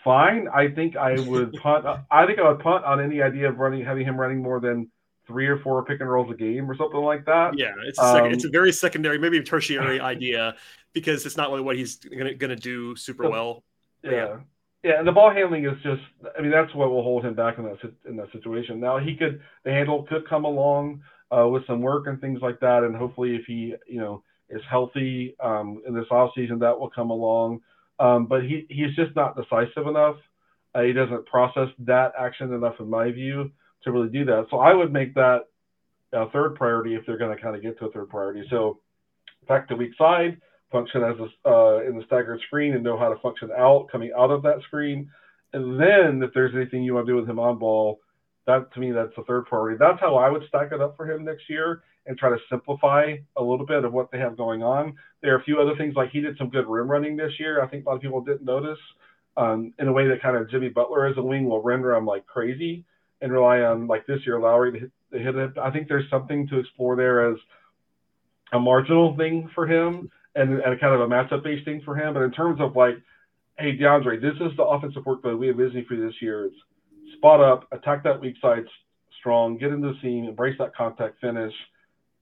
fine. 0.04 0.48
I 0.54 0.68
think 0.68 0.96
I 0.96 1.18
would 1.18 1.52
punt. 1.62 1.84
I 2.10 2.26
think 2.26 2.38
I 2.38 2.48
would 2.48 2.60
punt 2.60 2.84
on 2.84 3.00
any 3.00 3.20
idea 3.22 3.48
of 3.48 3.58
running, 3.58 3.84
having 3.84 4.04
him 4.04 4.18
running 4.18 4.42
more 4.42 4.60
than 4.60 4.88
three 5.26 5.46
or 5.46 5.58
four 5.58 5.84
pick 5.84 6.00
and 6.00 6.10
rolls 6.10 6.30
a 6.32 6.34
game 6.36 6.70
or 6.70 6.76
something 6.76 7.00
like 7.00 7.24
that. 7.26 7.56
Yeah, 7.56 7.74
it's 7.86 7.98
a, 7.98 8.24
um, 8.24 8.32
it's 8.32 8.44
a 8.44 8.50
very 8.50 8.72
secondary, 8.72 9.18
maybe 9.18 9.42
tertiary 9.42 10.00
idea 10.00 10.56
because 10.92 11.26
it's 11.26 11.36
not 11.36 11.50
really 11.50 11.62
what 11.62 11.76
he's 11.76 11.96
gonna 11.96 12.34
gonna 12.34 12.56
do 12.56 12.96
super 12.96 13.28
well. 13.30 13.62
Yeah. 14.02 14.10
yeah. 14.10 14.36
Yeah. 14.82 14.98
and 14.98 15.06
the 15.06 15.12
ball 15.12 15.32
handling 15.32 15.64
is 15.64 15.76
just. 15.82 16.02
I 16.36 16.42
mean, 16.42 16.50
that's 16.50 16.74
what 16.74 16.90
will 16.90 17.02
hold 17.02 17.24
him 17.24 17.34
back 17.34 17.58
in 17.58 17.64
that 17.64 17.78
in 18.08 18.16
that 18.16 18.32
situation. 18.32 18.80
Now 18.80 18.98
he 18.98 19.16
could 19.16 19.40
the 19.64 19.70
handle 19.70 20.04
could 20.08 20.28
come 20.28 20.44
along 20.44 21.02
uh, 21.36 21.48
with 21.48 21.66
some 21.66 21.80
work 21.80 22.06
and 22.06 22.20
things 22.20 22.40
like 22.42 22.60
that, 22.60 22.84
and 22.84 22.94
hopefully 22.94 23.36
if 23.36 23.44
he 23.46 23.74
you 23.86 24.00
know 24.00 24.22
is 24.50 24.62
healthy 24.70 25.36
um, 25.40 25.82
in 25.86 25.94
this 25.94 26.06
off 26.10 26.30
season, 26.34 26.58
that 26.60 26.78
will 26.78 26.90
come 26.90 27.10
along. 27.10 27.60
Um, 28.00 28.26
but 28.26 28.42
he 28.42 28.66
he's 28.68 28.94
just 28.94 29.14
not 29.16 29.36
decisive 29.36 29.86
enough. 29.86 30.16
Uh, 30.74 30.82
he 30.82 30.92
doesn't 30.92 31.26
process 31.26 31.68
that 31.80 32.12
action 32.18 32.52
enough, 32.52 32.74
in 32.78 32.88
my 32.88 33.10
view 33.10 33.50
to 33.82 33.92
really 33.92 34.08
do 34.08 34.24
that. 34.24 34.46
So 34.50 34.58
I 34.58 34.74
would 34.74 34.92
make 34.92 35.14
that 35.14 35.46
a 36.12 36.28
third 36.30 36.54
priority 36.54 36.94
if 36.94 37.04
they're 37.06 37.18
going 37.18 37.34
to 37.34 37.42
kind 37.42 37.56
of 37.56 37.62
get 37.62 37.78
to 37.78 37.86
a 37.86 37.92
third 37.92 38.08
priority. 38.08 38.44
So 38.50 38.78
back 39.46 39.68
to 39.68 39.76
weak 39.76 39.92
side, 39.98 40.40
function 40.70 41.02
as 41.02 41.16
a, 41.18 41.48
uh, 41.48 41.80
in 41.80 41.96
the 41.96 42.04
staggered 42.06 42.40
screen 42.46 42.74
and 42.74 42.84
know 42.84 42.98
how 42.98 43.08
to 43.08 43.20
function 43.20 43.50
out 43.56 43.88
coming 43.90 44.10
out 44.16 44.30
of 44.30 44.42
that 44.42 44.60
screen, 44.66 45.10
And 45.52 45.80
then 45.80 46.22
if 46.22 46.34
there's 46.34 46.54
anything 46.54 46.82
you 46.82 46.94
want 46.94 47.06
to 47.06 47.12
do 47.12 47.16
with 47.16 47.28
him 47.28 47.38
on 47.38 47.58
ball, 47.58 48.00
that 48.46 48.72
to 48.74 48.80
me 48.80 48.92
that's 48.92 49.14
the 49.16 49.22
third 49.24 49.46
priority. 49.46 49.76
That's 49.78 50.00
how 50.00 50.16
I 50.16 50.28
would 50.30 50.42
stack 50.48 50.72
it 50.72 50.80
up 50.80 50.96
for 50.96 51.10
him 51.10 51.24
next 51.24 51.48
year 51.48 51.82
and 52.06 52.16
try 52.18 52.30
to 52.30 52.38
simplify 52.50 53.14
a 53.36 53.42
little 53.42 53.66
bit 53.66 53.84
of 53.84 53.92
what 53.92 54.10
they 54.10 54.18
have 54.18 54.36
going 54.36 54.62
on. 54.62 54.94
There 55.22 55.34
are 55.34 55.38
a 55.38 55.44
few 55.44 55.60
other 55.60 55.76
things 55.76 55.94
like 55.94 56.10
he 56.10 56.20
did 56.20 56.36
some 56.38 56.48
good 56.48 56.66
rim 56.66 56.90
running 56.90 57.16
this 57.16 57.32
year. 57.38 57.62
I 57.62 57.68
think 57.68 57.84
a 57.84 57.88
lot 57.88 57.96
of 57.96 58.02
people 58.02 58.22
didn't 58.22 58.44
notice. 58.44 58.78
Um, 59.36 59.72
in 59.78 59.86
a 59.86 59.92
way 59.92 60.08
that 60.08 60.20
kind 60.20 60.36
of 60.36 60.50
Jimmy 60.50 60.68
Butler 60.68 61.06
as 61.06 61.16
a 61.16 61.22
wing 61.22 61.48
will 61.48 61.62
render 61.62 61.94
him 61.94 62.04
like 62.04 62.26
crazy 62.26 62.84
and 63.20 63.32
rely 63.32 63.60
on 63.60 63.86
like 63.86 64.04
this 64.06 64.20
year 64.26 64.40
Lowry 64.40 64.72
to 64.72 64.78
hit, 64.80 64.90
to 65.12 65.18
hit 65.18 65.36
it. 65.36 65.58
I 65.58 65.70
think 65.70 65.86
there's 65.86 66.10
something 66.10 66.48
to 66.48 66.58
explore 66.58 66.96
there 66.96 67.30
as 67.30 67.38
a 68.52 68.58
marginal 68.58 69.16
thing 69.16 69.48
for 69.54 69.66
him 69.66 70.10
and, 70.34 70.52
and 70.60 70.72
a 70.74 70.78
kind 70.78 70.94
of 70.94 71.00
a 71.00 71.06
matchup 71.06 71.42
based 71.42 71.64
thing 71.64 71.82
for 71.84 71.96
him. 71.96 72.14
But 72.14 72.22
in 72.22 72.32
terms 72.32 72.60
of 72.60 72.76
like, 72.76 72.94
hey 73.58 73.76
DeAndre, 73.76 74.20
this 74.20 74.34
is 74.40 74.56
the 74.56 74.64
offensive 74.64 75.04
work 75.06 75.22
that 75.22 75.36
we 75.36 75.50
envision 75.50 75.84
for 75.88 75.96
this 75.96 76.14
year. 76.20 76.46
It's 76.46 76.56
spot 77.16 77.40
up, 77.40 77.66
attack 77.72 78.04
that 78.04 78.20
weak 78.20 78.36
side 78.40 78.64
strong, 79.18 79.58
get 79.58 79.72
into 79.72 79.88
the 79.88 79.98
seam, 80.00 80.24
embrace 80.24 80.56
that 80.58 80.74
contact 80.74 81.20
finish, 81.20 81.52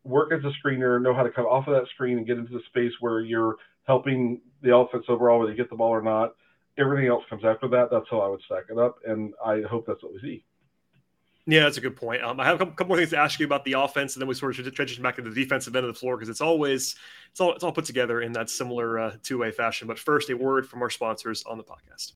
work 0.04 0.32
as 0.32 0.40
a 0.44 0.66
screener, 0.66 1.02
know 1.02 1.14
how 1.14 1.22
to 1.22 1.30
come 1.30 1.44
off 1.44 1.68
of 1.68 1.74
that 1.74 1.88
screen 1.94 2.18
and 2.18 2.26
get 2.26 2.38
into 2.38 2.52
the 2.52 2.62
space 2.68 2.92
where 3.00 3.20
you're 3.20 3.56
helping 3.84 4.40
the 4.62 4.74
offense 4.74 5.04
overall, 5.08 5.38
whether 5.38 5.50
you 5.50 5.56
get 5.56 5.70
the 5.70 5.76
ball 5.76 5.90
or 5.90 6.02
not. 6.02 6.34
Everything 6.78 7.08
else 7.08 7.24
comes 7.28 7.44
after 7.44 7.68
that. 7.68 7.88
That's 7.90 8.06
how 8.10 8.20
I 8.20 8.28
would 8.28 8.40
stack 8.46 8.64
it 8.70 8.78
up, 8.78 8.96
and 9.06 9.32
I 9.44 9.62
hope 9.68 9.86
that's 9.86 10.02
what 10.02 10.12
we 10.12 10.20
see. 10.20 10.44
Yeah, 11.48 11.60
that's 11.60 11.76
a 11.76 11.80
good 11.80 11.94
point. 11.94 12.22
Um, 12.24 12.40
I 12.40 12.44
have 12.44 12.60
a 12.60 12.66
couple, 12.66 12.86
more 12.86 12.96
things 12.96 13.10
to 13.10 13.18
ask 13.18 13.38
you 13.38 13.46
about 13.46 13.64
the 13.64 13.74
offense, 13.74 14.16
and 14.16 14.20
then 14.20 14.28
we 14.28 14.34
sort 14.34 14.58
of 14.58 14.74
transition 14.74 15.02
back 15.02 15.14
to 15.16 15.22
the 15.22 15.30
defensive 15.30 15.76
end 15.76 15.86
of 15.86 15.94
the 15.94 15.98
floor 15.98 16.16
because 16.16 16.28
it's 16.28 16.40
always 16.40 16.96
it's 17.30 17.40
all 17.40 17.54
it's 17.54 17.62
all 17.62 17.70
put 17.70 17.84
together 17.84 18.20
in 18.20 18.32
that 18.32 18.50
similar 18.50 18.98
uh, 18.98 19.16
two 19.22 19.38
way 19.38 19.52
fashion. 19.52 19.86
But 19.86 19.96
first, 19.98 20.28
a 20.30 20.36
word 20.36 20.68
from 20.68 20.82
our 20.82 20.90
sponsors 20.90 21.44
on 21.44 21.56
the 21.56 21.62
podcast. 21.62 22.14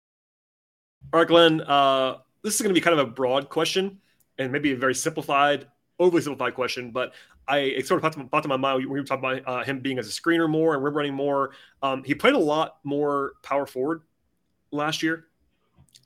All 1.12 1.20
right, 1.20 1.28
Glenn. 1.28 1.60
Uh, 1.60 2.16
this 2.42 2.56
is 2.56 2.60
going 2.60 2.74
to 2.74 2.78
be 2.78 2.80
kind 2.80 2.98
of 2.98 3.06
a 3.06 3.10
broad 3.10 3.48
question 3.48 4.00
and 4.38 4.50
maybe 4.50 4.72
a 4.72 4.76
very 4.76 4.96
simplified, 4.96 5.68
overly 6.00 6.22
simplified 6.22 6.54
question, 6.54 6.90
but 6.90 7.12
I 7.46 7.58
it 7.58 7.86
sort 7.86 7.98
of 7.98 8.02
popped 8.02 8.18
to, 8.18 8.24
popped 8.24 8.42
to 8.42 8.48
my 8.48 8.56
mind 8.56 8.78
when 8.78 8.92
we 8.92 8.98
were 8.98 9.06
talking 9.06 9.24
about 9.24 9.42
uh, 9.46 9.64
him 9.64 9.78
being 9.78 10.00
as 10.00 10.08
a 10.08 10.10
screener 10.10 10.50
more 10.50 10.74
and 10.74 10.82
rim 10.82 10.96
running 10.96 11.14
more. 11.14 11.52
Um, 11.84 12.02
he 12.02 12.16
played 12.16 12.34
a 12.34 12.38
lot 12.38 12.78
more 12.82 13.34
power 13.44 13.64
forward 13.64 14.02
last 14.72 15.04
year 15.04 15.26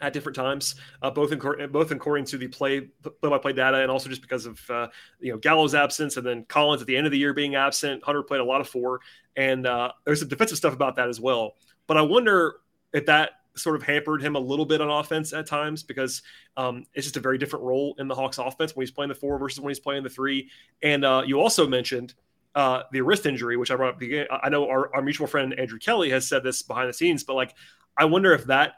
at 0.05 0.12
different 0.12 0.37
times, 0.37 0.75
uh, 1.03 1.11
both 1.11 1.33
in 1.33 1.38
both 1.71 1.90
according 1.90 2.27
to 2.27 2.38
the 2.38 2.47
play 2.47 2.81
play 2.81 3.31
by 3.31 3.38
play 3.38 3.53
data 3.53 3.79
and 3.79 3.90
also 3.90 4.09
just 4.09 4.21
because 4.21 4.45
of 4.45 4.61
uh, 4.71 4.88
you 5.19 5.33
know 5.33 5.38
Gallo's 5.38 5.75
absence 5.75 6.17
and 6.17 6.27
then 6.27 6.45
Collins 6.45 6.83
at 6.83 6.87
the 6.87 6.97
end 6.97 7.07
of 7.07 7.12
the 7.12 7.19
year 7.19 7.33
being 7.33 7.55
absent. 7.55 8.05
Hunter 8.05 8.23
played 8.23 8.40
a 8.40 8.45
lot 8.45 8.61
of 8.61 8.69
four, 8.69 9.01
and 9.37 9.67
uh, 9.67 9.93
there's 10.05 10.21
some 10.21 10.29
defensive 10.29 10.59
stuff 10.59 10.75
about 10.75 10.97
that 10.97 11.09
as 11.09 11.21
well. 11.21 11.55
But 11.87 11.97
I 11.97 12.03
wonder 12.03 12.57
if 12.93 13.07
that 13.07 13.31
sort 13.57 13.77
of 13.77 13.83
hampered 13.83 14.21
him 14.21 14.35
a 14.35 14.38
little 14.38 14.67
bit 14.67 14.81
on 14.81 14.90
offense 14.90 15.33
at 15.33 15.47
times 15.47 15.83
because 15.83 16.23
um, 16.57 16.85
it's 16.93 17.07
just 17.07 17.17
a 17.17 17.21
very 17.21 17.38
different 17.38 17.64
role 17.64 17.95
in 17.99 18.09
the 18.09 18.14
Hawks 18.14 18.38
offense 18.38 18.75
when 18.75 18.83
he's 18.83 18.90
playing 18.90 19.09
the 19.09 19.14
four 19.14 19.38
versus 19.38 19.61
when 19.61 19.71
he's 19.71 19.81
playing 19.81 20.03
the 20.03 20.11
three. 20.11 20.51
And 20.83 21.05
uh, 21.05 21.23
you 21.25 21.40
also 21.40 21.67
mentioned 21.67 22.14
uh, 22.55 22.83
the 22.93 23.01
wrist 23.01 23.27
injury, 23.27 23.57
which 23.57 23.71
I 23.71 23.77
brought 23.77 23.95
up. 23.95 24.31
I 24.43 24.49
know 24.49 24.69
our, 24.69 24.95
our 24.95 25.03
mutual 25.03 25.27
friend 25.27 25.59
Andrew 25.59 25.79
Kelly 25.79 26.11
has 26.11 26.27
said 26.27 26.43
this 26.43 26.62
behind 26.62 26.88
the 26.88 26.93
scenes, 26.93 27.25
but 27.25 27.35
like 27.35 27.55
I 27.97 28.05
wonder 28.07 28.33
if 28.33 28.45
that 28.47 28.75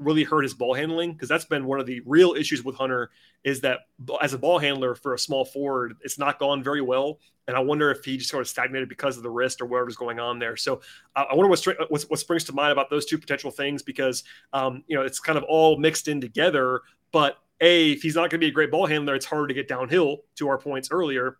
really 0.00 0.24
hurt 0.24 0.42
his 0.42 0.54
ball 0.54 0.74
handling 0.74 1.12
because 1.12 1.28
that's 1.28 1.44
been 1.44 1.66
one 1.66 1.78
of 1.78 1.86
the 1.86 2.00
real 2.06 2.32
issues 2.32 2.64
with 2.64 2.74
Hunter 2.74 3.10
is 3.44 3.60
that 3.60 3.80
as 4.20 4.32
a 4.32 4.38
ball 4.38 4.58
handler 4.58 4.94
for 4.94 5.14
a 5.14 5.18
small 5.18 5.44
forward, 5.44 5.96
it's 6.02 6.18
not 6.18 6.38
gone 6.38 6.62
very 6.62 6.80
well. 6.80 7.20
And 7.46 7.56
I 7.56 7.60
wonder 7.60 7.90
if 7.90 8.04
he 8.04 8.16
just 8.16 8.30
sort 8.30 8.40
of 8.40 8.48
stagnated 8.48 8.88
because 8.88 9.16
of 9.16 9.22
the 9.22 9.30
wrist 9.30 9.60
or 9.60 9.66
whatever's 9.66 9.96
going 9.96 10.18
on 10.18 10.38
there. 10.38 10.56
So 10.56 10.80
I 11.14 11.34
wonder 11.34 11.48
what, 11.48 11.64
what, 11.88 12.02
what 12.02 12.18
springs 12.18 12.44
to 12.44 12.52
mind 12.52 12.72
about 12.72 12.90
those 12.90 13.06
two 13.06 13.18
potential 13.18 13.50
things 13.50 13.82
because 13.82 14.24
um, 14.52 14.84
you 14.86 14.96
know 14.96 15.02
it's 15.02 15.20
kind 15.20 15.36
of 15.36 15.44
all 15.44 15.78
mixed 15.78 16.08
in 16.08 16.20
together. 16.20 16.80
But 17.12 17.38
a, 17.60 17.92
if 17.92 18.02
he's 18.02 18.14
not 18.14 18.30
going 18.30 18.30
to 18.30 18.38
be 18.38 18.48
a 18.48 18.52
great 18.52 18.70
ball 18.70 18.86
handler, 18.86 19.14
it's 19.14 19.26
harder 19.26 19.48
to 19.48 19.54
get 19.54 19.68
downhill. 19.68 20.18
To 20.36 20.48
our 20.48 20.58
points 20.58 20.88
earlier, 20.90 21.36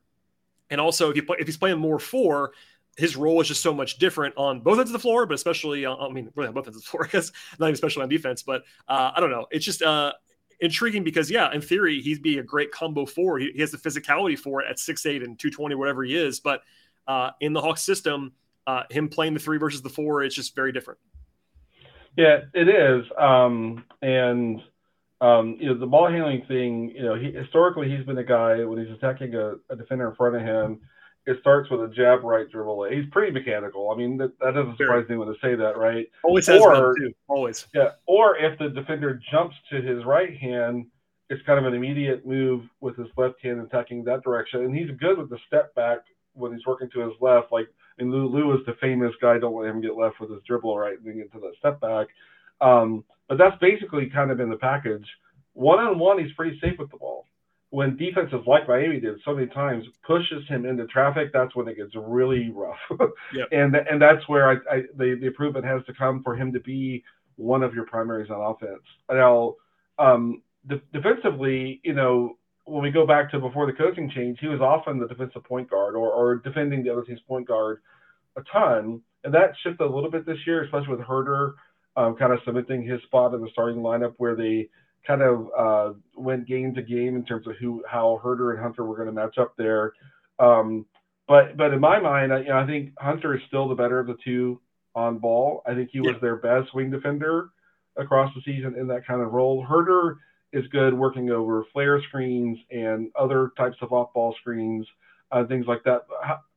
and 0.69 0.81
also 0.81 1.11
if 1.11 1.17
you 1.17 1.23
play, 1.23 1.37
if 1.41 1.47
he's 1.47 1.57
playing 1.57 1.79
more 1.79 1.99
four, 1.99 2.53
his 3.01 3.17
role 3.17 3.41
is 3.41 3.49
just 3.49 3.63
so 3.63 3.73
much 3.73 3.99
different 3.99 4.35
on 4.37 4.61
both 4.61 4.79
ends 4.79 4.91
of 4.91 4.93
the 4.93 4.99
floor, 4.99 5.27
but 5.27 5.35
especially, 5.35 5.87
uh, 5.87 5.97
I 5.97 6.11
mean, 6.11 6.31
really 6.37 6.49
on 6.49 6.55
both 6.55 6.67
ends 6.67 6.77
of 6.77 6.85
the 6.85 6.89
floor, 6.89 7.05
I 7.09 7.09
guess, 7.09 7.33
not 7.59 7.67
even 7.67 7.75
especially 7.75 8.03
on 8.03 8.09
defense. 8.09 8.43
But 8.43 8.63
uh, 8.87 9.13
I 9.15 9.21
don't 9.21 9.31
know. 9.31 9.47
It's 9.51 9.65
just 9.65 9.83
uh, 9.83 10.13
intriguing 10.61 11.03
because, 11.03 11.31
yeah, 11.31 11.53
in 11.53 11.63
theory, 11.63 12.01
he'd 12.01 12.23
be 12.23 12.39
a 12.39 12.43
great 12.43 12.71
combo 12.71 13.07
four. 13.07 13.39
He, 13.39 13.53
he 13.53 13.61
has 13.61 13.71
the 13.71 13.79
physicality 13.79 14.39
for 14.39 14.61
it 14.61 14.69
at 14.71 14.79
six 14.79 15.07
eight 15.07 15.23
and 15.23 15.39
220, 15.39 15.75
whatever 15.75 16.05
he 16.05 16.15
is. 16.15 16.41
But 16.41 16.63
uh, 17.09 17.31
in 17.41 17.55
the 17.55 17.61
Hawks 17.61 17.83
system, 17.83 18.33
uh, 18.67 18.83
him 18.91 19.09
playing 19.09 19.35
the 19.35 19.41
three 19.41 19.59
versus 19.59 19.83
the 19.83 19.89
four, 19.89 20.23
it's 20.23 20.35
just 20.35 20.55
very 20.55 20.71
different. 20.71 21.01
Yeah, 22.17 22.41
it 22.53 22.69
is. 22.69 23.07
Um, 23.17 23.85
and, 24.03 24.61
um, 25.21 25.57
you 25.59 25.67
know, 25.69 25.79
the 25.79 25.87
ball 25.87 26.11
handling 26.11 26.45
thing, 26.47 26.91
you 26.91 27.03
know, 27.03 27.15
he, 27.15 27.33
historically, 27.33 27.89
he's 27.89 28.05
been 28.05 28.19
a 28.19 28.25
guy 28.25 28.63
when 28.65 28.85
he's 28.85 28.95
attacking 28.95 29.35
a, 29.35 29.55
a 29.71 29.77
defender 29.77 30.11
in 30.11 30.15
front 30.17 30.37
of 30.37 30.43
him 30.43 30.81
it 31.27 31.39
starts 31.41 31.71
with 31.71 31.83
a 31.83 31.89
jab 31.89 32.25
right 32.25 32.51
dribble. 32.51 32.85
He's 32.91 33.05
pretty 33.11 33.33
mechanical. 33.33 33.91
I 33.91 33.97
mean, 33.97 34.17
that, 34.19 34.39
that 34.41 34.55
doesn't 34.55 34.77
surprise 34.79 35.05
anyone 35.09 35.29
to 35.29 35.35
say 35.43 35.55
that, 35.55 35.77
right? 35.77 36.09
Always 36.25 36.47
has 36.47 36.61
or, 36.61 36.95
been 36.95 37.09
too. 37.09 37.15
Always. 37.29 37.67
Yeah. 37.75 37.91
Or 38.07 38.37
if 38.37 38.59
the 38.59 38.69
defender 38.71 39.21
jumps 39.31 39.57
to 39.71 39.83
his 39.83 40.05
right 40.05 40.37
hand, 40.37 40.87
it's 41.29 41.45
kind 41.47 41.59
of 41.59 41.67
an 41.67 41.75
immediate 41.75 42.27
move 42.27 42.65
with 42.81 42.97
his 42.97 43.09
left 43.17 43.41
hand 43.43 43.59
and 43.59 43.69
attacking 43.69 44.03
that 44.05 44.25
direction. 44.25 44.63
And 44.63 44.75
he's 44.75 44.91
good 44.99 45.19
with 45.19 45.31
the 45.31 45.39
step 45.47 45.75
back 45.75 45.99
when 46.33 46.53
he's 46.53 46.67
working 46.67 46.91
to 46.95 47.01
his 47.01 47.13
left. 47.21 47.53
Like, 47.53 47.69
and 47.99 48.11
Lou, 48.11 48.27
Lou 48.27 48.59
is 48.59 48.65
the 48.67 48.75
famous 48.81 49.13
guy. 49.21 49.39
Don't 49.39 49.61
let 49.61 49.69
him 49.69 49.81
get 49.81 49.97
left 49.97 50.21
with 50.21 50.31
his 50.31 50.43
dribble 50.47 50.77
right 50.77 50.99
and 50.99 51.07
then 51.07 51.19
get 51.19 51.33
to 51.33 51.41
that 51.41 51.55
step 51.59 51.81
back. 51.81 52.09
Um, 52.61 53.05
but 53.29 53.39
that's 53.39 53.59
basically 53.61 54.09
kind 54.09 54.31
of 54.31 54.41
in 54.41 54.49
the 54.49 54.57
package. 54.57 55.07
One 55.53 55.79
on 55.79 55.99
one, 55.99 56.19
he's 56.19 56.33
pretty 56.33 56.59
safe 56.61 56.79
with 56.79 56.91
the 56.91 56.97
ball 56.97 57.27
when 57.71 57.97
defenses 57.97 58.41
like 58.47 58.69
Miami 58.69 58.99
did 58.99 59.21
so 59.25 59.35
many 59.35 59.47
times 59.47 59.85
pushes 60.05 60.47
him 60.49 60.67
into 60.67 60.87
traffic, 60.87 61.33
that's 61.33 61.55
when 61.55 61.69
it 61.69 61.77
gets 61.77 61.95
really 61.95 62.51
rough. 62.51 62.77
yep. 63.35 63.49
And 63.53 63.75
and 63.75 64.03
that's 64.03 64.29
where 64.29 64.51
I, 64.51 64.55
I 64.71 64.83
the, 64.97 65.17
the 65.21 65.29
improvement 65.29 65.65
has 65.65 65.85
to 65.87 65.95
come 65.95 66.23
for 66.23 66.37
him 66.37 66.53
to 66.53 66.61
be 66.61 67.05
one 67.37 67.63
of 67.63 67.73
your 67.73 67.87
primaries 67.87 68.31
on 68.31 68.41
offense. 68.41 68.83
Now, 69.09 69.55
um, 69.99 70.43
de- 70.67 70.83
defensively, 70.93 71.81
you 71.85 71.95
know, 71.95 72.37
when 72.65 72.83
we 72.83 72.91
go 72.91 73.07
back 73.07 73.31
to 73.31 73.39
before 73.39 73.67
the 73.67 73.73
coaching 73.73 74.11
change, 74.11 74.39
he 74.41 74.49
was 74.49 74.61
often 74.61 74.99
the 74.99 75.07
defensive 75.07 75.45
point 75.45 75.71
guard 75.71 75.95
or, 75.95 76.11
or 76.11 76.37
defending 76.37 76.83
the 76.83 76.91
other 76.91 77.03
team's 77.03 77.21
point 77.27 77.47
guard 77.47 77.81
a 78.37 78.43
ton. 78.53 79.01
And 79.23 79.33
that 79.33 79.53
shifted 79.63 79.85
a 79.85 79.95
little 79.95 80.11
bit 80.11 80.27
this 80.27 80.39
year, 80.47 80.65
especially 80.65 80.97
with 80.97 81.07
Huerter 81.07 81.55
um, 81.97 82.17
kind 82.17 82.33
of 82.33 82.41
cementing 82.45 82.83
his 82.83 83.01
spot 83.03 83.35
in 83.35 83.41
the 83.41 83.49
starting 83.53 83.79
lineup 83.79 84.15
where 84.17 84.35
they– 84.35 84.69
kind 85.07 85.23
of 85.23 85.49
uh, 85.57 85.93
went 86.17 86.47
game 86.47 86.75
to 86.75 86.83
game 86.83 87.17
in 87.17 87.25
terms 87.25 87.47
of 87.47 87.57
who 87.57 87.83
how 87.89 88.21
Huerter 88.23 88.53
and 88.53 88.61
Hunter 88.61 88.85
were 88.85 88.97
going 88.97 89.07
to 89.07 89.13
match 89.13 89.39
up 89.39 89.55
there. 89.57 89.93
Um, 90.39 90.87
but 91.27 91.57
but 91.57 91.73
in 91.73 91.81
my 91.81 92.01
mind, 92.01 92.33
I, 92.33 92.41
you 92.41 92.49
know, 92.49 92.59
I 92.59 92.67
think 92.67 92.93
Hunter 92.99 93.35
is 93.35 93.43
still 93.49 93.69
the 93.69 93.75
better 93.75 93.99
of 93.99 94.07
the 94.07 94.17
two 94.25 94.61
on 94.95 95.19
ball. 95.19 95.63
I 95.67 95.75
think 95.75 95.91
he 95.93 96.01
was 96.01 96.15
yeah. 96.15 96.21
their 96.21 96.37
best 96.37 96.75
wing 96.75 96.91
defender 96.91 97.51
across 97.97 98.33
the 98.35 98.43
season 98.45 98.77
in 98.79 98.87
that 98.89 99.07
kind 99.07 99.21
of 99.21 99.33
role. 99.33 99.65
Huerter 99.65 100.17
is 100.53 100.67
good 100.69 100.95
working 100.95 101.31
over 101.31 101.65
flare 101.73 102.03
screens 102.09 102.59
and 102.71 103.11
other 103.19 103.53
types 103.57 103.77
of 103.83 103.93
off 103.93 104.13
ball 104.13 104.35
screens, 104.41 104.87
uh, 105.31 105.45
things 105.47 105.67
like 105.67 105.83
that. 105.85 106.07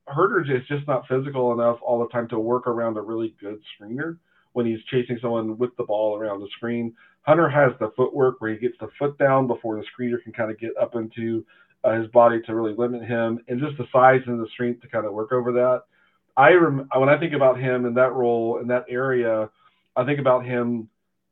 Huerter 0.10 0.42
is 0.42 0.68
just 0.68 0.88
not 0.88 1.08
physical 1.08 1.54
enough 1.54 1.78
all 1.82 2.00
the 2.00 2.08
time 2.08 2.28
to 2.30 2.40
work 2.40 2.68
around 2.68 2.98
a 2.98 3.02
really 3.02 3.36
good 3.40 3.62
screener 3.80 4.18
when 4.54 4.66
he's 4.66 4.84
chasing 4.90 5.20
someone 5.22 5.58
with 5.58 5.76
the 5.78 5.84
ball 5.84 6.18
around 6.18 6.40
the 6.40 6.48
screen. 6.56 6.94
Hunter 7.24 7.50
has 7.50 7.72
the 7.80 7.92
footwork 7.96 8.40
where 8.40 8.52
he 8.52 8.58
gets 8.58 8.76
the 8.80 8.90
foot 9.00 9.18
down 9.18 9.48
before 9.48 9.76
the 9.76 9.84
screener 9.84 10.22
can 10.22 10.34
kind 10.34 10.52
of 10.52 10.60
get 10.60 10.72
up 10.82 10.96
into 10.96 11.46
uh, 11.84 11.94
his 12.00 12.08
body 12.08 12.42
to 12.46 12.56
really 12.56 12.76
limit 12.78 13.04
him, 13.04 13.40
and 13.48 13.60
just 13.60 13.78
the 13.78 13.86
size 13.92 14.22
and 14.28 14.40
the 14.40 14.48
strength 14.54 14.82
to 14.82 14.88
kind 14.88 15.06
of 15.06 15.14
work 15.14 15.32
over 15.32 15.52
that. 15.52 15.84
I 16.36 16.52
rem- 16.52 16.90
when 16.96 17.10
I 17.10 17.20
think 17.20 17.34
about 17.34 17.60
him 17.60 17.86
in 17.86 17.94
that 17.96 18.14
role 18.14 18.60
in 18.60 18.68
that 18.68 18.86
area, 18.90 19.50
I 19.96 20.06
think 20.06 20.20
about 20.20 20.46
him 20.46 20.90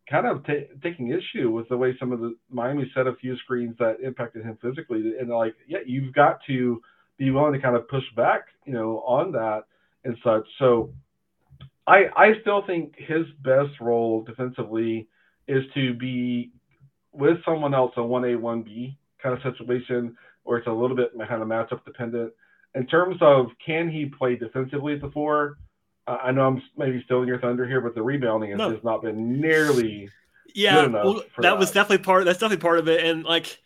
kind 0.09 0.27
of 0.27 0.45
t- 0.45 0.67
taking 0.83 1.09
issue 1.09 1.49
with 1.49 1.69
the 1.69 1.77
way 1.77 1.95
some 1.99 2.11
of 2.11 2.19
the 2.19 2.35
Miami 2.49 2.91
set 2.93 3.07
a 3.07 3.15
few 3.15 3.37
screens 3.37 3.75
that 3.79 3.97
impacted 4.03 4.43
him 4.43 4.57
physically, 4.61 5.13
and 5.19 5.29
like, 5.29 5.55
yeah, 5.67 5.79
you've 5.85 6.13
got 6.13 6.39
to 6.47 6.81
be 7.17 7.31
willing 7.31 7.53
to 7.53 7.59
kind 7.59 7.75
of 7.75 7.87
push 7.87 8.03
back, 8.15 8.47
you 8.65 8.73
know, 8.73 8.99
on 9.05 9.31
that 9.31 9.63
and 10.03 10.17
such. 10.23 10.45
So, 10.59 10.91
I 11.91 12.05
I 12.15 12.41
still 12.41 12.63
think 12.65 12.95
his 12.97 13.25
best 13.43 13.79
role 13.79 14.23
defensively 14.23 15.07
is 15.47 15.63
to 15.73 15.93
be 15.93 16.51
with 17.11 17.37
someone 17.43 17.73
else 17.73 17.91
a 17.97 17.99
1A, 17.99 18.39
1B 18.39 18.95
kind 19.21 19.35
of 19.35 19.41
situation 19.53 20.15
where 20.43 20.57
it's 20.57 20.67
a 20.67 20.71
little 20.71 20.95
bit 20.95 21.11
kind 21.27 21.41
of 21.41 21.47
matchup 21.47 21.83
dependent. 21.83 22.31
In 22.73 22.87
terms 22.87 23.17
of 23.19 23.47
can 23.63 23.89
he 23.89 24.05
play 24.05 24.37
defensively 24.37 24.93
at 24.93 25.01
the 25.01 25.11
four, 25.11 25.57
uh, 26.07 26.17
I 26.23 26.31
know 26.31 26.47
I'm 26.47 26.61
maybe 26.77 27.01
still 27.03 27.21
in 27.21 27.27
your 27.27 27.39
thunder 27.39 27.67
here, 27.67 27.81
but 27.81 27.93
the 27.93 28.01
rebounding 28.01 28.51
has 28.51 28.57
no. 28.57 28.71
just 28.71 28.83
not 28.83 29.01
been 29.01 29.41
nearly 29.41 30.09
yeah. 30.55 30.87
Well, 30.87 31.15
that, 31.15 31.25
that, 31.39 31.59
was 31.59 31.71
definitely 31.71 32.03
part. 32.03 32.25
That's 32.25 32.39
definitely 32.39 32.61
part 32.61 32.79
of 32.79 32.87
it. 32.87 33.05
And 33.05 33.23
like 33.23 33.59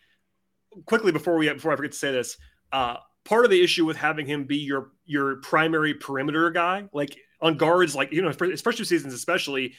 quickly 0.84 1.12
before 1.12 1.36
we 1.36 1.52
before 1.52 1.72
I 1.72 1.76
forget 1.76 1.92
to 1.92 1.98
say 1.98 2.12
this, 2.12 2.36
uh, 2.72 2.96
part 3.24 3.44
of 3.44 3.50
the 3.50 3.62
issue 3.62 3.84
with 3.84 3.96
having 3.96 4.26
him 4.26 4.44
be 4.44 4.56
your 4.56 4.90
your 5.04 5.36
primary 5.36 5.94
perimeter 5.94 6.50
guy, 6.50 6.88
like 6.92 7.16
on 7.40 7.56
guards, 7.56 7.94
like 7.94 8.12
you 8.12 8.22
know, 8.22 8.28
especially 8.28 8.84
seasons, 8.84 9.14
especially 9.14 9.74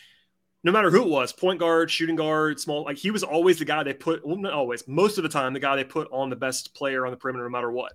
no 0.63 0.71
matter 0.71 0.89
who 0.89 1.03
it 1.03 1.09
was, 1.09 1.31
point 1.31 1.59
guard, 1.59 1.89
shooting 1.89 2.15
guard, 2.15 2.59
small, 2.59 2.83
like 2.83 2.97
he 2.97 3.11
was 3.11 3.23
always 3.23 3.59
the 3.59 3.65
guy 3.65 3.83
they 3.83 3.93
put, 3.93 4.25
well, 4.25 4.37
not 4.37 4.53
always, 4.53 4.87
most 4.87 5.17
of 5.17 5.23
the 5.23 5.29
time, 5.29 5.53
the 5.53 5.59
guy 5.59 5.75
they 5.75 5.83
put 5.83 6.07
on 6.11 6.29
the 6.29 6.35
best 6.35 6.73
player 6.73 7.05
on 7.05 7.11
the 7.11 7.17
perimeter, 7.17 7.43
no 7.43 7.49
matter 7.49 7.71
what. 7.71 7.93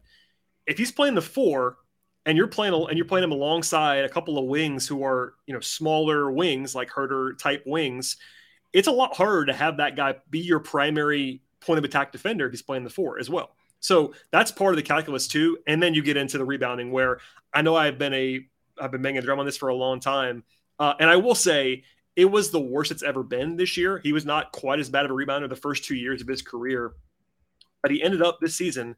If 0.67 0.79
he's 0.79 0.93
playing 0.93 1.15
the 1.15 1.23
four 1.23 1.77
and 2.25 2.39
you're 2.39 2.47
playing, 2.47 2.73
and 2.73 2.97
you're 2.97 3.07
playing 3.07 3.25
him 3.25 3.33
alongside 3.33 4.05
a 4.05 4.09
couple 4.09 4.39
of 4.39 4.45
wings 4.45 4.87
who 4.87 5.05
are, 5.05 5.35
you 5.47 5.55
know, 5.55 5.61
smaller 5.61 6.31
wings, 6.31 6.75
like 6.75 6.89
Huerter 6.89 7.37
type 7.37 7.65
wings, 7.67 8.17
it's 8.73 8.89
a 8.89 8.93
lot 8.93 9.17
harder 9.17 9.47
to 9.47 9.53
have 9.53 9.79
that 9.79 9.97
guy 9.97 10.15
be 10.31 10.39
your 10.39 10.61
primary 10.61 11.43
point 11.61 11.79
of 11.79 11.85
attack 11.85 12.13
defender 12.13 12.47
if 12.47 12.53
he's 12.53 12.63
playing 12.63 12.85
the 12.85 12.91
four 12.91 13.19
as 13.19 13.29
well. 13.29 13.57
So 13.81 14.15
that's 14.31 14.53
part 14.53 14.73
of 14.73 14.77
the 14.77 14.83
calculus 14.83 15.27
too. 15.27 15.59
And 15.67 15.83
then 15.83 15.95
you 15.95 16.03
get 16.03 16.17
into 16.17 16.39
the 16.39 16.45
rebounding 16.45 16.93
where 16.93 17.19
I 17.53 17.63
know 17.63 17.75
I've 17.75 17.99
been 17.99 18.15
a, 18.15 18.47
I've 18.83 18.91
been 18.91 19.03
banging 19.03 19.21
the 19.21 19.27
drum 19.27 19.39
on 19.39 19.47
this 19.47 19.57
for 19.57 19.69
a 19.69 19.75
long 19.75 20.01
time. 20.01 20.43
Uh, 20.79 20.95
and 20.99 21.09
I 21.09 21.17
will 21.17 21.37
say, 21.37 21.85
it 22.17 22.25
was 22.27 22.51
the 22.51 22.61
worst 22.61 22.91
it's 22.91 23.03
ever 23.03 23.23
been 23.23 23.57
this 23.57 23.77
year. 23.77 24.01
He 24.03 24.13
was 24.13 24.27
not 24.27 24.53
quite 24.53 24.81
as 24.81 24.91
bad 24.91 25.05
of 25.05 25.11
a 25.11 25.15
rebounder 25.15 25.49
the 25.49 25.57
first 25.57 25.85
two 25.85 25.95
years 25.95 26.21
of 26.21 26.29
his 26.29 26.43
career, 26.43 26.93
but 27.83 27.91
he 27.91 28.03
ended 28.03 28.23
up 28.23 28.39
this 28.41 28.57
season, 28.57 28.97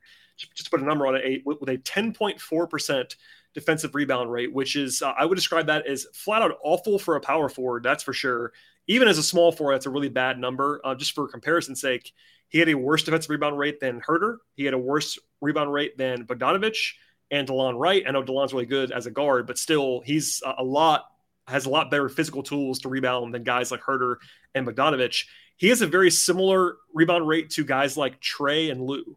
just 0.55 0.71
put 0.71 0.81
a 0.81 0.85
number 0.85 1.07
on 1.07 1.15
it, 1.15 1.43
with 1.45 1.69
a 1.69 1.77
10.4% 1.77 3.17
defensive 3.55 3.95
rebound 3.95 4.33
rate, 4.33 4.53
which 4.53 4.75
is, 4.75 5.01
uh, 5.01 5.13
I 5.17 5.27
would 5.27 5.37
describe 5.37 5.67
that 5.67 5.87
as 5.87 6.07
flat 6.13 6.43
out 6.43 6.59
awful 6.65 6.99
for 6.99 7.15
a 7.15 7.21
power 7.21 7.49
forward, 7.49 7.85
that's 7.85 8.03
for 8.03 8.13
sure. 8.13 8.53
Even 8.89 9.07
as 9.07 9.19
a 9.19 9.23
small 9.23 9.53
forward, 9.53 9.75
that's 9.75 9.87
a 9.87 9.91
really 9.91 10.09
bad 10.09 10.39
number. 10.39 10.81
Uh, 10.85 10.95
just 10.95 11.13
for 11.13 11.29
comparison's 11.29 11.81
sake, 11.81 12.13
he 12.49 12.59
had 12.59 12.69
a 12.69 12.75
worse 12.75 13.05
defensive 13.05 13.31
rebound 13.31 13.59
rate 13.59 13.81
than 13.81 14.01
Huerter. 14.01 14.39
He 14.57 14.65
had 14.65 14.75
a 14.75 14.79
worse 14.79 15.19
rebound 15.41 15.73
rate 15.73 15.97
than 15.97 16.27
Bogdanovich 16.27 16.95
and 17.31 17.49
Delon 17.49 17.79
Wright. 17.79 18.05
I 18.07 18.11
know 18.11 18.23
Delon's 18.23 18.53
really 18.53 18.67
good 18.67 18.93
as 18.93 19.07
a 19.07 19.11
guard, 19.11 19.47
but 19.47 19.59
still, 19.59 20.01
he's 20.05 20.43
a 20.45 20.63
lot 20.63 21.07
has 21.47 21.67
a 21.67 21.71
lot 21.71 21.91
better 21.91 22.09
physical 22.09 22.43
tools 22.43 22.79
to 22.81 22.89
rebound 22.89 23.35
than 23.35 23.43
guys 23.43 23.71
like 23.71 23.83
Huerter 23.83 24.17
and 24.55 24.67
Bogdanovic. 24.67 25.27
He 25.57 25.69
has 25.69 25.83
a 25.83 25.87
very 25.87 26.11
similar 26.11 26.77
rebound 26.93 27.29
rate 27.29 27.51
to 27.51 27.65
guys 27.65 27.97
like 27.97 28.21
Trae 28.21 28.71
and 28.71 28.81
Lou, 28.81 29.17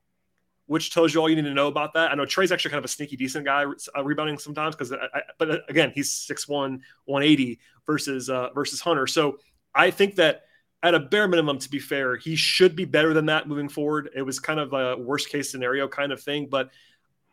which 0.65 0.93
tells 0.93 1.13
you 1.13 1.21
all 1.21 1.29
you 1.29 1.35
need 1.35 1.43
to 1.43 1.53
know 1.53 1.67
about 1.67 1.93
that. 1.93 2.11
I 2.11 2.15
know 2.15 2.25
Trae's 2.25 2.51
actually 2.51 2.71
kind 2.71 2.79
of 2.79 2.85
a 2.85 2.89
sneaky 2.89 3.15
decent 3.15 3.45
guy 3.45 3.63
uh, 3.63 4.03
rebounding 4.03 4.37
sometimes 4.37 4.75
because, 4.75 4.93
but 5.39 5.49
uh, 5.49 5.57
again, 5.69 5.91
he's 5.95 6.11
6'1", 6.11 6.81
180 7.05 7.59
versus 7.85 8.29
uh, 8.29 8.49
versus 8.53 8.81
Hunter. 8.81 9.07
So 9.07 9.37
I 9.73 9.89
think 9.89 10.15
that 10.15 10.43
at 10.83 10.93
a 10.93 10.99
bare 10.99 11.27
minimum, 11.27 11.57
to 11.59 11.69
be 11.69 11.79
fair, 11.79 12.17
he 12.17 12.35
should 12.35 12.75
be 12.75 12.85
better 12.85 13.13
than 13.13 13.27
that 13.27 13.47
moving 13.47 13.69
forward. 13.69 14.09
It 14.15 14.21
was 14.21 14.39
kind 14.39 14.59
of 14.59 14.73
a 14.73 14.97
worst 14.97 15.29
case 15.29 15.49
scenario 15.51 15.87
kind 15.87 16.11
of 16.11 16.21
thing, 16.21 16.47
but 16.49 16.69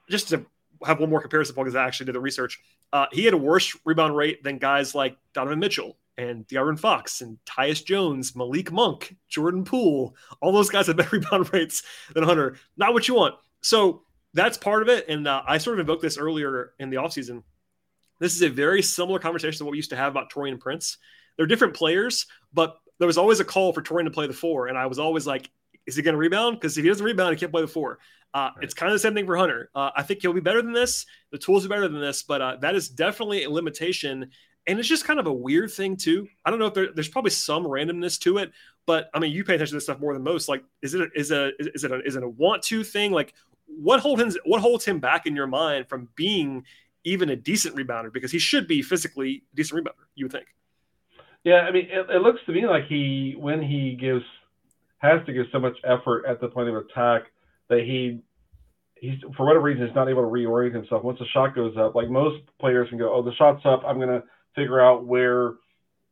just 0.08 0.28
to 0.30 0.46
have 0.84 1.00
one 1.00 1.10
more 1.10 1.20
comparison 1.20 1.54
because 1.56 1.74
I 1.74 1.84
actually 1.84 2.06
did 2.06 2.14
the 2.14 2.20
research. 2.20 2.60
Uh, 2.92 3.06
he 3.12 3.24
had 3.24 3.34
a 3.34 3.38
worse 3.38 3.76
rebound 3.84 4.16
rate 4.16 4.42
than 4.42 4.58
guys 4.58 4.94
like 4.94 5.16
Donovan 5.32 5.58
Mitchell 5.58 5.96
and 6.16 6.46
De'Aaron 6.46 6.78
Fox 6.78 7.20
and 7.20 7.38
Tyus 7.44 7.84
Jones, 7.84 8.36
Malik 8.36 8.70
Monk, 8.70 9.16
Jordan 9.28 9.64
Poole. 9.64 10.14
All 10.40 10.52
those 10.52 10.70
guys 10.70 10.86
have 10.86 10.96
better 10.96 11.10
rebound 11.16 11.52
rates 11.52 11.82
than 12.14 12.24
Hunter. 12.24 12.56
Not 12.76 12.92
what 12.92 13.08
you 13.08 13.14
want. 13.14 13.34
So 13.62 14.02
that's 14.32 14.56
part 14.56 14.82
of 14.82 14.88
it. 14.88 15.08
And 15.08 15.26
uh, 15.26 15.42
I 15.46 15.58
sort 15.58 15.76
of 15.76 15.80
invoked 15.80 16.02
this 16.02 16.18
earlier 16.18 16.72
in 16.78 16.90
the 16.90 16.96
offseason. 16.96 17.42
This 18.20 18.34
is 18.34 18.42
a 18.42 18.48
very 18.48 18.82
similar 18.82 19.18
conversation 19.18 19.58
to 19.58 19.64
what 19.64 19.72
we 19.72 19.78
used 19.78 19.90
to 19.90 19.96
have 19.96 20.12
about 20.12 20.30
Taurean 20.30 20.60
Prince. 20.60 20.98
They're 21.36 21.46
different 21.46 21.74
players, 21.74 22.26
but 22.52 22.78
there 22.98 23.06
was 23.06 23.18
always 23.18 23.40
a 23.40 23.44
call 23.44 23.72
for 23.72 23.82
Taurean 23.82 24.04
to 24.04 24.10
play 24.10 24.26
the 24.26 24.32
four. 24.32 24.68
And 24.68 24.78
I 24.78 24.86
was 24.86 24.98
always 24.98 25.26
like, 25.26 25.50
is 25.86 25.96
he 25.96 26.02
going 26.02 26.14
to 26.14 26.18
rebound? 26.18 26.58
Because 26.58 26.76
if 26.76 26.84
he 26.84 26.88
doesn't 26.88 27.04
rebound, 27.04 27.34
he 27.34 27.40
can't 27.40 27.52
play 27.52 27.62
the 27.62 27.68
four. 27.68 27.98
Uh, 28.32 28.50
right. 28.56 28.64
It's 28.64 28.74
kind 28.74 28.90
of 28.90 28.94
the 28.94 28.98
same 29.00 29.14
thing 29.14 29.26
for 29.26 29.36
Hunter. 29.36 29.70
Uh, 29.74 29.90
I 29.96 30.02
think 30.02 30.20
he'll 30.22 30.32
be 30.32 30.40
better 30.40 30.60
than 30.60 30.72
this. 30.72 31.06
The 31.30 31.38
tools 31.38 31.64
are 31.64 31.68
better 31.68 31.88
than 31.88 32.00
this, 32.00 32.22
but 32.22 32.42
uh, 32.42 32.56
that 32.60 32.74
is 32.74 32.88
definitely 32.88 33.44
a 33.44 33.50
limitation. 33.50 34.30
And 34.66 34.78
it's 34.78 34.88
just 34.88 35.04
kind 35.04 35.20
of 35.20 35.26
a 35.26 35.32
weird 35.32 35.70
thing 35.70 35.96
too. 35.96 36.26
I 36.44 36.50
don't 36.50 36.58
know 36.58 36.66
if 36.66 36.74
there, 36.74 36.88
there's 36.92 37.08
probably 37.08 37.30
some 37.30 37.64
randomness 37.64 38.18
to 38.20 38.38
it, 38.38 38.50
but 38.86 39.08
I 39.14 39.18
mean, 39.18 39.30
you 39.30 39.44
pay 39.44 39.54
attention 39.54 39.72
to 39.72 39.76
this 39.76 39.84
stuff 39.84 40.00
more 40.00 40.14
than 40.14 40.22
most. 40.22 40.48
Like, 40.48 40.64
is 40.82 40.94
it 40.94 41.02
a, 41.02 41.08
is 41.14 41.30
a 41.30 41.52
is 41.58 41.84
it 41.84 41.92
a, 41.92 42.02
is 42.02 42.16
it 42.16 42.22
a 42.22 42.28
want 42.28 42.62
to 42.64 42.82
thing? 42.82 43.12
Like, 43.12 43.34
what 43.66 44.00
holds 44.00 44.22
him 44.22 44.32
what 44.46 44.60
holds 44.60 44.84
him 44.84 44.98
back 44.98 45.26
in 45.26 45.36
your 45.36 45.46
mind 45.46 45.88
from 45.88 46.08
being 46.16 46.64
even 47.04 47.28
a 47.30 47.36
decent 47.36 47.76
rebounder? 47.76 48.12
Because 48.12 48.32
he 48.32 48.38
should 48.38 48.66
be 48.66 48.82
physically 48.82 49.44
a 49.52 49.56
decent 49.56 49.84
rebounder. 49.84 50.06
You 50.14 50.24
would 50.24 50.32
think. 50.32 50.46
Yeah, 51.44 51.60
I 51.60 51.70
mean, 51.70 51.88
it, 51.90 52.08
it 52.08 52.22
looks 52.22 52.40
to 52.46 52.52
me 52.52 52.66
like 52.66 52.86
he 52.86 53.36
when 53.38 53.62
he 53.62 53.96
gives 54.00 54.24
has 55.04 55.24
to 55.26 55.32
give 55.32 55.46
so 55.52 55.58
much 55.58 55.76
effort 55.84 56.24
at 56.26 56.40
the 56.40 56.48
point 56.48 56.68
of 56.68 56.76
attack 56.76 57.24
that 57.68 57.80
he 57.80 58.20
he's 58.96 59.18
for 59.36 59.46
whatever 59.46 59.64
reason 59.64 59.86
he's 59.86 59.94
not 59.94 60.08
able 60.08 60.22
to 60.22 60.28
reorient 60.28 60.74
himself 60.74 61.04
once 61.04 61.18
the 61.18 61.26
shot 61.26 61.54
goes 61.54 61.76
up. 61.76 61.94
Like 61.94 62.08
most 62.08 62.42
players 62.58 62.88
can 62.88 62.98
go, 62.98 63.12
oh, 63.12 63.22
the 63.22 63.34
shot's 63.34 63.64
up. 63.64 63.82
I'm 63.86 64.00
gonna 64.00 64.22
figure 64.54 64.80
out 64.80 65.04
where 65.04 65.54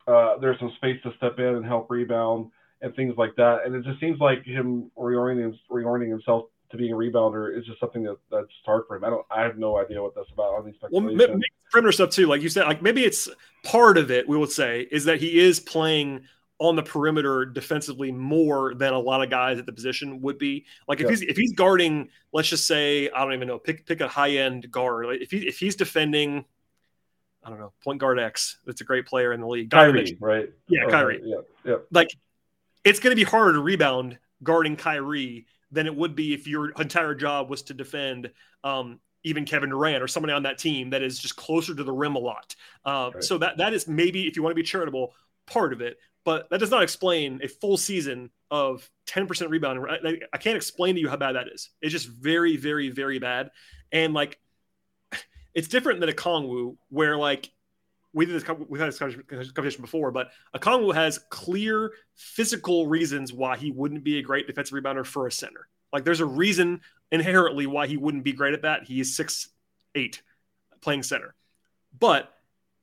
uh, 0.06 0.36
there's 0.38 0.58
some 0.58 0.72
space 0.76 1.00
to 1.04 1.12
step 1.16 1.38
in 1.38 1.56
and 1.56 1.64
help 1.64 1.90
rebound 1.90 2.50
and 2.80 2.94
things 2.94 3.14
like 3.16 3.34
that. 3.36 3.60
And 3.64 3.74
it 3.74 3.84
just 3.84 4.00
seems 4.00 4.20
like 4.20 4.44
him 4.44 4.90
reorienting 4.98 5.58
reorienting 5.70 6.10
himself 6.10 6.46
to 6.70 6.76
being 6.76 6.92
a 6.92 6.96
rebounder 6.96 7.56
is 7.56 7.64
just 7.66 7.78
something 7.80 8.02
that 8.02 8.16
that's 8.30 8.48
hard 8.66 8.84
for 8.88 8.96
him. 8.96 9.04
I 9.04 9.10
don't. 9.10 9.26
I 9.30 9.42
have 9.42 9.58
no 9.58 9.78
idea 9.78 10.02
what 10.02 10.14
that's 10.14 10.30
about. 10.32 10.54
On 10.54 10.66
these 10.66 10.74
well, 10.90 11.02
maybe 11.02 11.40
perimeter 11.70 11.92
stuff 11.92 12.10
too, 12.10 12.26
like 12.26 12.42
you 12.42 12.48
said, 12.48 12.66
like 12.66 12.82
maybe 12.82 13.04
it's 13.04 13.28
part 13.62 13.96
of 13.96 14.10
it. 14.10 14.28
We 14.28 14.36
would 14.36 14.50
say 14.52 14.88
is 14.90 15.04
that 15.04 15.20
he 15.20 15.38
is 15.38 15.60
playing 15.60 16.24
on 16.58 16.76
the 16.76 16.82
perimeter 16.82 17.44
defensively 17.44 18.12
more 18.12 18.74
than 18.74 18.92
a 18.92 18.98
lot 18.98 19.22
of 19.22 19.30
guys 19.30 19.58
at 19.58 19.66
the 19.66 19.72
position 19.72 20.20
would 20.20 20.38
be. 20.38 20.64
Like 20.86 21.00
if 21.00 21.04
yeah. 21.04 21.10
he's 21.10 21.22
if 21.22 21.36
he's 21.36 21.52
guarding, 21.52 22.08
let's 22.32 22.48
just 22.48 22.66
say 22.66 23.10
I 23.10 23.24
don't 23.24 23.32
even 23.32 23.48
know, 23.48 23.58
pick 23.58 23.84
pick 23.86 24.00
a 24.00 24.08
high 24.08 24.36
end 24.36 24.70
guard. 24.70 25.06
Like 25.06 25.20
if 25.20 25.30
he 25.30 25.46
if 25.46 25.58
he's 25.58 25.76
defending, 25.76 26.44
I 27.42 27.50
don't 27.50 27.58
know, 27.58 27.72
point 27.82 28.00
guard 28.00 28.20
X, 28.20 28.58
that's 28.64 28.80
a 28.80 28.84
great 28.84 29.06
player 29.06 29.32
in 29.32 29.40
the 29.40 29.48
league. 29.48 29.70
Kyrie, 29.70 30.16
right? 30.20 30.50
Yeah, 30.68 30.86
Kyrie. 30.88 31.20
yeah, 31.24 31.40
yeah. 31.64 31.76
Like 31.90 32.10
it's 32.84 33.00
going 33.00 33.12
to 33.12 33.16
be 33.16 33.28
harder 33.28 33.54
to 33.54 33.60
rebound 33.60 34.18
guarding 34.42 34.76
Kyrie 34.76 35.46
than 35.70 35.86
it 35.86 35.94
would 35.94 36.14
be 36.14 36.34
if 36.34 36.46
your 36.46 36.70
entire 36.72 37.14
job 37.14 37.48
was 37.48 37.62
to 37.62 37.74
defend 37.74 38.30
um, 38.62 39.00
even 39.24 39.44
Kevin 39.44 39.70
Durant 39.70 40.02
or 40.02 40.08
somebody 40.08 40.32
on 40.32 40.42
that 40.44 40.58
team 40.58 40.90
that 40.90 41.02
is 41.02 41.18
just 41.18 41.36
closer 41.36 41.74
to 41.74 41.82
the 41.84 41.92
rim 41.92 42.16
a 42.16 42.18
lot. 42.18 42.54
Uh, 42.84 43.10
right. 43.14 43.24
So 43.24 43.38
that 43.38 43.56
that 43.58 43.72
is 43.72 43.88
maybe 43.88 44.26
if 44.26 44.36
you 44.36 44.42
want 44.42 44.52
to 44.52 44.62
be 44.62 44.62
charitable, 44.62 45.14
part 45.46 45.72
of 45.72 45.80
it 45.80 45.98
but 46.24 46.48
that 46.50 46.60
does 46.60 46.70
not 46.70 46.82
explain 46.82 47.40
a 47.42 47.48
full 47.48 47.76
season 47.76 48.30
of 48.50 48.88
10% 49.06 49.48
rebounding. 49.48 49.84
I, 49.88 50.18
I 50.32 50.38
can't 50.38 50.56
explain 50.56 50.94
to 50.94 51.00
you 51.00 51.08
how 51.08 51.16
bad 51.16 51.32
that 51.32 51.48
is. 51.48 51.70
It's 51.80 51.92
just 51.92 52.08
very, 52.08 52.56
very, 52.56 52.90
very 52.90 53.18
bad. 53.18 53.50
And 53.90 54.14
like, 54.14 54.38
it's 55.54 55.68
different 55.68 56.00
than 56.00 56.10
Okongwu, 56.10 56.76
where 56.90 57.16
like 57.16 57.50
we 58.12 58.26
did 58.26 58.34
this, 58.34 58.48
we've 58.68 58.80
had 58.80 58.88
this 58.92 58.98
conversation 58.98 59.80
before, 59.80 60.10
but 60.10 60.30
a 60.54 60.58
Okongwu 60.58 60.94
has 60.94 61.18
clear 61.30 61.92
physical 62.14 62.86
reasons 62.86 63.32
why 63.32 63.56
he 63.56 63.70
wouldn't 63.70 64.04
be 64.04 64.18
a 64.18 64.22
great 64.22 64.46
defensive 64.46 64.78
rebounder 64.78 65.04
for 65.04 65.26
a 65.26 65.32
center. 65.32 65.68
Like, 65.92 66.04
there's 66.04 66.20
a 66.20 66.26
reason 66.26 66.80
inherently 67.10 67.66
why 67.66 67.86
he 67.86 67.96
wouldn't 67.96 68.24
be 68.24 68.32
great 68.32 68.54
at 68.54 68.62
that. 68.62 68.84
He 68.84 69.00
is 69.00 69.16
six 69.16 69.48
eight, 69.94 70.22
playing 70.80 71.02
center, 71.02 71.34
but 71.98 72.32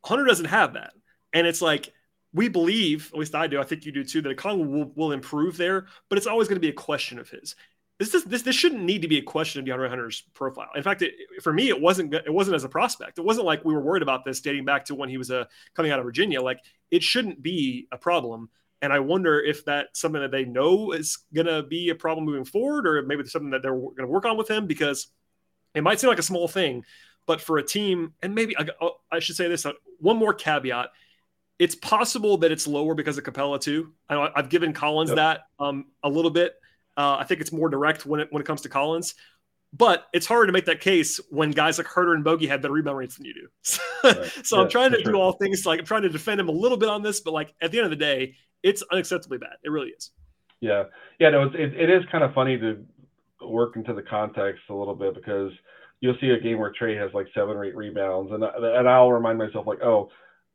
Hunter 0.04 0.25
doesn't 0.25 0.45
have 0.45 0.73
that, 0.73 0.93
and 1.34 1.45
it's 1.45 1.62
like 1.62 1.93
we 2.33 2.47
believe, 2.47 3.09
at 3.13 3.19
least 3.19 3.35
I 3.35 3.47
do, 3.47 3.59
I 3.59 3.63
think 3.63 3.85
you 3.85 3.91
do 3.91 4.03
too, 4.03 4.21
that 4.21 4.37
Okongwu 4.37 4.69
will, 4.69 4.91
will 4.95 5.11
improve 5.11 5.57
there, 5.57 5.87
but 6.09 6.17
it's 6.17 6.27
always 6.27 6.47
going 6.47 6.57
to 6.57 6.61
be 6.61 6.69
a 6.69 6.73
question 6.73 7.19
of 7.19 7.29
his. 7.29 7.55
This, 7.97 8.13
is, 8.13 8.23
this 8.23 8.43
this 8.43 8.55
shouldn't 8.55 8.83
need 8.83 9.01
to 9.01 9.09
be 9.09 9.17
a 9.17 9.21
question 9.21 9.59
of 9.59 9.67
DeAndre 9.67 9.89
Hunter's 9.89 10.23
profile. 10.33 10.69
In 10.73 10.83
fact, 10.83 11.01
it, 11.01 11.13
for 11.41 11.51
me, 11.51 11.67
it 11.67 11.81
wasn't 11.81 12.13
it 12.13 12.33
wasn't 12.33 12.55
as 12.55 12.63
a 12.63 12.69
prospect. 12.69 13.19
It 13.19 13.25
wasn't 13.25 13.45
like 13.45 13.65
we 13.65 13.73
were 13.73 13.81
worried 13.81 14.03
about 14.03 14.23
this 14.23 14.39
dating 14.39 14.63
back 14.63 14.85
to 14.85 14.95
when 14.95 15.09
he 15.09 15.17
was 15.17 15.29
uh, 15.29 15.45
coming 15.75 15.91
out 15.91 15.99
of 15.99 16.05
Virginia. 16.05 16.41
Like 16.41 16.59
it 16.91 17.03
shouldn't 17.03 17.43
be 17.43 17.87
a 17.91 17.97
problem. 17.97 18.49
And 18.81 18.93
I 18.93 18.99
wonder 18.99 19.41
if 19.41 19.65
that's 19.65 19.99
something 19.99 20.21
that 20.21 20.31
they 20.31 20.45
know 20.45 20.93
is 20.93 21.17
going 21.33 21.47
to 21.47 21.63
be 21.63 21.89
a 21.89 21.95
problem 21.95 22.25
moving 22.25 22.45
forward, 22.45 22.87
or 22.87 23.01
maybe 23.01 23.21
it's 23.21 23.33
something 23.33 23.49
that 23.49 23.61
they're 23.61 23.75
going 23.75 23.97
to 23.97 24.07
work 24.07 24.23
on 24.23 24.37
with 24.37 24.49
him 24.49 24.65
because 24.65 25.07
it 25.75 25.83
might 25.83 25.99
seem 25.99 26.09
like 26.09 26.19
a 26.19 26.23
small 26.23 26.47
thing, 26.47 26.85
but 27.27 27.41
for 27.41 27.57
a 27.57 27.63
team, 27.63 28.13
and 28.21 28.33
maybe 28.33 28.55
I, 28.57 28.69
I 29.11 29.19
should 29.19 29.35
say 29.35 29.49
this 29.49 29.65
uh, 29.65 29.73
one 29.99 30.15
more 30.15 30.33
caveat 30.33 30.91
it's 31.60 31.76
possible 31.76 32.38
that 32.38 32.52
it's 32.52 32.65
lower 32.65 32.95
because 32.95 33.17
of 33.17 33.26
Capela 33.26 33.60
too. 33.60 33.91
I 34.10 34.32
have 34.36 34.50
given 34.50 34.74
Collins 34.74 35.10
yep. 35.10 35.17
that 35.17 35.41
um, 35.60 35.88
a 36.04 36.10
little 36.10 36.32
bit. 36.32 36.56
Uh, 36.98 37.17
I 37.19 37.26
think 37.26 37.41
it's 37.41 37.52
more 37.52 37.69
direct 37.69 38.06
when 38.06 38.22
it 38.22 38.30
when 38.32 38.41
it 38.41 38.45
comes 38.45 38.62
to 38.62 38.69
Collins, 38.69 39.15
but 39.74 40.08
it's 40.13 40.26
hard 40.26 40.48
to 40.48 40.54
make 40.54 40.65
that 40.65 40.80
case 40.80 41.19
when 41.30 41.52
guys 41.52 41.78
like 41.78 41.88
Huerter 41.88 42.15
and 42.15 42.24
Bogey 42.24 42.48
have 42.48 42.62
better 42.62 42.74
rebound 42.74 42.98
rates 42.98 43.17
than 43.17 43.26
you 43.26 43.34
do. 43.34 43.48
right. 44.04 44.32
so 44.43 44.58
yeah, 44.58 44.63
I'm 44.63 44.69
trying 44.69 44.91
to 44.91 45.02
sure. 45.02 45.12
do 45.12 45.19
all 45.19 45.34
things 45.34 45.65
like 45.65 45.80
I'm 45.80 45.86
trying 45.86 46.02
to 46.04 46.10
defend 46.10 46.39
him 46.39 46.48
a 46.48 46.54
little 46.54 46.78
bit 46.78 46.89
on 46.89 47.04
this, 47.04 47.19
but 47.19 47.34
like 47.34 47.54
at 47.62 47.72
the 47.72 47.78
end 47.78 47.86
of 47.86 47.91
the 47.91 47.98
day, 47.98 48.36
it's 48.63 48.84
unacceptably 48.91 49.39
bad. 49.39 49.58
It 49.63 49.69
really 49.69 49.89
is. 49.89 50.12
Yeah, 50.62 50.86
yeah, 51.19 51.30
no, 51.30 51.43
it, 51.43 51.56
it 51.56 51.89
is 51.89 52.04
kind 52.12 52.24
of 52.24 52.34
funny 52.34 52.58
to 52.58 52.86
work 53.41 53.76
into 53.76 53.93
the 53.93 54.01
context 54.01 54.62
a 54.70 54.74
little 54.74 54.95
bit 54.95 55.16
because 55.16 55.51
you'll 56.01 56.18
see 56.20 56.30
a 56.30 56.39
game 56.39 56.60
where 56.60 56.74
Trae 56.74 56.97
has 57.01 57.14
like 57.14 57.28
seven 57.34 57.55
or 57.55 57.66
eight 57.66 57.76
rebounds, 57.76 58.32
and 58.32 58.43
and 58.43 58.89
I'll 58.89 59.12
remind 59.12 59.38
myself 59.38 59.68
like, 59.68 59.82
oh 59.82 60.10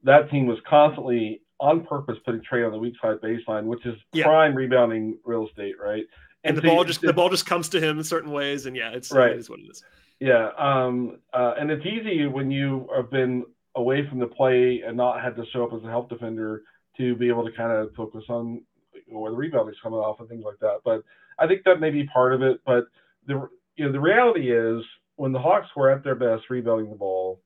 that 0.05 0.31
team 0.31 0.47
was 0.47 0.59
constantly 0.69 1.41
on 1.61 1.85
purpose 1.85 2.17
putting 2.25 2.43
Trae 2.43 2.67
on 2.67 2.73
the 2.73 2.79
weak 2.79 2.95
side 3.01 3.17
baseline, 3.23 3.65
which 3.65 3.85
is 3.87 3.95
yeah. 4.13 4.25
prime 4.25 4.55
rebounding 4.55 5.19
real 5.25 5.47
estate, 5.49 5.75
right? 5.81 6.05
And, 6.45 6.57
and 6.57 6.59
the 6.59 6.63
so 6.63 6.75
ball 6.75 6.85
just 6.85 7.01
the 7.01 7.13
ball 7.13 7.31
just 7.31 7.47
comes 7.47 7.71
to 7.71 7.81
him 7.81 7.99
in 7.99 8.05
certain 8.05 8.31
ways, 8.31 8.67
and 8.67 8.77
yeah, 8.77 8.91
it's 8.91 9.11
right. 9.11 9.33
it 9.33 9.39
is 9.39 9.49
what 9.49 9.61
it 9.61 9.71
is. 9.71 9.83
Yeah, 10.21 10.51
um, 10.59 11.19
uh, 11.33 11.55
and 11.59 11.71
it's 11.71 11.85
easy 11.85 12.27
when 12.27 12.51
you 12.51 12.89
have 12.95 13.11
been 13.11 13.45
away 13.75 14.07
from 14.09 14.19
the 14.19 14.27
play 14.27 14.83
and 14.87 14.97
not 14.97 15.21
had 15.21 15.37
to 15.37 15.45
show 15.53 15.65
up 15.65 15.73
as 15.73 15.83
a 15.85 15.89
help 15.89 16.09
defender 16.09 16.63
to 16.97 17.17
be 17.17 17.29
able 17.29 17.45
to 17.45 17.53
kind 17.57 17.73
of 17.73 17.93
focus 17.95 18.23
on 18.29 18.63
where 19.09 19.31
the 19.31 19.37
rebound 19.37 19.69
is 19.69 19.77
coming 19.83 19.99
off 19.99 20.21
and 20.21 20.29
things 20.29 20.45
like 20.45 20.59
that. 20.61 20.79
But 20.85 21.03
I 21.39 21.47
think 21.47 21.65
that 21.65 21.81
may 21.81 21.91
be 21.91 22.05
part 22.05 22.35
of 22.35 22.43
it. 22.43 22.61
But 22.65 22.85
the 23.27 23.49
you 23.77 23.87
know 23.87 23.93
the 23.93 24.01
reality 24.01 24.53
is 24.53 24.85
when 25.17 25.33
the 25.33 25.39
Hawks 25.39 25.69
were 25.77 25.91
at 25.91 26.05
their 26.05 26.15
best 26.15 26.45
rebounding 26.51 26.91
the 26.91 26.97
ball, 26.97 27.41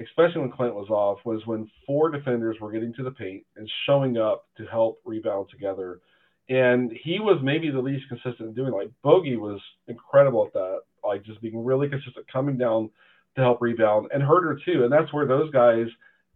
especially 0.00 0.40
when 0.40 0.50
Clint 0.50 0.74
was 0.74 0.90
off, 0.90 1.18
was 1.24 1.46
when 1.46 1.70
four 1.86 2.10
defenders 2.10 2.56
were 2.60 2.72
getting 2.72 2.92
to 2.94 3.02
the 3.02 3.10
paint 3.10 3.44
and 3.56 3.70
showing 3.86 4.16
up 4.16 4.46
to 4.56 4.64
help 4.64 5.00
rebound 5.04 5.48
together. 5.50 6.00
And 6.48 6.92
he 7.02 7.20
was 7.20 7.40
maybe 7.42 7.70
the 7.70 7.80
least 7.80 8.08
consistent 8.08 8.48
in 8.48 8.54
doing 8.54 8.72
like 8.72 8.90
Bogey 9.02 9.36
was 9.36 9.60
incredible 9.88 10.46
at 10.46 10.52
that, 10.52 10.80
like 11.02 11.24
just 11.24 11.40
being 11.40 11.64
really 11.64 11.88
consistent, 11.88 12.26
coming 12.30 12.58
down 12.58 12.90
to 13.36 13.42
help 13.42 13.60
rebound, 13.60 14.08
and 14.12 14.22
Huerter 14.22 14.56
too. 14.64 14.84
And 14.84 14.92
that's 14.92 15.12
where 15.12 15.26
those 15.26 15.50
guys 15.50 15.86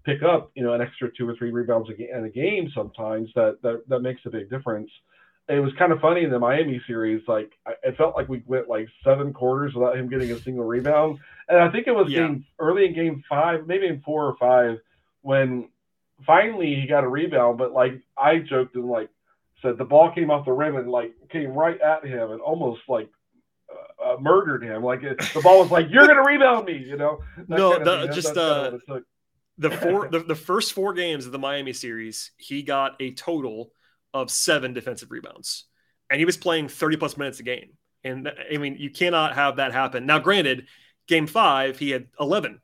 pick 0.05 0.23
up, 0.23 0.51
you 0.55 0.63
know, 0.63 0.73
an 0.73 0.81
extra 0.81 1.11
two 1.17 1.29
or 1.29 1.37
three 1.37 1.53
rebounds 1.53 1.89
in 1.91 2.25
a 2.25 2.31
game 2.31 2.71
sometimes. 2.75 3.29
That 3.35 3.59
that 3.63 3.83
that 3.89 4.01
makes 4.01 4.23
a 4.25 4.31
big 4.31 4.51
difference 4.51 4.91
it 5.49 5.61
was 5.61 5.73
kind 5.79 5.93
of 5.93 6.01
funny 6.01 6.25
in 6.25 6.31
the 6.31 6.39
Miami 6.39 6.81
series. 6.87 7.23
Like 7.27 7.53
it 7.83 7.97
felt 7.97 8.15
like 8.15 8.29
we 8.29 8.43
went 8.47 8.69
like 8.69 8.89
seven 9.03 9.33
quarters 9.33 9.75
without 9.75 9.97
him 9.97 10.09
getting 10.09 10.31
a 10.31 10.39
single 10.39 10.65
rebound, 10.65 11.19
and 11.49 11.59
I 11.59 11.71
think 11.71 11.87
it 11.87 11.93
was 11.93 12.11
yeah. 12.11 12.27
game, 12.27 12.47
early 12.59 12.87
in 12.87 12.95
game 12.95 13.25
five, 13.29 13.67
maybe 13.67 13.87
in 13.87 14.01
four 14.03 14.27
or 14.27 14.37
five, 14.37 14.79
when 15.23 15.69
finally 16.27 16.75
he 16.75 16.87
got 16.87 17.05
a 17.05 17.09
rebound. 17.09 17.59
But 17.59 17.73
like 17.73 18.01
I 18.17 18.39
joked 18.39 18.75
and 18.75 18.87
like 18.87 19.09
said, 19.63 19.79
the 19.79 19.85
ball 19.85 20.13
came 20.13 20.31
off 20.31 20.45
the 20.45 20.53
rim 20.53 20.77
and 20.77 20.91
like 20.91 21.15
came 21.31 21.53
right 21.53 21.81
at 21.81 22.05
him 22.05 22.31
and 22.31 22.41
almost 22.41 22.83
like 22.87 23.09
uh, 23.71 24.13
uh 24.13 24.17
murdered 24.21 24.63
him. 24.63 24.85
Like 24.85 25.03
it, 25.03 25.19
the 25.33 25.41
ball 25.41 25.61
was 25.61 25.71
like, 25.71 25.87
"You're 25.91 26.07
gonna 26.07 26.25
rebound 26.25 26.67
me," 26.67 26.77
you 26.77 26.97
know. 26.97 27.21
no, 27.49 27.83
the, 27.83 28.13
just 28.13 28.37
uh, 28.37 28.79
the 29.57 29.71
four 29.71 30.09
the, 30.13 30.21
the 30.21 30.35
first 30.35 30.75
four 30.75 30.93
games 30.93 31.25
of 31.25 31.33
the 31.33 31.39
Miami 31.39 31.73
series, 31.73 32.33
he 32.37 32.63
got 32.63 32.97
a 33.01 33.13
total 33.13 33.73
of 34.15 34.31
seven 34.31 34.73
defensive 34.73 35.11
rebounds, 35.11 35.65
and 36.11 36.19
he 36.19 36.25
was 36.25 36.37
playing 36.37 36.69
30 36.69 36.97
plus 36.97 37.17
minutes 37.17 37.41
a 37.41 37.43
game. 37.43 37.71
And 38.05 38.31
I 38.53 38.59
mean, 38.59 38.77
you 38.79 38.91
cannot 38.91 39.35
have 39.35 39.57
that 39.57 39.73
happen. 39.73 40.07
Now, 40.07 40.19
granted, 40.19 40.67
game 41.07 41.27
five, 41.27 41.79
he 41.79 41.91
had 41.91 42.07
11, 42.21 42.61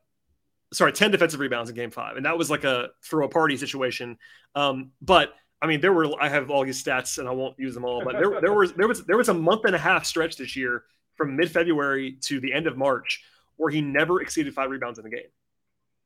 sorry, 0.73 0.93
10 0.93 1.11
defensive 1.11 1.39
rebounds 1.39 1.69
in 1.69 1.75
game 1.75 1.91
five. 1.91 2.17
And 2.17 2.25
that 2.25 2.37
was 2.37 2.49
like 2.49 2.63
a 2.63 2.89
throw 3.03 3.25
a 3.25 3.29
party 3.29 3.57
situation. 3.57 4.17
Um, 4.55 4.91
but 5.01 5.33
I 5.61 5.67
mean, 5.67 5.81
there 5.81 5.93
were, 5.93 6.09
I 6.21 6.29
have 6.29 6.49
all 6.49 6.63
these 6.63 6.81
stats 6.81 7.17
and 7.17 7.27
I 7.27 7.31
won't 7.31 7.59
use 7.59 7.73
them 7.73 7.85
all, 7.85 8.03
but 8.03 8.13
there, 8.13 8.39
there 8.41 8.53
was, 8.53 8.73
there 8.73 8.87
was, 8.87 9.03
there 9.05 9.17
was 9.17 9.29
a 9.29 9.33
month 9.33 9.65
and 9.65 9.75
a 9.75 9.79
half 9.79 10.05
stretch 10.05 10.37
this 10.37 10.55
year 10.55 10.83
from 11.15 11.35
mid 11.35 11.51
February 11.51 12.17
to 12.21 12.39
the 12.39 12.53
end 12.53 12.67
of 12.67 12.77
March 12.77 13.23
where 13.57 13.71
he 13.71 13.81
never 13.81 14.21
exceeded 14.21 14.53
five 14.53 14.69
rebounds 14.69 14.99
in 14.99 15.05
a 15.05 15.09
game. 15.09 15.29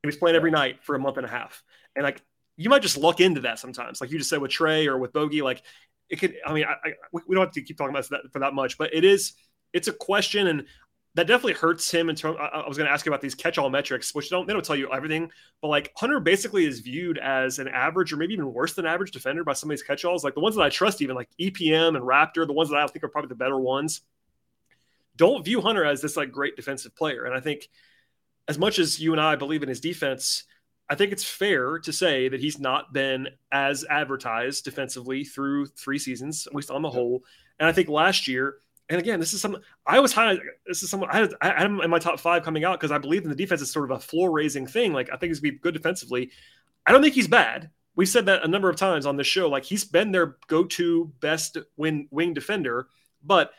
He 0.04 0.08
was 0.08 0.16
playing 0.16 0.36
every 0.36 0.52
night 0.52 0.84
for 0.84 0.96
a 0.96 1.00
month 1.00 1.18
and 1.18 1.26
a 1.26 1.30
half. 1.30 1.64
And 1.96 2.04
like 2.04 2.22
you 2.60 2.70
might 2.70 2.82
just 2.82 2.98
look 2.98 3.22
into 3.22 3.40
that 3.42 3.58
sometimes. 3.58 4.02
Like 4.02 4.12
you 4.12 4.18
just 4.18 4.30
said 4.30 4.42
with 4.42 4.52
Trae 4.52 4.86
or 4.86 4.98
with 4.98 5.14
Bogey, 5.14 5.42
like 5.42 5.64
it 6.10 6.18
could, 6.18 6.36
I 6.46 6.54
mean, 6.54 6.66
I, 6.66 6.90
I, 6.90 6.94
we 7.14 7.34
don't 7.34 7.46
have 7.46 7.54
to 7.54 7.62
keep 7.62 7.78
talking 7.78 7.96
about 7.96 8.10
that 8.10 8.32
for 8.34 8.40
that 8.40 8.54
much, 8.54 8.78
but 8.78 8.94
it 8.94 9.06
is, 9.06 9.32
it's 9.72 9.88
a 9.88 9.94
question 9.94 10.48
and 10.48 10.66
that 11.16 11.26
definitely 11.26 11.54
hurts 11.54 11.90
him 11.90 12.10
in 12.10 12.18
terms. 12.18 12.38
I, 12.38 12.48
I 12.48 12.68
was 12.68 12.78
going 12.78 12.88
to 12.88 12.92
ask 12.92 13.06
you 13.06 13.12
about 13.12 13.22
these 13.22 13.34
catch-all 13.34 13.70
metrics, 13.70 14.14
which 14.14 14.30
don't 14.30 14.46
they 14.46 14.52
don't 14.52 14.64
tell 14.64 14.76
you 14.76 14.92
everything, 14.92 15.32
but 15.62 15.70
like 15.70 15.94
Hunter 15.96 16.20
basically 16.20 16.66
is 16.66 16.82
viewed 16.82 17.18
as 17.18 17.60
an 17.60 17.70
average 17.70 18.12
or 18.12 18.18
maybe 18.18 18.34
even 18.34 18.52
worse 18.54 18.74
than 18.74 18.86
average 18.86 19.12
defender 19.12 19.46
by 19.46 19.54
some 19.54 19.70
of 19.70 19.72
these 19.72 19.84
catch-alls. 19.84 20.26
Like 20.26 20.36
the 20.36 20.42
ones 20.42 20.58
that 20.58 20.62
I 20.62 20.70
trust, 20.70 21.02
even 21.02 21.16
like 21.16 21.30
EPM 21.40 21.96
and 21.96 22.06
Raptor, 22.06 22.46
the 22.46 22.54
ones 22.54 22.70
that 22.72 22.78
I 22.78 22.86
think 22.88 23.06
are 23.06 23.10
probably 23.10 23.30
the 23.30 23.36
better 23.36 23.58
ones, 23.58 24.02
don't 25.16 25.46
view 25.46 25.62
Hunter 25.62 25.86
as 25.86 26.02
this 26.02 26.18
like 26.18 26.32
great 26.32 26.58
defensive 26.58 26.94
player. 26.94 27.24
And 27.24 27.34
I 27.34 27.40
think 27.40 27.70
as 28.50 28.60
much 28.60 28.80
as 28.80 29.00
you 29.00 29.14
and 29.14 29.22
I 29.22 29.36
believe 29.36 29.64
in 29.64 29.70
his 29.70 29.80
defense, 29.80 30.44
I 30.90 30.96
think 30.96 31.12
it's 31.12 31.24
fair 31.24 31.78
to 31.80 31.94
say 31.94 32.30
that 32.30 32.40
he's 32.40 32.60
not 32.60 32.94
been 32.94 33.30
as 33.52 33.86
advertised 33.90 34.66
defensively 34.66 35.24
through 35.24 35.68
three 35.68 36.00
seasons, 36.00 36.48
at 36.48 36.56
least 36.56 36.72
on 36.72 36.82
the 36.82 36.90
whole. 36.90 37.24
And 37.60 37.70
I 37.70 37.72
think 37.72 37.90
last 37.90 38.28
year, 38.28 38.56
and 38.90 39.00
again, 39.00 39.20
this 39.20 39.34
is 39.34 39.42
some 39.42 39.58
I 39.86 40.00
was 40.00 40.14
high. 40.14 40.40
This 40.66 40.82
is 40.82 40.90
some 40.90 41.04
I 41.04 41.16
had, 41.16 41.34
I 41.42 41.48
had 41.50 41.66
him 41.68 41.82
in 41.82 41.92
my 41.92 42.00
top 42.00 42.20
five 42.20 42.44
coming 42.44 42.64
out 42.64 42.80
because 42.80 42.92
I 42.92 42.98
believe 42.98 43.24
in 43.24 43.30
the 43.30 43.36
defense 43.36 43.62
is 43.62 43.72
sort 43.72 43.90
of 43.90 43.98
a 43.98 44.02
floor 44.02 44.32
raising 44.32 44.66
thing. 44.66 44.94
Like 44.94 45.10
I 45.14 45.18
think 45.18 45.30
he's 45.30 45.40
gonna 45.40 45.52
be 45.52 45.60
good 45.60 45.76
defensively. 45.76 46.32
I 46.88 46.92
don't 46.92 47.04
think 47.04 47.14
he's 47.14 47.28
bad. 47.28 47.70
We've 47.96 48.10
said 48.10 48.26
that 48.26 48.44
a 48.44 48.48
number 48.48 48.70
of 48.70 48.78
times 48.78 49.06
on 49.06 49.16
this 49.16 49.28
show. 49.28 49.48
Like 49.48 49.66
he's 49.66 49.84
been 49.84 50.12
their 50.12 50.38
go 50.48 50.64
to 50.64 51.14
best 51.20 51.58
win 51.78 52.08
wing 52.10 52.34
defender. 52.34 52.88
But 53.24 53.52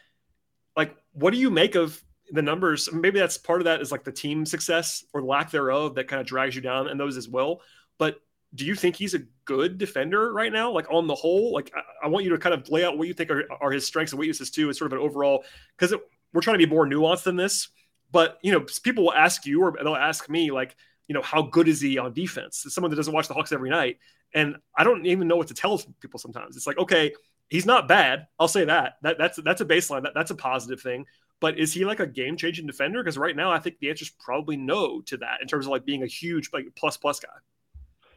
like, 0.77 0.97
what 1.13 1.33
do 1.33 1.39
you 1.39 1.51
make 1.51 1.77
of 1.77 2.03
the 2.33 2.43
numbers 2.43 2.93
maybe 2.93 3.19
that's 3.19 3.37
part 3.37 3.61
of 3.61 3.65
that 3.65 3.81
is 3.81 3.91
like 3.91 4.05
the 4.05 4.13
team 4.13 4.47
success 4.47 5.05
or 5.13 5.23
lack 5.23 5.51
thereof 5.51 5.95
that 5.95 6.09
kind 6.09 6.21
of 6.21 6.27
drags 6.27 6.55
you 6.55 6.61
down 6.61 6.89
and 6.89 6.99
those 6.99 7.17
as 7.17 7.29
well. 7.29 7.61
But 7.99 8.21
do 8.55 8.65
you 8.65 8.75
think 8.75 8.97
he's 8.97 9.15
a 9.15 9.21
good 9.45 9.79
defender 9.79 10.33
right 10.33 10.53
now? 10.53 10.71
Like 10.71 10.87
on 10.91 11.07
the 11.07 11.15
whole 11.15 11.53
like 11.53 11.73
i, 11.75 12.07
I 12.07 12.09
want 12.09 12.25
you 12.25 12.31
to 12.31 12.39
kind 12.39 12.55
of 12.55 12.69
lay 12.69 12.85
out 12.85 12.99
what 12.99 13.09
you 13.09 13.15
think 13.15 13.31
are, 13.31 13.45
are 13.61 13.71
his 13.71 13.87
strengths 13.87 14.13
and 14.13 14.19
weaknesses 14.19 14.51
too 14.51 14.71
as 14.71 14.79
sort 14.79 14.93
of 14.93 14.99
an 14.99 15.05
overall 15.05 15.45
because 15.77 15.95
we're 16.33 16.41
trying 16.41 16.59
to 16.59 16.67
be 16.67 16.71
more 16.73 16.87
nuanced 16.87 17.25
than 17.25 17.37
this. 17.37 17.69
But 18.13 18.39
you 18.43 18.53
know 18.53 18.65
people 18.83 19.05
will 19.05 19.15
ask 19.15 19.47
you 19.47 19.63
or 19.63 19.77
they'll 19.83 19.95
ask 19.95 20.29
me 20.29 20.51
like 20.51 20.77
you 21.09 21.15
know 21.15 21.23
how 21.23 21.43
good 21.43 21.69
is 21.69 21.81
he 21.81 21.99
on 21.99 22.13
defense? 22.13 22.65
Someone 22.69 22.91
that 22.91 22.97
doesn't 22.97 23.15
watch 23.15 23.29
the 23.29 23.35
hawks 23.35 23.53
every 23.53 23.71
night 23.71 23.99
and 24.35 24.57
i 24.77 24.85
don't 24.85 25.07
even 25.07 25.27
know 25.29 25.37
what 25.37 25.49
to 25.49 25.55
tell 25.55 25.81
people 26.01 26.19
sometimes. 26.19 26.57
It's 26.57 26.67
like 26.67 26.79
okay 26.79 27.13
he's 27.49 27.67
not 27.67 27.89
bad 27.89 28.27
i'll 28.39 28.49
say 28.49 28.65
that, 28.65 28.95
that 29.03 29.19
that's 29.19 29.39
that's 29.43 29.61
a 29.61 29.65
baseline 29.65 30.05
that, 30.05 30.13
that's 30.15 30.31
a 30.31 30.37
positive 30.37 30.81
thing 30.81 31.05
but 31.41 31.59
is 31.59 31.73
he 31.73 31.85
like 31.85 32.01
a 32.01 32.07
game 32.07 32.37
changing 32.37 32.67
defender? 32.67 33.03
Because 33.03 33.19
right 33.19 33.35
now, 33.35 33.51
I 33.51 33.59
think 33.59 33.79
the 33.79 33.91
answer 33.91 34.05
is 34.05 34.11
probably 34.11 34.57
no 34.57 35.01
to 35.03 35.17
that 35.19 35.41
in 35.41 35.49
terms 35.49 35.67
of 35.67 35.71
like 35.71 35.85
being 35.85 36.03
a 36.03 36.07
huge 36.07 36.51
like 36.53 36.67
plus 36.77 36.97
plus 36.97 37.19
guy. 37.19 37.29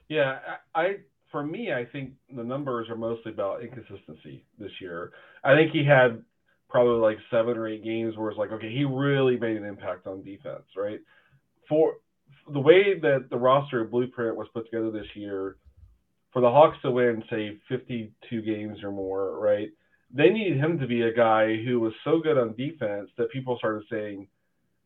Yeah, 0.09 0.39
I 0.75 0.97
for 1.31 1.43
me, 1.43 1.73
I 1.73 1.85
think 1.85 2.13
the 2.33 2.43
numbers 2.43 2.89
are 2.89 2.95
mostly 2.95 3.31
about 3.31 3.63
inconsistency 3.63 4.45
this 4.59 4.71
year. 4.79 5.11
I 5.43 5.55
think 5.55 5.71
he 5.71 5.83
had 5.83 6.23
probably 6.69 6.99
like 6.99 7.17
seven 7.31 7.57
or 7.57 7.67
eight 7.67 7.83
games 7.83 8.15
where 8.17 8.29
it's 8.29 8.37
like, 8.37 8.51
okay, 8.51 8.71
he 8.71 8.85
really 8.85 9.37
made 9.37 9.57
an 9.57 9.65
impact 9.65 10.05
on 10.05 10.23
defense, 10.23 10.63
right? 10.77 10.99
For 11.67 11.95
the 12.51 12.59
way 12.59 12.99
that 12.99 13.29
the 13.29 13.37
roster 13.37 13.83
blueprint 13.83 14.35
was 14.35 14.47
put 14.53 14.65
together 14.65 14.91
this 14.91 15.07
year, 15.15 15.57
for 16.31 16.41
the 16.41 16.49
Hawks 16.49 16.77
to 16.81 16.91
win, 16.91 17.23
say, 17.29 17.59
52 17.69 18.41
games 18.41 18.83
or 18.83 18.91
more, 18.91 19.39
right? 19.39 19.69
They 20.13 20.29
needed 20.29 20.57
him 20.57 20.79
to 20.79 20.87
be 20.87 21.01
a 21.01 21.13
guy 21.13 21.57
who 21.63 21.79
was 21.79 21.93
so 22.03 22.19
good 22.19 22.37
on 22.37 22.55
defense 22.55 23.09
that 23.17 23.31
people 23.31 23.57
started 23.57 23.83
saying, 23.89 24.27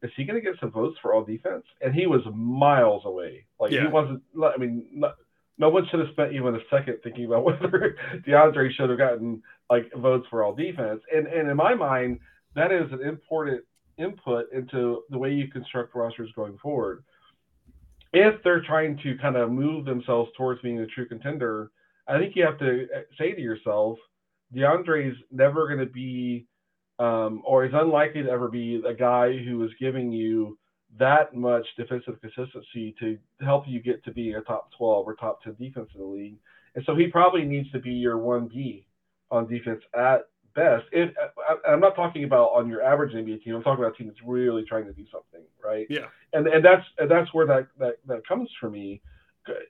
"Is 0.01 0.11
he 0.15 0.23
going 0.23 0.41
to 0.41 0.45
get 0.45 0.59
some 0.59 0.71
votes 0.71 0.97
for 1.01 1.13
all 1.13 1.23
defense?" 1.23 1.65
And 1.81 1.93
he 1.93 2.07
was 2.07 2.21
miles 2.33 3.03
away. 3.05 3.45
Like 3.59 3.71
yeah. 3.71 3.81
he 3.81 3.87
wasn't. 3.87 4.23
I 4.41 4.57
mean, 4.57 4.85
not, 4.93 5.15
no 5.57 5.69
one 5.69 5.85
should 5.89 5.99
have 5.99 6.09
spent 6.09 6.33
even 6.33 6.55
a 6.55 6.59
second 6.69 6.99
thinking 7.03 7.25
about 7.25 7.43
whether 7.45 7.97
DeAndre 8.25 8.71
should 8.73 8.89
have 8.89 8.97
gotten 8.97 9.43
like 9.69 9.91
votes 9.97 10.25
for 10.29 10.43
all 10.43 10.55
defense. 10.55 11.01
And 11.13 11.27
and 11.27 11.49
in 11.49 11.57
my 11.57 11.75
mind, 11.75 12.19
that 12.55 12.71
is 12.71 12.91
an 12.91 13.01
important 13.01 13.63
input 13.97 14.45
into 14.53 15.03
the 15.09 15.17
way 15.17 15.33
you 15.33 15.49
construct 15.49 15.95
rosters 15.95 16.31
going 16.35 16.57
forward. 16.59 17.03
If 18.13 18.41
they're 18.43 18.61
trying 18.61 18.97
to 19.03 19.17
kind 19.17 19.35
of 19.35 19.51
move 19.51 19.85
themselves 19.85 20.31
towards 20.37 20.61
being 20.61 20.79
a 20.79 20.87
true 20.87 21.07
contender, 21.07 21.71
I 22.07 22.17
think 22.17 22.35
you 22.35 22.45
have 22.45 22.57
to 22.59 22.87
eh, 22.95 23.01
say 23.17 23.33
to 23.33 23.41
yourself 23.41 23.97
DeAndre's 24.55 25.17
never 25.31 25.67
going 25.67 25.85
to 25.85 25.91
be, 25.91 26.45
um, 26.99 27.41
or 27.45 27.65
is 27.65 27.73
unlikely 27.73 28.23
to 28.23 28.29
ever 28.29 28.47
be, 28.47 28.81
a 28.87 28.93
guy 28.93 29.37
who 29.37 29.63
is 29.63 29.71
giving 29.79 30.11
you 30.11 30.57
that 30.99 31.35
much 31.35 31.65
defensive 31.77 32.19
consistency 32.21 32.95
to 32.99 33.17
help 33.41 33.65
you 33.67 33.81
get 33.81 34.03
to 34.05 34.11
being 34.11 34.35
a 34.35 34.41
top 34.41 34.69
12 34.77 35.07
or 35.07 35.15
top 35.15 35.43
10 35.43 35.55
defense 35.59 35.89
in 35.93 36.01
the 36.01 36.07
league. 36.07 36.37
And 36.75 36.83
so 36.85 36.95
he 36.95 37.07
probably 37.07 37.43
needs 37.43 37.71
to 37.71 37.79
be 37.79 37.91
your 37.91 38.17
1B 38.17 38.85
on 39.29 39.47
defense 39.47 39.81
at 39.93 40.21
best. 40.55 40.85
If 40.91 41.11
I'm 41.67 41.79
not 41.79 41.95
talking 41.95 42.23
about 42.23 42.47
on 42.53 42.67
your 42.69 42.81
average 42.81 43.13
NBA 43.13 43.43
team, 43.43 43.55
I'm 43.55 43.63
talking 43.63 43.83
about 43.83 43.95
a 43.95 43.97
team 43.97 44.07
that's 44.07 44.19
really 44.25 44.63
trying 44.63 44.85
to 44.85 44.93
do 44.93 45.05
something, 45.11 45.41
right? 45.63 45.87
Yeah. 45.89 46.07
And 46.33 46.47
and 46.47 46.65
that's 46.65 46.83
and 46.97 47.09
that's 47.09 47.33
where 47.33 47.45
that 47.47 47.67
that, 47.79 47.97
that 48.07 48.27
comes 48.27 48.49
for 48.59 48.69
me. 48.69 49.01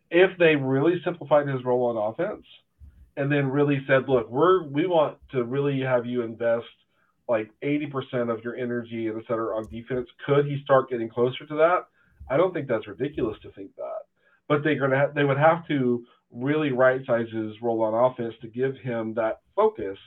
If 0.10 0.38
they 0.40 0.56
really 0.56 1.00
simplified 1.04 1.48
his 1.48 1.64
role 1.64 1.86
on 1.86 2.14
offense, 2.14 2.46
and 3.18 3.32
then 3.32 3.50
really 3.50 3.84
said, 3.88 4.08
look, 4.08 4.30
we're 4.30 4.64
we 4.64 4.88
want 4.88 5.18
to 5.32 5.44
really 5.44 5.82
have 5.82 6.06
you 6.06 6.22
invest 6.22 6.66
like 7.28 7.52
80% 7.62 8.32
of 8.34 8.42
your 8.44 8.56
energy 8.56 9.10
et 9.10 9.24
cetera 9.28 9.58
on 9.58 9.68
defense. 9.70 10.08
Could 10.26 10.46
he 10.46 10.62
start 10.64 10.90
getting 10.90 11.10
closer 11.10 11.46
to 11.46 11.56
that? 11.56 11.88
I 12.30 12.38
don't 12.38 12.54
think 12.54 12.68
that's 12.68 12.88
ridiculous 12.88 13.38
to 13.42 13.52
think 13.52 13.76
that. 13.76 14.06
But 14.48 14.64
they're 14.64 14.80
gonna 14.80 14.98
have, 14.98 15.14
they 15.16 15.26
would 15.26 15.38
have 15.38 15.68
to 15.68 16.06
really 16.32 16.72
right 16.72 17.02
size 17.06 17.28
his 17.34 17.54
role 17.62 17.82
on 17.84 17.94
offense 17.94 18.34
to 18.42 18.48
give 18.48 18.76
him 18.78 19.14
that 19.16 19.42
focus 19.56 19.98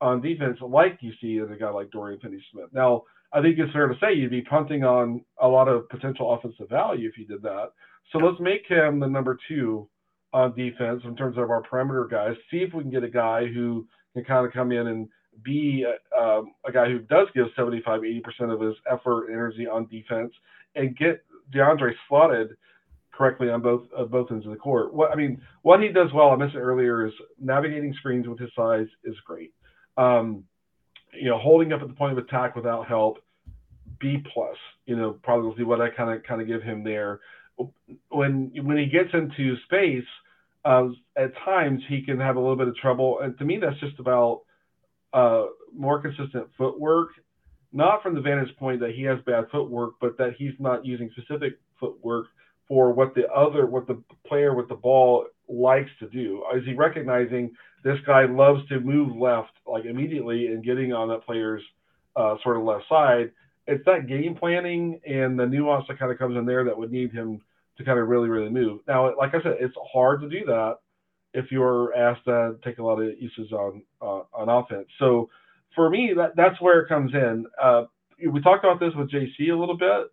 on 0.00 0.20
defense, 0.20 0.58
like 0.60 0.98
you 1.00 1.12
see 1.20 1.38
in 1.38 1.52
a 1.52 1.56
guy 1.56 1.70
like 1.70 1.90
Dorian 1.90 2.20
Finney-Smith. 2.20 2.70
Now, 2.72 3.02
I 3.32 3.40
think 3.40 3.58
it's 3.58 3.72
fair 3.72 3.88
to 3.88 3.94
say 4.00 4.14
you'd 4.14 4.30
be 4.30 4.42
punting 4.42 4.84
on 4.84 5.24
a 5.40 5.48
lot 5.48 5.68
of 5.68 5.88
potential 5.88 6.32
offensive 6.32 6.68
value 6.68 7.08
if 7.08 7.18
you 7.18 7.26
did 7.26 7.42
that. 7.42 7.70
So 8.12 8.18
let's 8.18 8.40
make 8.40 8.66
him 8.68 9.00
the 9.00 9.06
number 9.06 9.38
two 9.48 9.88
on 10.34 10.54
defense 10.56 11.00
in 11.04 11.14
terms 11.14 11.38
of 11.38 11.48
our 11.48 11.62
perimeter 11.62 12.06
guys. 12.10 12.34
See 12.50 12.58
if 12.58 12.74
we 12.74 12.82
can 12.82 12.90
get 12.90 13.04
a 13.04 13.08
guy 13.08 13.46
who 13.46 13.86
can 14.14 14.24
kind 14.24 14.44
of 14.44 14.52
come 14.52 14.72
in 14.72 14.88
and 14.88 15.08
be 15.44 15.84
a, 15.84 16.20
um, 16.20 16.52
a 16.66 16.72
guy 16.72 16.86
who 16.86 16.98
does 16.98 17.28
give 17.34 17.46
75, 17.56 18.00
80% 18.00 18.52
of 18.52 18.60
his 18.60 18.74
effort 18.90 19.26
and 19.26 19.34
energy 19.34 19.66
on 19.66 19.86
defense 19.86 20.32
and 20.74 20.96
get 20.96 21.24
DeAndre 21.54 21.92
slotted 22.08 22.56
correctly 23.12 23.48
on 23.48 23.62
both 23.62 23.82
uh, 23.96 24.04
both 24.04 24.32
ends 24.32 24.44
of 24.44 24.50
the 24.50 24.58
court. 24.58 24.92
What 24.92 25.12
I 25.12 25.14
mean, 25.14 25.40
what 25.62 25.80
he 25.80 25.88
does 25.88 26.12
well, 26.12 26.30
I 26.30 26.36
mentioned 26.36 26.62
earlier, 26.62 27.06
is 27.06 27.12
navigating 27.40 27.94
screens 27.94 28.26
with 28.26 28.40
his 28.40 28.50
size 28.56 28.88
is 29.04 29.14
great. 29.24 29.52
Um, 29.96 30.42
you 31.12 31.30
know, 31.30 31.38
holding 31.38 31.72
up 31.72 31.80
at 31.80 31.86
the 31.86 31.94
point 31.94 32.18
of 32.18 32.18
attack 32.18 32.56
without 32.56 32.88
help, 32.88 33.18
B 34.00 34.18
plus. 34.32 34.56
You 34.86 34.96
know, 34.96 35.12
probably 35.22 35.56
see 35.56 35.62
what 35.62 35.80
I 35.80 35.90
kind 35.90 36.10
of 36.10 36.24
kind 36.24 36.40
of 36.40 36.48
give 36.48 36.62
him 36.62 36.82
there. 36.82 37.20
When 38.08 38.52
when 38.62 38.76
he 38.76 38.86
gets 38.86 39.10
into 39.12 39.56
space, 39.64 40.06
uh, 40.64 40.88
at 41.16 41.32
times 41.44 41.82
he 41.88 42.02
can 42.02 42.18
have 42.20 42.36
a 42.36 42.40
little 42.40 42.56
bit 42.56 42.68
of 42.68 42.76
trouble, 42.76 43.20
and 43.20 43.36
to 43.38 43.44
me, 43.44 43.58
that's 43.60 43.78
just 43.80 43.98
about 43.98 44.42
uh, 45.12 45.46
more 45.74 46.00
consistent 46.00 46.48
footwork. 46.56 47.08
Not 47.72 48.02
from 48.02 48.14
the 48.14 48.20
vantage 48.20 48.56
point 48.56 48.80
that 48.80 48.92
he 48.94 49.02
has 49.02 49.18
bad 49.26 49.46
footwork, 49.50 49.94
but 50.00 50.16
that 50.18 50.34
he's 50.38 50.52
not 50.60 50.84
using 50.86 51.10
specific 51.16 51.54
footwork 51.80 52.26
for 52.68 52.92
what 52.92 53.14
the 53.14 53.28
other, 53.28 53.66
what 53.66 53.86
the 53.86 54.00
player 54.26 54.54
with 54.54 54.68
the 54.68 54.74
ball 54.74 55.26
likes 55.48 55.90
to 55.98 56.08
do. 56.08 56.44
Is 56.56 56.64
he 56.64 56.74
recognizing 56.74 57.50
this 57.82 57.98
guy 58.06 58.26
loves 58.26 58.66
to 58.68 58.80
move 58.80 59.16
left 59.16 59.50
like 59.66 59.84
immediately 59.84 60.46
and 60.46 60.64
getting 60.64 60.92
on 60.92 61.08
that 61.08 61.26
player's 61.26 61.62
uh, 62.16 62.36
sort 62.42 62.56
of 62.56 62.62
left 62.62 62.84
side? 62.88 63.32
It's 63.66 63.84
that 63.86 64.06
game 64.06 64.34
planning 64.34 65.00
and 65.06 65.38
the 65.38 65.46
nuance 65.46 65.86
that 65.88 65.98
kind 65.98 66.12
of 66.12 66.18
comes 66.18 66.36
in 66.36 66.44
there 66.44 66.64
that 66.64 66.76
would 66.76 66.92
need 66.92 67.12
him 67.12 67.40
to 67.78 67.84
kind 67.84 67.98
of 67.98 68.08
really, 68.08 68.28
really 68.28 68.50
move. 68.50 68.80
Now, 68.86 69.16
like 69.16 69.34
I 69.34 69.42
said, 69.42 69.56
it's 69.60 69.74
hard 69.92 70.20
to 70.20 70.28
do 70.28 70.44
that 70.46 70.76
if 71.32 71.50
you're 71.50 71.94
asked 71.94 72.24
to 72.26 72.56
take 72.64 72.78
a 72.78 72.82
lot 72.82 73.00
of 73.00 73.08
uses 73.18 73.52
on 73.52 73.82
uh, 74.00 74.22
on 74.32 74.48
offense. 74.48 74.86
So 74.98 75.28
for 75.74 75.90
me, 75.90 76.12
that 76.16 76.36
that's 76.36 76.60
where 76.60 76.80
it 76.80 76.88
comes 76.88 77.12
in. 77.12 77.46
Uh, 77.60 77.84
we 78.30 78.40
talked 78.40 78.64
about 78.64 78.80
this 78.80 78.94
with 78.96 79.10
JC 79.10 79.50
a 79.50 79.58
little 79.58 79.76
bit, 79.76 80.12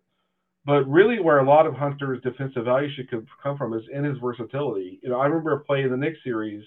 but 0.66 0.88
really 0.88 1.20
where 1.20 1.38
a 1.38 1.48
lot 1.48 1.66
of 1.66 1.74
Hunter's 1.74 2.22
defensive 2.22 2.64
value 2.64 2.88
should 2.94 3.08
come 3.42 3.56
from 3.56 3.74
is 3.74 3.84
in 3.92 4.04
his 4.04 4.18
versatility. 4.18 4.98
You 5.02 5.10
know, 5.10 5.20
I 5.20 5.26
remember 5.26 5.52
a 5.52 5.60
play 5.60 5.82
in 5.82 5.90
the 5.90 5.96
Knicks 5.96 6.18
series 6.24 6.64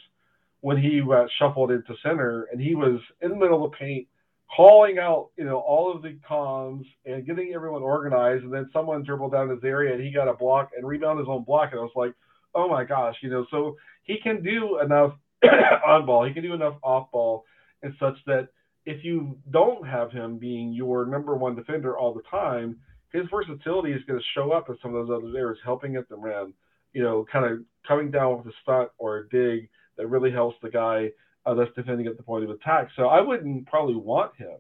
when 0.62 0.78
he 0.78 1.02
shuffled 1.38 1.72
into 1.72 1.94
center 2.02 2.48
and 2.52 2.60
he 2.60 2.74
was 2.74 3.00
in 3.22 3.30
the 3.30 3.36
middle 3.36 3.66
of 3.66 3.72
the 3.72 3.78
paint 3.78 4.08
calling 4.54 4.98
out, 5.00 5.30
you 5.38 5.44
know, 5.44 5.58
all 5.58 5.96
of 5.96 6.02
the 6.02 6.18
comms 6.30 6.86
and 7.06 7.26
getting 7.26 7.54
everyone 7.54 7.82
organized. 7.82 8.44
And 8.44 8.54
then 8.54 8.70
someone 8.74 9.04
dribbled 9.04 9.32
down 9.32 9.50
his 9.50 9.64
area 9.64 9.94
and 9.94 10.04
he 10.04 10.12
got 10.12 10.28
a 10.28 10.34
block 10.34 10.70
and 10.76 10.88
rebound 10.88 11.20
his 11.20 11.28
own 11.30 11.44
block. 11.44 11.70
And 11.72 11.80
I 11.80 11.84
was 11.84 11.92
like, 11.96 12.14
oh 12.54 12.70
my 12.70 12.84
gosh, 12.84 13.16
you 13.22 13.30
know, 13.30 13.46
so 13.52 13.76
he 14.04 14.18
can 14.22 14.42
do 14.42 14.80
enough 14.80 15.14
on 15.88 16.06
ball, 16.06 16.26
he 16.26 16.34
can 16.34 16.44
do 16.44 16.54
enough 16.54 16.76
off 16.82 17.12
ball, 17.12 17.44
and 17.84 17.94
such 18.00 18.16
that 18.26 18.48
if 18.86 19.04
you 19.04 19.38
don't 19.52 19.88
have 19.88 20.12
him 20.12 20.38
being 20.38 20.74
your 20.74 21.06
number 21.06 21.36
one 21.36 21.56
defender 21.56 21.98
all 21.98 22.14
the 22.14 22.22
time, 22.30 22.78
his 23.12 23.24
versatility 23.32 23.92
is 23.92 24.04
going 24.08 24.20
to 24.20 24.26
show 24.36 24.52
up 24.52 24.70
in 24.70 24.78
some 24.82 24.94
of 24.94 25.08
those 25.08 25.18
other 25.18 25.38
areas, 25.38 25.60
helping 25.64 25.96
at 25.96 26.08
the 26.10 26.16
rim, 26.16 26.54
you 26.94 27.02
know, 27.04 27.26
kind 27.32 27.46
of 27.46 27.60
coming 27.88 28.12
down 28.12 28.38
with 28.38 28.48
a 28.48 28.58
stunt 28.62 28.90
or 28.98 29.18
a 29.18 29.30
dig 29.30 29.70
that 29.98 30.08
really 30.08 30.32
helps 30.32 30.58
the 30.62 30.70
guy 30.70 31.10
uh, 31.46 31.54
that's 31.54 31.72
defending 31.76 32.08
at 32.08 32.18
the 32.18 32.24
point 32.24 32.44
of 32.44 32.50
attack. 32.50 32.90
So 32.96 33.08
I 33.08 33.22
wouldn't 33.22 33.68
probably 33.68 33.96
want 33.96 34.36
him 34.36 34.58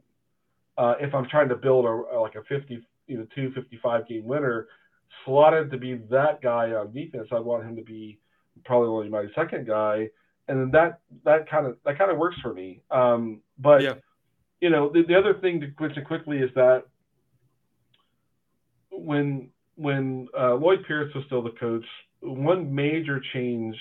uh, 0.77 0.95
if 0.99 1.13
I'm 1.13 1.27
trying 1.27 1.49
to 1.49 1.55
build 1.55 1.85
a, 1.85 2.19
like 2.19 2.35
a 2.35 2.43
50, 2.43 2.85
you 3.07 3.17
know, 3.17 3.27
two 3.35 3.51
55 3.51 4.07
game 4.07 4.25
winner 4.25 4.67
slotted 5.23 5.71
to 5.71 5.77
be 5.77 5.95
that 6.09 6.41
guy 6.41 6.71
on 6.71 6.93
defense. 6.93 7.27
I'd 7.31 7.39
want 7.39 7.63
him 7.63 7.75
to 7.75 7.83
be 7.83 8.19
probably 8.63 8.89
only 8.89 9.09
my 9.09 9.25
second 9.35 9.67
guy, 9.67 10.09
and 10.47 10.59
then 10.59 10.71
that 10.71 10.99
that 11.23 11.49
kind 11.49 11.65
of 11.65 11.77
that 11.85 11.97
kind 11.97 12.11
of 12.11 12.17
works 12.17 12.37
for 12.41 12.53
me. 12.53 12.81
Um, 12.91 13.41
but 13.57 13.81
yeah. 13.81 13.93
you 14.61 14.69
know, 14.69 14.89
the, 14.89 15.03
the 15.03 15.15
other 15.15 15.35
thing 15.35 15.61
to 15.61 15.71
mention 15.79 16.03
quickly 16.05 16.37
is 16.39 16.49
that 16.55 16.85
when 18.91 19.49
when 19.75 20.27
uh, 20.37 20.55
Lloyd 20.55 20.85
Pierce 20.87 21.13
was 21.13 21.23
still 21.25 21.41
the 21.41 21.51
coach, 21.51 21.85
one 22.21 22.73
major 22.73 23.21
change 23.33 23.75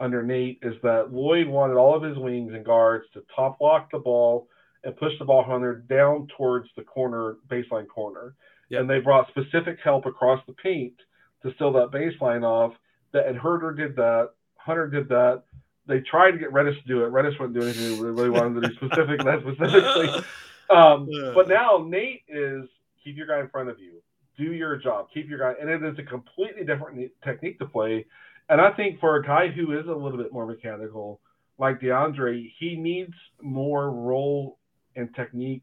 under 0.00 0.22
Nate 0.22 0.58
is 0.62 0.74
that 0.82 1.12
Lloyd 1.12 1.46
wanted 1.46 1.76
all 1.76 1.94
of 1.94 2.02
his 2.02 2.18
wings 2.18 2.52
and 2.52 2.64
guards 2.64 3.04
to 3.14 3.22
top 3.34 3.60
lock 3.60 3.90
the 3.90 3.98
ball 3.98 4.48
and 4.82 4.96
push 4.96 5.12
the 5.18 5.24
ball 5.24 5.44
hunter 5.44 5.84
down 5.88 6.28
towards 6.36 6.68
the 6.76 6.82
corner 6.82 7.36
baseline 7.48 7.86
corner. 7.88 8.34
Yep. 8.70 8.80
And 8.80 8.90
they 8.90 9.00
brought 9.00 9.28
specific 9.28 9.78
help 9.82 10.06
across 10.06 10.40
the 10.46 10.52
paint 10.54 10.94
to 11.42 11.54
steal 11.54 11.72
that 11.72 11.90
baseline 11.90 12.42
off. 12.42 12.74
That 13.12 13.26
and 13.26 13.38
Huerter 13.38 13.76
did 13.76 13.96
that. 13.96 14.30
Hunter 14.56 14.88
did 14.88 15.08
that. 15.08 15.44
They 15.86 16.00
tried 16.00 16.32
to 16.32 16.38
get 16.38 16.52
Reddish 16.52 16.80
to 16.80 16.88
do 16.88 17.04
it. 17.04 17.08
Reddish 17.08 17.38
wouldn't 17.38 17.58
do 17.58 17.64
anything. 17.64 18.02
They 18.02 18.10
really 18.10 18.30
wanted 18.30 18.62
to 18.62 18.68
do 18.68 18.74
specific 18.74 19.22
that 19.24 19.40
specifically. 19.40 20.22
Um, 20.70 21.10
but 21.34 21.46
now 21.46 21.84
Nate 21.86 22.22
is 22.26 22.66
keep 23.04 23.18
your 23.18 23.26
guy 23.26 23.40
in 23.40 23.50
front 23.50 23.68
of 23.68 23.78
you. 23.78 24.00
Do 24.38 24.52
your 24.52 24.76
job. 24.76 25.08
Keep 25.12 25.28
your 25.28 25.38
guy. 25.38 25.54
And 25.60 25.68
it 25.68 25.82
is 25.82 25.98
a 25.98 26.02
completely 26.02 26.64
different 26.64 27.12
technique 27.22 27.58
to 27.58 27.66
play. 27.66 28.06
And 28.48 28.60
I 28.60 28.72
think 28.72 29.00
for 29.00 29.16
a 29.16 29.22
guy 29.22 29.48
who 29.48 29.78
is 29.78 29.86
a 29.86 29.92
little 29.92 30.18
bit 30.18 30.32
more 30.32 30.46
mechanical, 30.46 31.20
like 31.58 31.80
DeAndre, 31.80 32.52
he 32.58 32.76
needs 32.76 33.14
more 33.40 33.90
role 33.90 34.58
and 34.96 35.08
technique 35.14 35.62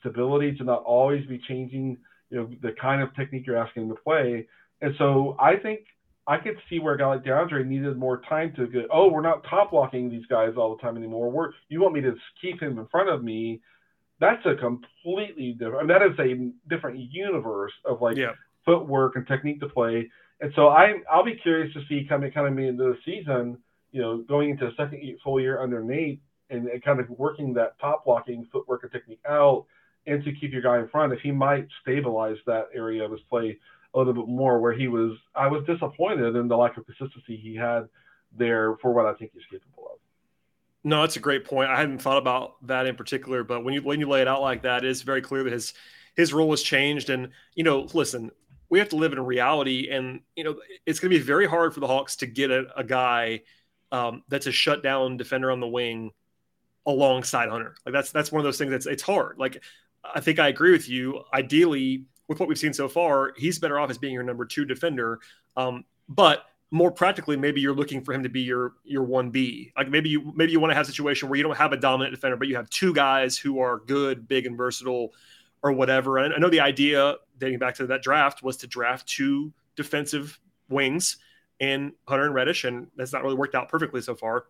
stability 0.00 0.56
to 0.56 0.64
not 0.64 0.82
always 0.84 1.26
be 1.26 1.40
changing 1.48 1.96
you 2.30 2.38
know 2.38 2.50
the 2.62 2.72
kind 2.80 3.02
of 3.02 3.14
technique 3.14 3.46
you're 3.46 3.56
asking 3.56 3.84
him 3.84 3.88
to 3.90 4.02
play. 4.02 4.46
And 4.80 4.94
so 4.98 5.36
I 5.40 5.56
think 5.56 5.80
I 6.26 6.38
could 6.38 6.56
see 6.68 6.78
where 6.78 6.94
a 6.94 6.98
guy 6.98 7.06
like 7.06 7.24
DeAndre 7.24 7.66
needed 7.66 7.96
more 7.96 8.22
time 8.28 8.52
to 8.56 8.66
get. 8.66 8.86
Oh, 8.92 9.08
we're 9.08 9.22
not 9.22 9.44
top 9.48 9.72
locking 9.72 10.10
these 10.10 10.26
guys 10.26 10.54
all 10.56 10.74
the 10.74 10.82
time 10.82 10.96
anymore. 10.96 11.30
We're 11.30 11.50
you 11.68 11.80
want 11.80 11.94
me 11.94 12.00
to 12.02 12.14
keep 12.40 12.60
him 12.60 12.78
in 12.78 12.86
front 12.86 13.08
of 13.08 13.22
me? 13.22 13.60
That's 14.20 14.44
a 14.46 14.54
completely 14.54 15.52
different. 15.52 15.76
I 15.76 15.80
mean, 15.80 15.88
that 15.88 16.02
is 16.02 16.18
a 16.18 16.74
different 16.74 16.98
universe 17.12 17.72
of 17.84 18.00
like 18.00 18.16
yeah. 18.16 18.32
footwork 18.64 19.16
and 19.16 19.26
technique 19.26 19.60
to 19.60 19.68
play. 19.68 20.10
And 20.40 20.52
so 20.56 20.68
I 20.68 20.94
I'll 21.10 21.24
be 21.24 21.36
curious 21.36 21.72
to 21.74 21.80
see 21.88 22.06
coming 22.08 22.32
kind 22.32 22.46
of 22.46 22.58
into 22.58 22.84
the 22.84 22.98
season, 23.04 23.58
you 23.92 24.02
know, 24.02 24.18
going 24.18 24.50
into 24.50 24.66
a 24.66 24.74
second 24.76 25.00
full 25.22 25.40
year 25.40 25.62
under 25.62 25.82
Nate 25.82 26.20
and, 26.50 26.66
and 26.68 26.82
kind 26.82 27.00
of 27.00 27.08
working 27.10 27.54
that 27.54 27.78
top 27.80 28.04
blocking 28.04 28.46
footwork 28.52 28.82
and 28.82 28.92
technique 28.92 29.20
out 29.28 29.66
and 30.06 30.24
to 30.24 30.32
keep 30.32 30.52
your 30.52 30.62
guy 30.62 30.78
in 30.78 30.88
front, 30.88 31.12
if 31.12 31.20
he 31.20 31.30
might 31.30 31.66
stabilize 31.82 32.36
that 32.46 32.68
area 32.74 33.04
of 33.04 33.12
his 33.12 33.20
play 33.30 33.58
a 33.94 33.98
little 33.98 34.12
bit 34.12 34.28
more, 34.28 34.60
where 34.60 34.72
he 34.72 34.88
was, 34.88 35.16
I 35.34 35.46
was 35.46 35.64
disappointed 35.66 36.36
in 36.36 36.48
the 36.48 36.56
lack 36.56 36.76
of 36.76 36.84
consistency 36.84 37.36
he 37.36 37.54
had 37.54 37.88
there 38.36 38.76
for 38.82 38.92
what 38.92 39.06
I 39.06 39.14
think 39.14 39.30
he's 39.32 39.44
capable 39.50 39.90
of. 39.92 39.98
No, 40.82 41.00
that's 41.00 41.16
a 41.16 41.20
great 41.20 41.44
point. 41.44 41.70
I 41.70 41.78
hadn't 41.78 42.02
thought 42.02 42.18
about 42.18 42.66
that 42.66 42.86
in 42.86 42.96
particular, 42.96 43.42
but 43.42 43.64
when 43.64 43.72
you 43.72 43.82
when 43.82 44.00
you 44.00 44.08
lay 44.08 44.20
it 44.20 44.28
out 44.28 44.42
like 44.42 44.62
that, 44.62 44.84
it's 44.84 45.00
very 45.00 45.22
clear 45.22 45.42
that 45.44 45.52
his 45.52 45.72
his 46.14 46.34
role 46.34 46.50
has 46.50 46.60
changed. 46.60 47.08
And 47.08 47.30
you 47.54 47.64
know, 47.64 47.88
listen, 47.94 48.30
we 48.74 48.80
have 48.80 48.88
to 48.88 48.96
live 48.96 49.12
in 49.12 49.20
reality, 49.20 49.88
and 49.88 50.20
you 50.34 50.42
know, 50.42 50.56
it's 50.84 50.98
going 50.98 51.12
to 51.12 51.16
be 51.16 51.22
very 51.22 51.46
hard 51.46 51.72
for 51.72 51.78
the 51.78 51.86
Hawks 51.86 52.16
to 52.16 52.26
get 52.26 52.50
a, 52.50 52.66
a 52.76 52.82
guy 52.82 53.42
um, 53.92 54.24
that's 54.26 54.48
a 54.48 54.52
shutdown 54.52 55.16
defender 55.16 55.52
on 55.52 55.60
the 55.60 55.68
wing 55.68 56.10
alongside 56.84 57.50
Hunter. 57.50 57.76
Like 57.86 57.92
that's 57.92 58.10
that's 58.10 58.32
one 58.32 58.40
of 58.40 58.44
those 58.44 58.58
things 58.58 58.72
that's 58.72 58.86
it's 58.86 59.04
hard. 59.04 59.38
Like 59.38 59.62
I 60.04 60.18
think 60.18 60.40
I 60.40 60.48
agree 60.48 60.72
with 60.72 60.88
you. 60.88 61.22
Ideally, 61.32 62.06
with 62.26 62.40
what 62.40 62.48
we've 62.48 62.58
seen 62.58 62.72
so 62.72 62.88
far, 62.88 63.32
he's 63.36 63.60
better 63.60 63.78
off 63.78 63.90
as 63.90 63.98
being 63.98 64.12
your 64.12 64.24
number 64.24 64.44
two 64.44 64.64
defender. 64.64 65.20
Um, 65.56 65.84
but 66.08 66.44
more 66.72 66.90
practically, 66.90 67.36
maybe 67.36 67.60
you're 67.60 67.76
looking 67.76 68.02
for 68.02 68.12
him 68.12 68.24
to 68.24 68.28
be 68.28 68.40
your 68.40 68.72
your 68.82 69.04
one 69.04 69.30
B. 69.30 69.72
Like 69.76 69.88
maybe 69.88 70.08
you 70.08 70.32
maybe 70.34 70.50
you 70.50 70.58
want 70.58 70.72
to 70.72 70.74
have 70.74 70.82
a 70.82 70.90
situation 70.90 71.28
where 71.28 71.36
you 71.36 71.44
don't 71.44 71.56
have 71.56 71.72
a 71.72 71.76
dominant 71.76 72.12
defender, 72.12 72.36
but 72.36 72.48
you 72.48 72.56
have 72.56 72.68
two 72.70 72.92
guys 72.92 73.38
who 73.38 73.60
are 73.60 73.78
good, 73.78 74.26
big, 74.26 74.46
and 74.46 74.56
versatile, 74.56 75.12
or 75.62 75.70
whatever. 75.70 76.18
And 76.18 76.34
I 76.34 76.38
know 76.38 76.50
the 76.50 76.58
idea 76.58 77.14
dating 77.38 77.58
back 77.58 77.74
to 77.76 77.86
that 77.86 78.02
draft 78.02 78.42
was 78.42 78.56
to 78.58 78.66
draft 78.66 79.08
two 79.08 79.52
defensive 79.76 80.38
wings 80.68 81.18
in 81.60 81.92
Hunter 82.06 82.24
and 82.24 82.34
Reddish, 82.34 82.64
and 82.64 82.88
that's 82.96 83.12
not 83.12 83.22
really 83.22 83.36
worked 83.36 83.54
out 83.54 83.68
perfectly 83.68 84.00
so 84.00 84.14
far. 84.14 84.46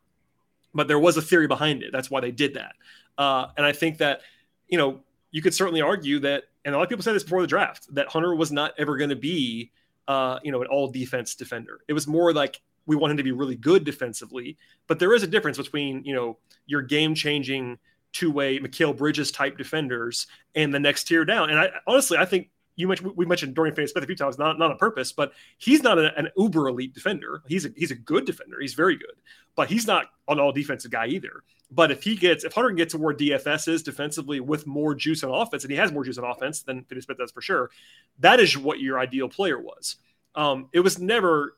But 0.74 0.89
there 0.89 0.99
was 0.99 1.16
a 1.16 1.22
theory 1.22 1.47
behind 1.47 1.82
it. 1.82 1.91
That's 1.93 2.11
why 2.11 2.20
they 2.20 2.32
did 2.32 2.55
that. 2.55 2.72
Uh, 3.16 3.47
and 3.57 3.64
I 3.64 3.72
think 3.72 3.99
that 3.99 4.22
you 4.68 4.78
know 4.78 5.01
you 5.30 5.43
could 5.43 5.55
certainly 5.55 5.80
argue 5.80 6.20
that, 6.20 6.45
and 6.64 6.74
a 6.74 6.78
lot 6.78 6.85
of 6.85 6.89
people 6.89 7.03
said 7.03 7.14
this 7.14 7.24
before 7.24 7.41
the 7.41 7.47
draft, 7.49 7.93
that 7.95 8.09
Hunter 8.09 8.35
was 8.35 8.53
not 8.53 8.72
ever 8.78 8.97
going 8.97 9.11
to 9.11 9.16
be, 9.16 9.72
uh, 10.07 10.39
you 10.43 10.53
know, 10.53 10.62
an 10.62 10.68
all 10.68 10.89
defense 10.89 11.35
defender. 11.35 11.80
It 11.89 11.93
was 11.93 12.07
more 12.07 12.32
like 12.32 12.61
we 12.87 12.97
want 12.97 13.11
him 13.11 13.16
to 13.16 13.22
be 13.22 13.32
really 13.32 13.57
good 13.57 13.85
defensively, 13.85 14.57
but 14.87 14.99
there 14.99 15.12
is 15.12 15.22
a 15.22 15.26
difference 15.26 15.57
between, 15.57 16.05
you 16.05 16.14
know, 16.14 16.39
your 16.66 16.82
game 16.82 17.14
changing 17.14 17.78
two 18.12 18.30
way 18.30 18.61
Mikal 18.61 18.97
Bridges 18.97 19.32
type 19.32 19.59
defenders 19.59 20.28
and 20.55 20.72
the 20.72 20.78
next 20.78 21.05
tier 21.05 21.24
down. 21.24 21.51
And 21.51 21.59
I 21.59 21.70
honestly, 21.87 22.16
I 22.16 22.24
think 22.24 22.51
you 22.77 22.89
mentioned 22.89 23.12
we 23.16 23.27
mentioned 23.27 23.55
Dorian 23.55 23.75
Finney 23.75 23.87
Smith 23.87 24.05
a 24.05 24.07
few 24.07 24.16
times, 24.16 24.39
not 24.39 24.59
not 24.59 24.70
on 24.70 24.79
purpose, 24.79 25.12
but 25.12 25.33
he's 25.59 25.83
not 25.83 25.99
an 25.99 26.29
uber 26.37 26.68
elite 26.68 26.95
defender. 26.95 27.43
He's 27.47 27.64
a 27.64 27.70
he's 27.77 27.91
a 27.91 27.95
good 27.95 28.25
defender. 28.25 28.61
He's 28.61 28.75
very 28.75 28.97
good, 28.97 29.14
but 29.55 29.68
he's 29.68 29.87
not 29.87 30.07
an 30.29 30.41
all 30.41 30.53
defensive 30.53 30.91
guy 30.91 31.07
either. 31.07 31.45
But 31.70 31.91
if 31.91 32.03
he 32.03 32.16
gets, 32.16 32.45
if 32.45 32.53
Hunter 32.53 32.68
can 32.68 32.77
get 32.77 32.91
to 32.91 32.99
where 32.99 33.14
DFS 33.14 33.68
is 33.68 33.83
defensively 33.83 34.41
with 34.41 34.66
more 34.66 34.95
juice 34.95 35.25
on 35.25 35.31
offense, 35.31 35.64
and 35.64 35.70
he 35.70 35.77
has 35.77 35.93
more 35.93 36.05
juice 36.05 36.18
on 36.18 36.25
offense 36.25 36.62
than 36.62 36.85
Finney 36.85 37.01
Smith 37.01 37.18
does 37.18 37.33
for 37.33 37.41
sure, 37.41 37.70
that 38.20 38.41
is 38.41 38.57
what 38.57 38.81
your 38.81 38.99
ideal 38.99 39.29
player 39.29 39.59
was. 39.59 39.97
Um, 40.35 40.68
it 40.72 40.81
was 40.81 40.99
never 40.99 41.57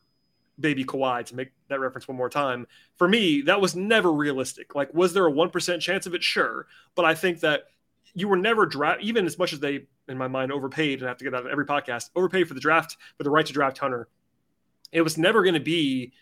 baby 0.58 0.84
Kawhi 0.84 1.24
to 1.26 1.36
make 1.36 1.52
that 1.68 1.80
reference 1.80 2.08
one 2.08 2.16
more 2.16 2.30
time. 2.30 2.66
For 2.96 3.08
me, 3.08 3.42
that 3.42 3.60
was 3.60 3.76
never 3.76 4.12
realistic. 4.12 4.74
Like, 4.74 4.92
was 4.94 5.12
there 5.12 5.26
a 5.26 5.32
1% 5.32 5.80
chance 5.80 6.06
of 6.06 6.14
it? 6.14 6.22
Sure. 6.22 6.66
But 6.94 7.04
I 7.04 7.14
think 7.14 7.40
that 7.40 7.64
you 8.16 8.28
were 8.28 8.36
never 8.36 8.64
draft, 8.64 9.02
even 9.02 9.26
as 9.26 9.38
much 9.38 9.52
as 9.52 9.60
they, 9.60 9.86
in 10.08 10.16
my 10.16 10.26
mind, 10.26 10.50
overpaid, 10.50 11.00
and 11.00 11.06
I 11.06 11.10
have 11.10 11.18
to 11.18 11.24
get 11.24 11.34
out 11.34 11.44
of 11.44 11.52
every 11.52 11.66
podcast, 11.66 12.08
overpaid 12.16 12.48
for 12.48 12.54
the 12.54 12.60
draft, 12.60 12.96
for 13.18 13.24
the 13.24 13.30
right 13.30 13.44
to 13.44 13.52
draft 13.52 13.76
Hunter 13.76 14.08
It 14.90 15.02
was 15.02 15.18
never 15.18 15.42
going 15.42 15.54
to 15.54 15.60
be 15.60 16.14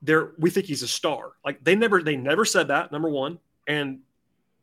there. 0.00 0.32
We 0.38 0.48
think 0.48 0.64
he's 0.64 0.82
a 0.82 0.88
star. 0.88 1.32
Like 1.44 1.62
they 1.62 1.76
never, 1.76 2.02
they 2.02 2.16
never 2.16 2.46
said 2.46 2.68
that. 2.68 2.90
Number 2.90 3.10
one, 3.10 3.38
and 3.68 4.00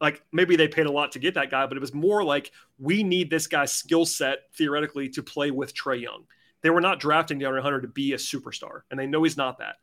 like 0.02 0.24
maybe 0.32 0.56
they 0.56 0.68
paid 0.68 0.88
a 0.88 0.92
lot 0.92 1.12
to 1.12 1.20
get 1.20 1.36
that 1.36 1.52
guy, 1.52 1.68
but 1.68 1.78
it 1.78 1.80
was 1.80 1.94
more 1.94 2.24
like 2.24 2.52
we 2.80 3.04
need 3.04 3.30
this 3.30 3.46
guy's 3.46 3.72
skill 3.72 4.06
set 4.06 4.40
theoretically 4.56 5.10
to 5.10 5.22
play 5.22 5.52
with 5.52 5.76
Trae 5.76 6.02
Young. 6.02 6.24
They 6.62 6.72
were 6.72 6.82
not 6.82 7.00
drafting 7.00 7.40
DeAndre 7.40 7.62
Hunter 7.62 7.82
to 7.82 7.88
be 7.88 8.14
a 8.14 8.18
superstar, 8.18 8.82
and 8.90 9.00
they 9.00 9.06
know 9.06 9.22
he's 9.22 9.38
not 9.38 9.60
that. 9.60 9.76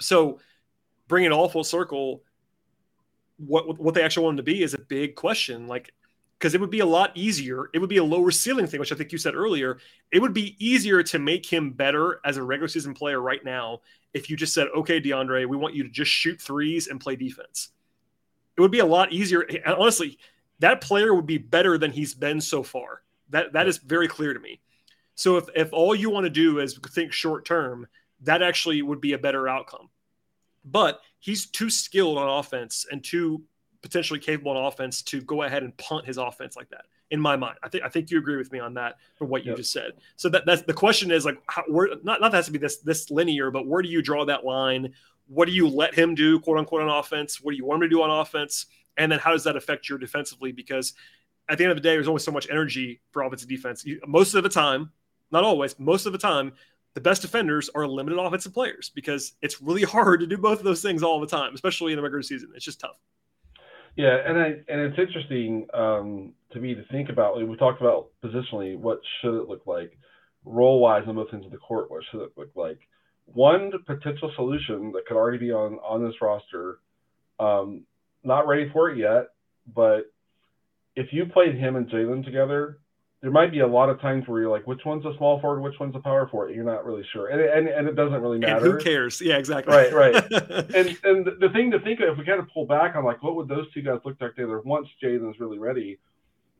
So, 0.00 0.40
bringing 1.06 1.30
it 1.30 1.34
all 1.34 1.48
full 1.48 1.62
circle, 1.62 2.24
what 3.36 3.78
what 3.78 3.94
they 3.94 4.02
actually 4.02 4.24
wanted 4.24 4.38
to 4.38 4.42
be 4.42 4.64
is 4.64 4.74
a 4.74 4.80
big 4.80 5.14
question. 5.14 5.68
Like 5.68 5.92
because 6.38 6.54
it 6.54 6.60
would 6.60 6.70
be 6.70 6.80
a 6.80 6.86
lot 6.86 7.12
easier. 7.14 7.70
It 7.72 7.78
would 7.78 7.88
be 7.88 7.96
a 7.98 8.04
lower 8.04 8.30
ceiling 8.30 8.66
thing, 8.66 8.80
which 8.80 8.92
I 8.92 8.96
think 8.96 9.12
you 9.12 9.18
said 9.18 9.34
earlier. 9.34 9.78
It 10.12 10.20
would 10.20 10.34
be 10.34 10.56
easier 10.64 11.02
to 11.02 11.18
make 11.18 11.46
him 11.46 11.70
better 11.70 12.20
as 12.24 12.36
a 12.36 12.42
regular 12.42 12.68
season 12.68 12.94
player 12.94 13.20
right 13.20 13.44
now 13.44 13.80
if 14.12 14.30
you 14.30 14.36
just 14.36 14.54
said, 14.54 14.68
okay, 14.76 15.00
DeAndre, 15.00 15.46
we 15.46 15.56
want 15.56 15.74
you 15.74 15.82
to 15.82 15.88
just 15.88 16.10
shoot 16.10 16.40
threes 16.40 16.86
and 16.86 17.00
play 17.00 17.16
defense. 17.16 17.70
It 18.56 18.60
would 18.60 18.70
be 18.70 18.78
a 18.78 18.86
lot 18.86 19.12
easier. 19.12 19.40
And 19.40 19.74
honestly, 19.74 20.18
that 20.60 20.80
player 20.80 21.14
would 21.14 21.26
be 21.26 21.38
better 21.38 21.76
than 21.76 21.90
he's 21.90 22.14
been 22.14 22.40
so 22.40 22.62
far. 22.62 23.02
That 23.30 23.52
that 23.54 23.66
is 23.66 23.78
very 23.78 24.06
clear 24.06 24.32
to 24.32 24.40
me. 24.40 24.60
So 25.16 25.36
if, 25.36 25.46
if 25.54 25.72
all 25.72 25.94
you 25.94 26.10
want 26.10 26.24
to 26.24 26.30
do 26.30 26.60
is 26.60 26.78
think 26.92 27.12
short 27.12 27.44
term, 27.44 27.86
that 28.22 28.42
actually 28.42 28.80
would 28.82 29.00
be 29.00 29.12
a 29.12 29.18
better 29.18 29.48
outcome. 29.48 29.88
But 30.64 31.00
he's 31.18 31.46
too 31.46 31.70
skilled 31.70 32.18
on 32.18 32.38
offense 32.38 32.86
and 32.90 33.02
too 33.02 33.42
potentially 33.84 34.18
capable 34.18 34.52
on 34.52 34.64
offense 34.64 35.02
to 35.02 35.20
go 35.20 35.42
ahead 35.42 35.62
and 35.62 35.76
punt 35.76 36.06
his 36.06 36.16
offense 36.16 36.56
like 36.56 36.70
that. 36.70 36.86
In 37.10 37.20
my 37.20 37.36
mind, 37.36 37.58
I 37.62 37.68
think 37.68 37.84
I 37.84 37.88
think 37.90 38.10
you 38.10 38.18
agree 38.18 38.38
with 38.38 38.50
me 38.50 38.58
on 38.58 38.72
that 38.74 38.96
for 39.16 39.26
what 39.26 39.44
you 39.44 39.50
yep. 39.50 39.58
just 39.58 39.72
said. 39.72 39.92
So 40.16 40.30
that 40.30 40.46
that's 40.46 40.62
the 40.62 40.72
question 40.72 41.10
is 41.10 41.26
like, 41.26 41.36
how, 41.48 41.64
where 41.68 41.88
not 42.02 42.18
not 42.22 42.32
that 42.32 42.38
has 42.38 42.46
to 42.46 42.52
be 42.52 42.58
this 42.58 42.78
this 42.78 43.10
linear, 43.10 43.50
but 43.50 43.66
where 43.66 43.82
do 43.82 43.90
you 43.90 44.00
draw 44.00 44.24
that 44.24 44.42
line? 44.42 44.94
What 45.26 45.48
do 45.48 45.52
you 45.52 45.68
let 45.68 45.94
him 45.94 46.14
do, 46.14 46.40
quote 46.40 46.58
unquote, 46.58 46.80
on 46.80 46.88
offense? 46.88 47.42
What 47.42 47.50
do 47.50 47.58
you 47.58 47.66
want 47.66 47.82
him 47.82 47.90
to 47.90 47.94
do 47.94 48.02
on 48.02 48.10
offense? 48.10 48.66
And 48.96 49.12
then 49.12 49.18
how 49.18 49.32
does 49.32 49.44
that 49.44 49.54
affect 49.54 49.86
your 49.86 49.98
defensively? 49.98 50.50
Because 50.50 50.94
at 51.50 51.58
the 51.58 51.64
end 51.64 51.72
of 51.72 51.76
the 51.76 51.82
day, 51.82 51.90
there's 51.90 52.08
only 52.08 52.20
so 52.20 52.32
much 52.32 52.48
energy 52.50 53.02
for 53.10 53.22
offensive 53.22 53.48
defense. 53.48 53.84
You, 53.84 54.00
most 54.06 54.34
of 54.34 54.42
the 54.42 54.48
time, 54.48 54.90
not 55.30 55.44
always, 55.44 55.78
most 55.78 56.06
of 56.06 56.12
the 56.12 56.18
time, 56.18 56.52
the 56.94 57.02
best 57.02 57.20
defenders 57.20 57.68
are 57.74 57.86
limited 57.86 58.18
offensive 58.18 58.54
players 58.54 58.90
because 58.94 59.34
it's 59.42 59.60
really 59.60 59.82
hard 59.96 60.20
to 60.20 60.26
do 60.26 60.38
both 60.38 60.58
of 60.58 60.64
those 60.64 60.80
things 60.80 61.02
all 61.02 61.20
the 61.20 61.26
time, 61.26 61.54
especially 61.54 61.92
in 61.92 61.96
the 61.96 62.02
regular 62.02 62.22
season. 62.22 62.50
It's 62.54 62.64
just 62.64 62.80
tough. 62.80 62.98
Yeah, 63.96 64.16
and 64.26 64.38
I, 64.38 64.46
and 64.68 64.80
it's 64.80 64.98
interesting 64.98 65.66
um, 65.72 66.32
to 66.52 66.60
me 66.60 66.74
to 66.74 66.84
think 66.90 67.10
about. 67.10 67.36
We 67.36 67.56
talked 67.56 67.80
about 67.80 68.08
positionally, 68.24 68.76
what 68.76 69.00
should 69.20 69.40
it 69.40 69.48
look 69.48 69.66
like, 69.66 69.96
role 70.44 70.80
wise 70.80 71.04
on 71.06 71.14
both 71.14 71.28
ends 71.32 71.46
of 71.46 71.52
the 71.52 71.58
court. 71.58 71.90
What 71.90 72.02
should 72.10 72.22
it 72.22 72.32
look 72.36 72.50
like? 72.56 72.78
One 73.26 73.70
potential 73.86 74.32
solution 74.34 74.92
that 74.92 75.06
could 75.06 75.16
already 75.16 75.38
be 75.38 75.52
on 75.52 75.74
on 75.74 76.04
this 76.04 76.14
roster, 76.20 76.78
um, 77.38 77.82
not 78.24 78.48
ready 78.48 78.68
for 78.72 78.90
it 78.90 78.98
yet, 78.98 79.28
but 79.72 80.12
if 80.96 81.12
you 81.12 81.26
played 81.26 81.56
him 81.56 81.76
and 81.76 81.88
Jalen 81.88 82.24
together, 82.24 82.78
there 83.24 83.32
might 83.32 83.50
be 83.50 83.60
a 83.60 83.66
lot 83.66 83.88
of 83.88 83.98
times 84.02 84.28
where 84.28 84.42
you're 84.42 84.50
like, 84.50 84.66
which 84.66 84.82
one's 84.84 85.02
a 85.06 85.16
small 85.16 85.40
forward, 85.40 85.62
which 85.62 85.80
one's 85.80 85.96
a 85.96 85.98
power 85.98 86.28
forward? 86.28 86.54
You're 86.54 86.62
not 86.62 86.84
really 86.84 87.06
sure, 87.10 87.28
and 87.28 87.40
and, 87.40 87.68
and 87.68 87.88
it 87.88 87.96
doesn't 87.96 88.20
really 88.20 88.38
matter. 88.38 88.56
And 88.56 88.66
who 88.66 88.78
cares? 88.78 89.18
Yeah, 89.18 89.38
exactly. 89.38 89.74
Right, 89.74 89.94
right. 89.94 90.14
and 90.74 90.98
and 91.04 91.26
the 91.40 91.48
thing 91.54 91.70
to 91.70 91.80
think 91.80 92.00
of, 92.00 92.10
if 92.10 92.18
we 92.18 92.26
kind 92.26 92.38
of 92.38 92.48
pull 92.52 92.66
back 92.66 92.96
on 92.96 93.02
like, 93.02 93.22
what 93.22 93.34
would 93.36 93.48
those 93.48 93.64
two 93.72 93.80
guys 93.80 94.00
look 94.04 94.20
like 94.20 94.34
together 94.34 94.60
once 94.60 94.88
Jalen's 95.02 95.40
really 95.40 95.58
ready? 95.58 95.98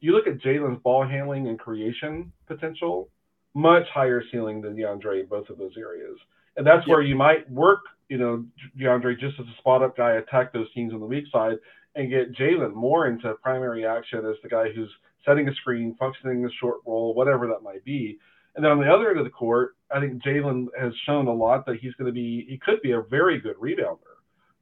You 0.01 0.13
look 0.13 0.27
at 0.27 0.39
Jalen's 0.39 0.81
ball 0.83 1.07
handling 1.07 1.49
and 1.49 1.59
creation 1.59 2.33
potential, 2.47 3.11
much 3.53 3.87
higher 3.93 4.23
ceiling 4.33 4.63
than 4.63 4.75
DeAndre 4.75 5.21
in 5.21 5.27
both 5.27 5.51
of 5.51 5.59
those 5.59 5.77
areas, 5.77 6.17
and 6.57 6.67
that's 6.67 6.87
yep. 6.87 6.89
where 6.89 7.03
you 7.03 7.15
might 7.15 7.49
work, 7.51 7.81
you 8.09 8.17
know, 8.17 8.43
DeAndre 8.81 9.21
just 9.21 9.39
as 9.39 9.45
a 9.47 9.59
spot 9.59 9.83
up 9.83 9.99
guy, 9.99 10.13
attack 10.13 10.55
those 10.55 10.73
teams 10.73 10.95
on 10.95 11.01
the 11.01 11.07
weak 11.07 11.27
side, 11.31 11.59
and 11.95 12.09
get 12.09 12.33
Jalen 12.33 12.73
more 12.73 13.07
into 13.07 13.35
primary 13.43 13.85
action 13.85 14.25
as 14.25 14.37
the 14.43 14.49
guy 14.49 14.73
who's 14.75 14.89
setting 15.25 15.49
a 15.49 15.55
screen, 15.55 15.97
functioning 15.99 16.45
a 16.45 16.51
short 16.61 16.79
roll, 16.87 17.15
whatever 17.15 17.47
that 17.49 17.63
might 17.63 17.85
be. 17.85 18.19
And 18.57 18.65
then 18.65 18.73
on 18.73 18.81
the 18.81 18.93
other 18.93 19.11
end 19.11 19.19
of 19.19 19.25
the 19.25 19.31
court, 19.31 19.77
I 19.91 20.01
think 20.01 20.23
Jalen 20.23 20.69
has 20.79 20.93
shown 21.07 21.27
a 21.27 21.33
lot 21.33 21.67
that 21.67 21.79
he's 21.81 21.95
going 21.95 22.07
to 22.07 22.13
be, 22.13 22.47
he 22.49 22.59
could 22.59 22.81
be 22.83 22.93
a 22.93 23.01
very 23.01 23.41
good 23.41 23.57
rebounder 23.57 23.99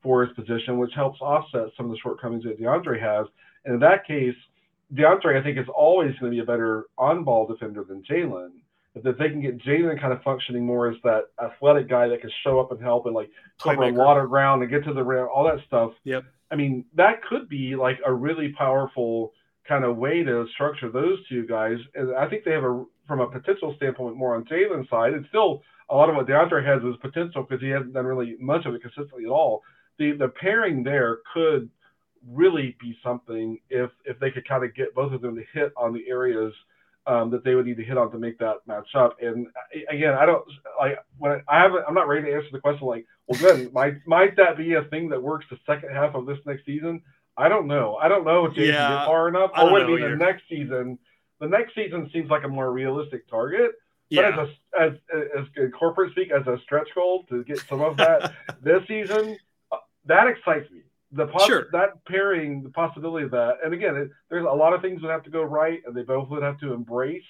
for 0.03 0.25
his 0.25 0.35
position, 0.35 0.79
which 0.79 0.93
helps 0.95 1.21
offset 1.21 1.69
some 1.77 1.87
of 1.87 1.93
the 1.93 1.99
shortcomings 1.99 2.45
that 2.45 2.61
DeAndre 2.61 3.01
has. 3.01 3.27
And 3.65 3.75
in 3.75 3.81
that 3.81 4.07
case, 4.07 4.35
DeAndre, 4.95 5.39
I 5.39 5.43
think, 5.43 5.59
is 5.59 5.69
always 5.75 6.15
going 6.19 6.33
to 6.33 6.37
be 6.37 6.43
a 6.43 6.45
better 6.45 6.87
on 6.99 7.25
ball 7.25 7.47
defender 7.47 7.85
than 7.85 8.03
Jalen. 8.03 8.51
If 8.95 9.17
they 9.17 9.31
can 9.31 9.41
get 9.41 9.59
Jalen 9.59 9.99
kind 10.01 10.13
of 10.13 10.23
functioning 10.23 10.67
more 10.67 10.91
as 10.91 10.97
that 11.03 11.29
athletic 11.43 11.89
guy 11.89 12.09
that 12.09 12.21
can 12.21 12.31
show 12.45 12.61
up 12.61 12.73
and 12.73 12.83
help 12.83 13.07
and 13.07 13.15
like 13.15 13.31
cover 13.59 13.85
a 13.85 13.91
lot 13.91 14.19
of 14.19 14.29
ground 14.29 14.63
and 14.63 14.71
get 14.71 14.85
to 14.85 14.93
the 14.93 15.03
rim, 15.03 15.29
all 15.35 15.45
that 15.45 15.65
stuff. 15.67 15.93
Yep. 16.05 16.25
I 16.51 16.57
mean, 16.57 16.85
that 16.95 17.23
could 17.23 17.49
be 17.49 17.75
like 17.75 17.99
a 18.05 18.13
really 18.13 18.53
powerful 18.53 19.33
kind 19.69 19.85
of 19.85 19.97
way 19.97 20.23
to 20.23 20.47
structure 20.55 20.91
those 20.91 21.19
two 21.29 21.47
guys. 21.47 21.79
And 21.95 22.15
I 22.17 22.29
think 22.29 22.45
they 22.45 22.53
have 22.53 22.65
a, 22.65 22.85
from 23.07 23.21
a 23.21 23.31
potential 23.31 23.75
standpoint, 23.77 24.17
more 24.17 24.35
on 24.35 24.45
Jalen's 24.45 24.89
side. 24.89 25.13
It's 25.15 25.29
still 25.29 25.63
a 25.91 25.97
lot 25.97 26.09
of 26.09 26.17
what 26.17 26.27
DeAndre 26.27 26.65
has 26.67 26.83
is 26.83 26.99
potential 27.01 27.47
because 27.49 27.63
he 27.63 27.69
hasn't 27.69 27.95
done 27.95 28.07
really 28.07 28.37
much 28.41 28.67
of 28.67 28.75
it 28.75 28.83
consistently 28.83 29.25
at 29.25 29.31
all. 29.31 29.63
The 29.99 30.13
the 30.13 30.29
pairing 30.29 30.83
there 30.83 31.19
could 31.35 31.69
really 32.31 32.77
be 32.81 32.97
something 33.05 33.59
if 33.69 33.91
if 34.05 34.19
they 34.19 34.31
could 34.31 34.49
kind 34.49 34.65
of 34.65 34.75
get 34.75 34.95
both 34.95 35.13
of 35.13 35.21
them 35.21 35.37
to 35.37 35.43
hit 35.53 35.73
on 35.77 35.93
the 35.93 36.05
areas 36.09 36.55
um, 37.07 37.31
that 37.31 37.45
they 37.45 37.55
would 37.55 37.67
need 37.67 37.77
to 37.77 37.85
hit 37.85 37.99
on 37.99 38.11
to 38.13 38.19
make 38.19 38.39
that 38.39 38.59
match 38.67 38.89
up. 38.95 39.17
And 39.21 39.49
again, 39.91 40.15
I 40.15 40.25
don't 40.25 40.45
like 40.79 40.99
when 41.19 41.43
I 41.49 41.61
haven't. 41.61 41.85
I'm 41.87 41.95
not 41.95 42.09
ready 42.09 42.27
to 42.27 42.35
answer 42.35 42.49
the 42.53 42.61
question 42.61 42.87
like, 42.87 43.07
well, 43.27 43.41
then 43.41 43.71
might 43.75 43.95
might 44.07 44.37
that 44.37 44.57
be 44.57 44.75
a 44.75 44.85
thing 44.85 45.09
that 45.11 45.23
works 45.23 45.47
the 45.51 45.59
second 45.67 45.91
half 45.91 46.15
of 46.15 46.27
this 46.27 46.39
next 46.47 46.65
season? 46.65 47.03
I 47.37 47.49
don't 47.49 47.67
know. 47.67 47.97
I 47.97 48.09
don't 48.09 48.25
know 48.25 48.47
if 48.47 48.55
Jason 48.55 48.75
yeah, 48.75 48.89
get 48.89 49.07
far 49.07 49.29
enough, 49.29 49.51
or 49.57 49.73
would 49.73 49.83
it 49.83 49.97
be 49.97 50.03
the 50.03 50.17
next 50.17 50.43
season? 50.49 50.99
The 51.41 51.49
next 51.49 51.75
season 51.75 52.11
seems 52.13 52.31
like 52.31 52.45
a 52.45 52.49
more 52.49 52.71
realistic 52.73 53.29
target. 53.29 53.73
Yeah. 54.11 54.31
But 54.31 54.41
as 54.41 54.49
a, 54.49 54.83
as 54.83 55.47
as 55.57 55.71
corporate 55.73 56.13
speak, 56.13 56.31
as 56.31 56.47
a 56.47 56.59
stretch 56.63 56.89
goal 56.95 57.25
to 57.31 57.43
get 57.45 57.59
some 57.69 57.81
of 57.81 57.97
that 57.97 58.35
this 58.63 58.83
season, 58.87 59.39
uh, 59.71 59.79
that 60.05 60.27
excites 60.27 60.71
me. 60.71 60.83
The 61.13 61.27
poss- 61.27 61.47
sure. 61.47 61.69
that 61.73 62.05
pairing, 62.07 62.63
the 62.63 62.71
possibility 62.71 63.25
of 63.25 63.31
that, 63.33 63.59
and 63.65 63.73
again, 63.73 63.97
it, 63.97 64.11
there's 64.31 64.45
a 64.45 64.55
lot 64.55 64.73
of 64.75 64.83
things 64.83 65.01
that 65.03 65.11
have 65.11 65.25
to 65.25 65.31
go 65.31 65.43
right, 65.43 65.81
and 65.87 65.95
they 65.95 66.03
both 66.03 66.29
would 66.29 66.43
have 66.43 66.59
to 66.61 66.73
embrace 66.73 67.23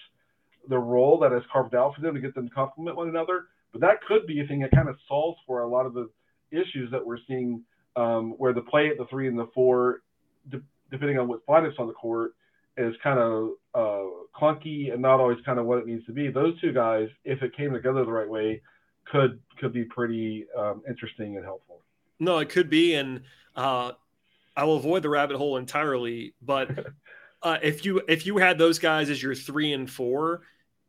the 0.68 0.78
role 0.78 1.18
that 1.20 1.32
is 1.32 1.42
carved 1.52 1.74
out 1.74 1.94
for 1.94 2.00
them 2.00 2.14
to 2.14 2.20
get 2.20 2.34
them 2.34 2.48
to 2.48 2.54
complement 2.54 2.96
one 2.96 3.08
another. 3.08 3.46
But 3.72 3.80
that 3.80 4.02
could 4.02 4.26
be 4.26 4.40
a 4.40 4.46
thing 4.46 4.60
that 4.60 4.70
kind 4.72 4.88
of 4.88 4.96
solves 5.08 5.38
for 5.46 5.62
a 5.62 5.68
lot 5.68 5.86
of 5.86 5.94
the 5.94 6.10
issues 6.50 6.90
that 6.90 7.04
we're 7.04 7.18
seeing 7.26 7.62
um, 7.96 8.32
where 8.38 8.52
the 8.52 8.62
play 8.62 8.88
at 8.88 8.98
the 8.98 9.06
three 9.06 9.28
and 9.28 9.38
the 9.38 9.48
four, 9.54 10.02
de- 10.50 10.62
depending 10.90 11.18
on 11.18 11.28
what 11.28 11.46
lineups 11.46 11.78
on 11.78 11.86
the 11.86 11.92
court, 11.92 12.34
is 12.76 12.94
kind 13.02 13.18
of 13.18 13.50
uh, 13.74 14.08
clunky 14.34 14.92
and 14.92 15.02
not 15.02 15.20
always 15.20 15.38
kind 15.44 15.58
of 15.58 15.66
what 15.66 15.78
it 15.78 15.86
needs 15.86 16.04
to 16.06 16.12
be. 16.12 16.30
Those 16.30 16.58
two 16.60 16.72
guys, 16.72 17.08
if 17.24 17.42
it 17.42 17.56
came 17.56 17.72
together 17.72 18.04
the 18.04 18.12
right 18.12 18.28
way, 18.28 18.62
could 19.04 19.40
could 19.58 19.72
be 19.72 19.84
pretty 19.84 20.46
um, 20.56 20.82
interesting 20.88 21.36
and 21.36 21.44
helpful. 21.44 21.80
No, 22.18 22.38
it 22.38 22.48
could 22.48 22.70
be, 22.70 22.94
and 22.94 23.22
uh, 23.56 23.92
I 24.56 24.64
will 24.64 24.76
avoid 24.76 25.02
the 25.02 25.10
rabbit 25.10 25.36
hole 25.36 25.56
entirely. 25.56 26.34
But 26.40 26.70
uh, 27.42 27.58
if 27.62 27.84
you 27.84 28.02
if 28.08 28.26
you 28.26 28.38
had 28.38 28.58
those 28.58 28.78
guys 28.78 29.10
as 29.10 29.22
your 29.22 29.34
three 29.34 29.72
and 29.72 29.90
four, 29.90 30.42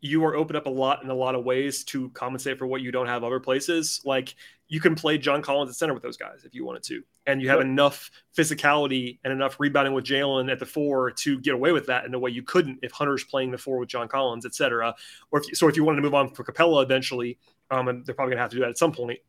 you 0.04 0.26
are 0.26 0.36
open 0.36 0.58
up 0.58 0.66
a 0.66 0.70
lot 0.70 1.02
in 1.02 1.10
a 1.10 1.14
lot 1.14 1.34
of 1.34 1.46
ways 1.46 1.86
to 1.86 2.10
compensate 2.10 2.58
for 2.58 2.68
what 2.68 2.82
you 2.82 2.92
don't 2.92 3.08
have 3.08 3.24
other 3.24 3.40
places. 3.40 4.02
Like 4.04 4.36
you 4.68 4.82
can 4.82 4.96
play 4.96 5.18
John 5.18 5.42
Collins 5.42 5.70
at 5.70 5.78
center 5.78 5.94
with 5.94 6.04
those 6.04 6.18
guys 6.18 6.44
if 6.44 6.54
you 6.54 6.66
wanted 6.66 6.84
to, 6.84 7.04
and 7.26 7.42
you 7.42 7.48
have 7.48 7.60
yep. 7.60 7.68
enough 7.68 8.12
physicality 8.38 9.20
and 9.24 9.32
enough 9.32 9.62
rebounding 9.62 9.94
with 9.94 10.04
Jalen 10.04 10.52
at 10.52 10.60
the 10.60 10.66
four 10.66 11.12
to 11.12 11.40
get 11.40 11.54
away 11.54 11.72
with 11.72 11.86
that 11.86 12.04
in 12.04 12.14
a 12.14 12.20
way 12.20 12.32
you 12.32 12.44
couldn't 12.44 12.80
if 12.84 12.92
Hunter's 12.92 13.24
playing 13.24 13.52
the 13.52 13.58
four 13.58 13.78
with 13.78 13.88
John 13.88 14.10
Collins, 14.10 14.46
et 14.46 14.54
cetera. 14.54 14.94
Or 15.32 15.40
if, 15.40 15.58
so 15.58 15.70
if 15.70 15.78
you 15.78 15.86
wanted 15.86 15.98
to 15.98 16.02
move 16.02 16.16
on 16.16 16.34
for 16.34 16.44
Capela 16.44 16.84
eventually, 16.84 17.40
um, 17.72 17.88
and 17.88 18.06
they're 18.06 18.14
probably 18.14 18.34
gonna 18.34 18.42
have 18.42 18.52
to 18.52 18.58
do 18.58 18.62
that 18.64 18.72
at 18.72 18.78
some 18.78 18.92
point. 18.92 19.20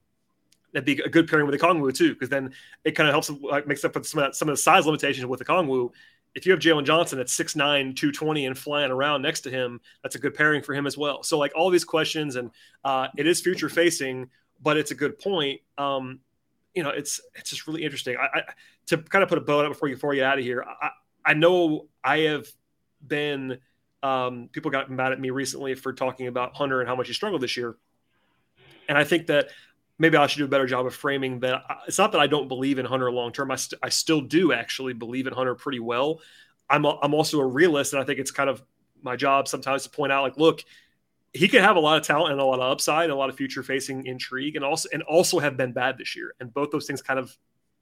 That'd 0.73 0.87
be 0.87 1.01
a 1.01 1.09
good 1.09 1.29
pairing 1.29 1.47
with 1.47 1.57
the 1.57 1.65
Okongwu 1.65 1.95
too, 1.95 2.15
because 2.15 2.31
then 2.31 2.53
it 2.85 2.97
kind 2.97 3.09
of 3.09 3.13
helps 3.13 3.31
like 3.31 3.69
makes 3.69 3.85
up 3.85 3.93
for 3.93 4.03
some 4.03 4.19
of, 4.19 4.27
that, 4.27 4.35
some 4.35 4.49
of 4.49 4.55
the 4.55 4.61
size 4.61 4.87
limitations 4.87 5.25
with 5.25 5.39
the 5.39 5.45
Okongwu. 5.45 5.91
If 6.35 6.47
you 6.47 6.53
have 6.53 6.61
Jalen 6.61 6.85
Johnson 6.85 7.21
at 7.21 7.27
6'9", 7.27 7.57
220 7.57 8.47
and 8.47 8.59
flying 8.59 8.91
around 8.91 9.23
next 9.23 9.43
to 9.43 9.51
him, 9.51 9.81
that's 10.03 10.17
a 10.17 10.19
good 10.19 10.35
pairing 10.35 10.63
for 10.63 10.75
him 10.75 10.87
as 10.87 10.99
well. 10.99 11.23
So 11.23 11.39
like 11.39 11.53
all 11.55 11.71
these 11.71 11.85
questions, 11.85 12.37
and 12.37 12.51
uh, 12.85 13.09
it 13.17 13.27
is 13.27 13.41
future 13.41 13.69
facing 13.69 14.31
but 14.65 14.77
it's 14.77 14.91
a 14.91 14.95
good 14.95 15.19
point. 15.19 15.61
Um, 15.79 16.21
you 16.75 16.83
know, 16.83 16.91
it's 16.91 17.21
it's 17.37 17.51
just 17.51 17.69
really 17.69 17.85
interesting. 17.85 18.17
I, 18.17 18.39
I 18.39 18.43
to 18.87 18.99
kind 18.99 19.23
of 19.23 19.29
put 19.29 19.39
a 19.39 19.43
bow 19.43 19.61
on 19.61 19.67
it 19.67 19.69
before 19.69 19.89
you 19.89 19.95
before 19.95 20.15
you 20.15 20.21
get 20.21 20.27
out 20.27 20.39
of 20.39 20.45
here. 20.45 20.65
I, 20.65 20.91
I 21.25 21.35
know 21.35 21.87
I 22.03 22.21
have 22.21 22.47
been 23.07 23.59
um, 24.03 24.49
people 24.51 24.71
got 24.71 24.91
mad 24.91 25.13
at 25.13 25.21
me 25.21 25.31
recently 25.31 25.75
for 25.75 25.93
talking 25.93 26.27
about 26.27 26.57
Hunter 26.57 26.81
and 26.81 26.89
how 26.89 26.97
much 26.97 27.07
he 27.07 27.13
struggled 27.15 27.43
this 27.43 27.57
year, 27.57 27.77
and 28.89 28.99
I 28.99 29.05
think 29.05 29.29
that 29.29 29.51
maybe 29.99 30.17
I 30.17 30.27
should 30.27 30.39
do 30.39 30.45
a 30.45 30.49
better 30.49 30.67
job 30.67 30.87
of 30.87 30.95
framing 30.95 31.41
that. 31.41 31.63
It's 31.87 31.99
not 31.99 32.13
that 32.13 32.21
I 32.21 32.27
don't 32.27 32.49
believe 32.49 32.79
in 32.79 32.87
Hunter 32.87 33.11
long 33.11 33.33
term. 33.33 33.51
I, 33.51 33.57
st- 33.57 33.79
I 33.83 33.89
still 33.89 34.21
do 34.21 34.53
actually 34.53 34.93
believe 34.93 35.27
in 35.27 35.33
Hunter 35.33 35.55
pretty 35.55 35.81
well. 35.81 36.21
I'm 36.69 36.85
a, 36.85 36.99
I'm 37.03 37.15
also 37.15 37.41
a 37.41 37.47
realist, 37.47 37.93
and 37.93 38.03
I 38.03 38.05
think 38.05 38.19
it's 38.19 38.31
kind 38.31 38.51
of 38.51 38.63
my 39.03 39.17
job 39.17 39.49
sometimes 39.49 39.85
to 39.85 39.91
point 39.91 40.13
out 40.13 40.23
like, 40.23 40.37
look, 40.37 40.65
he 41.33 41.49
could 41.49 41.61
have 41.61 41.77
a 41.77 41.81
lot 41.81 41.99
of 41.99 42.07
talent 42.07 42.33
and 42.33 42.41
a 42.41 42.45
lot 42.45 42.61
of 42.61 42.73
upside 42.73 43.05
and 43.05 43.13
a 43.13 43.17
lot 43.17 43.29
of 43.29 43.37
future 43.37 43.63
facing 43.63 44.07
intrigue 44.07 44.57
and 44.57 44.65
also 44.65 44.89
and 44.93 45.03
also 45.03 45.39
have 45.41 45.57
been 45.57 45.73
bad 45.73 45.99
this 45.99 46.17
year. 46.17 46.35
And 46.41 46.53
both 46.55 46.71
those 46.71 46.87
things 46.87 47.03
kind 47.03 47.19
of 47.19 47.37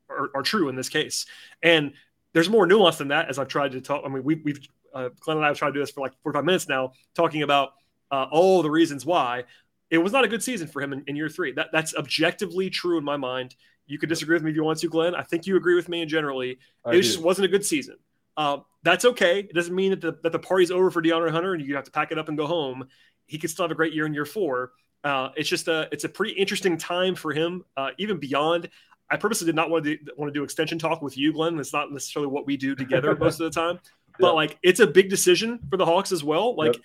are, 0.08 0.30
are 0.34 0.42
true 0.42 0.68
in 0.68 0.74
this 0.74 0.88
case. 0.88 1.26
And 1.62 1.92
there's 2.32 2.48
more 2.48 2.66
nuance 2.66 2.96
than 2.96 3.08
that 3.08 3.28
as 3.28 3.38
I've 3.38 3.48
tried 3.48 3.72
to 3.72 3.80
talk. 3.80 4.02
I 4.04 4.08
mean, 4.08 4.24
we, 4.24 4.36
we've 4.36 4.60
uh, 4.94 5.10
Glenn 5.20 5.36
and 5.36 5.44
I 5.44 5.48
have 5.48 5.58
tried 5.58 5.68
to 5.68 5.74
do 5.74 5.80
this 5.80 5.90
for 5.90 6.00
like 6.00 6.12
45 6.22 6.44
minutes 6.44 6.68
now, 6.68 6.92
talking 7.14 7.42
about 7.42 7.74
uh, 8.10 8.26
all 8.30 8.62
the 8.62 8.70
reasons 8.70 9.06
why 9.06 9.44
it 9.92 9.98
was 9.98 10.10
not 10.10 10.24
a 10.24 10.28
good 10.28 10.42
season 10.42 10.66
for 10.66 10.80
him 10.80 10.94
in, 10.94 11.04
in, 11.06 11.16
year 11.16 11.28
three. 11.28 11.52
That 11.52 11.68
that's 11.70 11.94
objectively 11.94 12.70
true 12.70 12.96
in 12.96 13.04
my 13.04 13.18
mind. 13.18 13.54
You 13.86 13.98
could 13.98 14.08
disagree 14.08 14.34
with 14.34 14.42
me 14.42 14.50
if 14.50 14.56
you 14.56 14.64
want 14.64 14.78
to, 14.78 14.88
Glenn. 14.88 15.14
I 15.14 15.22
think 15.22 15.46
you 15.46 15.54
agree 15.56 15.74
with 15.74 15.88
me 15.90 16.00
in 16.00 16.08
generally. 16.08 16.58
I 16.82 16.90
it 16.90 16.92
do. 16.94 17.02
just 17.02 17.20
wasn't 17.20 17.44
a 17.44 17.48
good 17.48 17.64
season. 17.64 17.96
Uh, 18.34 18.58
that's 18.82 19.04
okay. 19.04 19.40
It 19.40 19.52
doesn't 19.52 19.74
mean 19.74 19.90
that 19.90 20.00
the, 20.00 20.16
that 20.22 20.32
the 20.32 20.38
party's 20.38 20.70
over 20.70 20.90
for 20.90 21.02
DeAndre 21.02 21.30
Hunter 21.30 21.52
and 21.52 21.62
you 21.62 21.76
have 21.76 21.84
to 21.84 21.90
pack 21.90 22.10
it 22.10 22.18
up 22.18 22.30
and 22.30 22.38
go 22.38 22.46
home. 22.46 22.88
He 23.26 23.36
could 23.36 23.50
still 23.50 23.64
have 23.64 23.70
a 23.70 23.74
great 23.74 23.92
year 23.92 24.06
in 24.06 24.14
year 24.14 24.24
four. 24.24 24.72
Uh, 25.04 25.28
it's 25.36 25.48
just 25.48 25.68
a 25.68 25.88
it's 25.92 26.04
a 26.04 26.08
pretty 26.08 26.32
interesting 26.32 26.78
time 26.78 27.14
for 27.14 27.32
him, 27.32 27.62
uh, 27.76 27.90
even 27.98 28.16
beyond. 28.16 28.70
I 29.10 29.18
purposely 29.18 29.44
did 29.44 29.56
not 29.56 29.68
want 29.68 29.84
to 29.84 29.96
do, 29.98 30.12
want 30.16 30.32
to 30.32 30.38
do 30.38 30.42
extension 30.42 30.78
talk 30.78 31.02
with 31.02 31.18
you, 31.18 31.34
Glenn. 31.34 31.58
It's 31.58 31.74
not 31.74 31.92
necessarily 31.92 32.32
what 32.32 32.46
we 32.46 32.56
do 32.56 32.74
together 32.74 33.14
most 33.20 33.40
of 33.40 33.52
the 33.52 33.60
time, 33.60 33.78
but 34.18 34.34
like 34.34 34.58
it's 34.62 34.80
a 34.80 34.86
big 34.86 35.10
decision 35.10 35.58
for 35.68 35.76
the 35.76 35.84
Hawks 35.84 36.12
as 36.12 36.24
well. 36.24 36.56
Like 36.56 36.74
yep. 36.74 36.82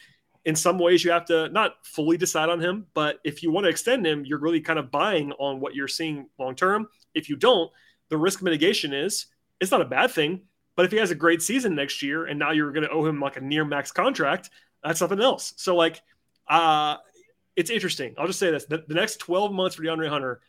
In 0.48 0.56
some 0.56 0.80
ways, 0.80 1.04
you 1.04 1.12
have 1.12 1.26
to 1.26 1.50
not 1.50 1.76
fully 1.86 2.18
decide 2.18 2.50
on 2.50 2.60
him, 2.60 2.88
but 2.95 3.20
if 3.24 3.43
you 3.43 3.52
want 3.52 3.66
to 3.66 3.70
extend 3.70 4.08
him, 4.08 4.26
you're 4.26 4.39
really 4.39 4.62
kind 4.62 4.80
of 4.80 4.89
buying 4.89 5.32
on 5.34 5.60
what 5.60 5.76
you're 5.76 5.88
seeing 5.88 6.28
long 6.39 6.56
term. 6.56 6.88
If 7.14 7.30
you 7.30 7.36
don't, 7.36 7.70
the 8.10 8.18
risk 8.18 8.41
mitigation 8.41 8.93
is 8.93 9.28
it's 9.60 9.72
not 9.72 9.82
a 9.82 9.86
bad 9.86 10.10
thing 10.10 10.41
but 10.78 10.86
if 10.86 10.91
he 10.91 10.98
has 11.00 11.12
a 11.12 11.16
great 11.16 11.41
season 11.41 11.76
next 11.76 12.02
year 12.02 12.28
and 12.28 12.39
now 12.39 12.52
you're 12.52 12.72
going 12.72 12.88
to 12.88 12.91
owe 12.91 13.06
him 13.06 13.20
like 13.20 13.36
a 13.36 13.41
near 13.41 13.66
max 13.66 13.91
contract, 13.91 14.52
that's 14.84 15.00
something 15.00 15.20
else. 15.20 15.54
So 15.58 15.76
like, 15.76 16.02
uh, 16.48 16.98
it's 17.58 17.72
interesting. 17.72 18.14
I'll 18.18 18.28
just 18.28 18.39
say 18.39 18.52
this: 18.52 18.66
the, 18.66 18.86
the 18.88 18.93
next 18.93 19.18
12 19.18 19.52
months 19.52 19.76
for 19.76 19.82
DeAndre 19.82 20.08
Hunter 20.08 20.39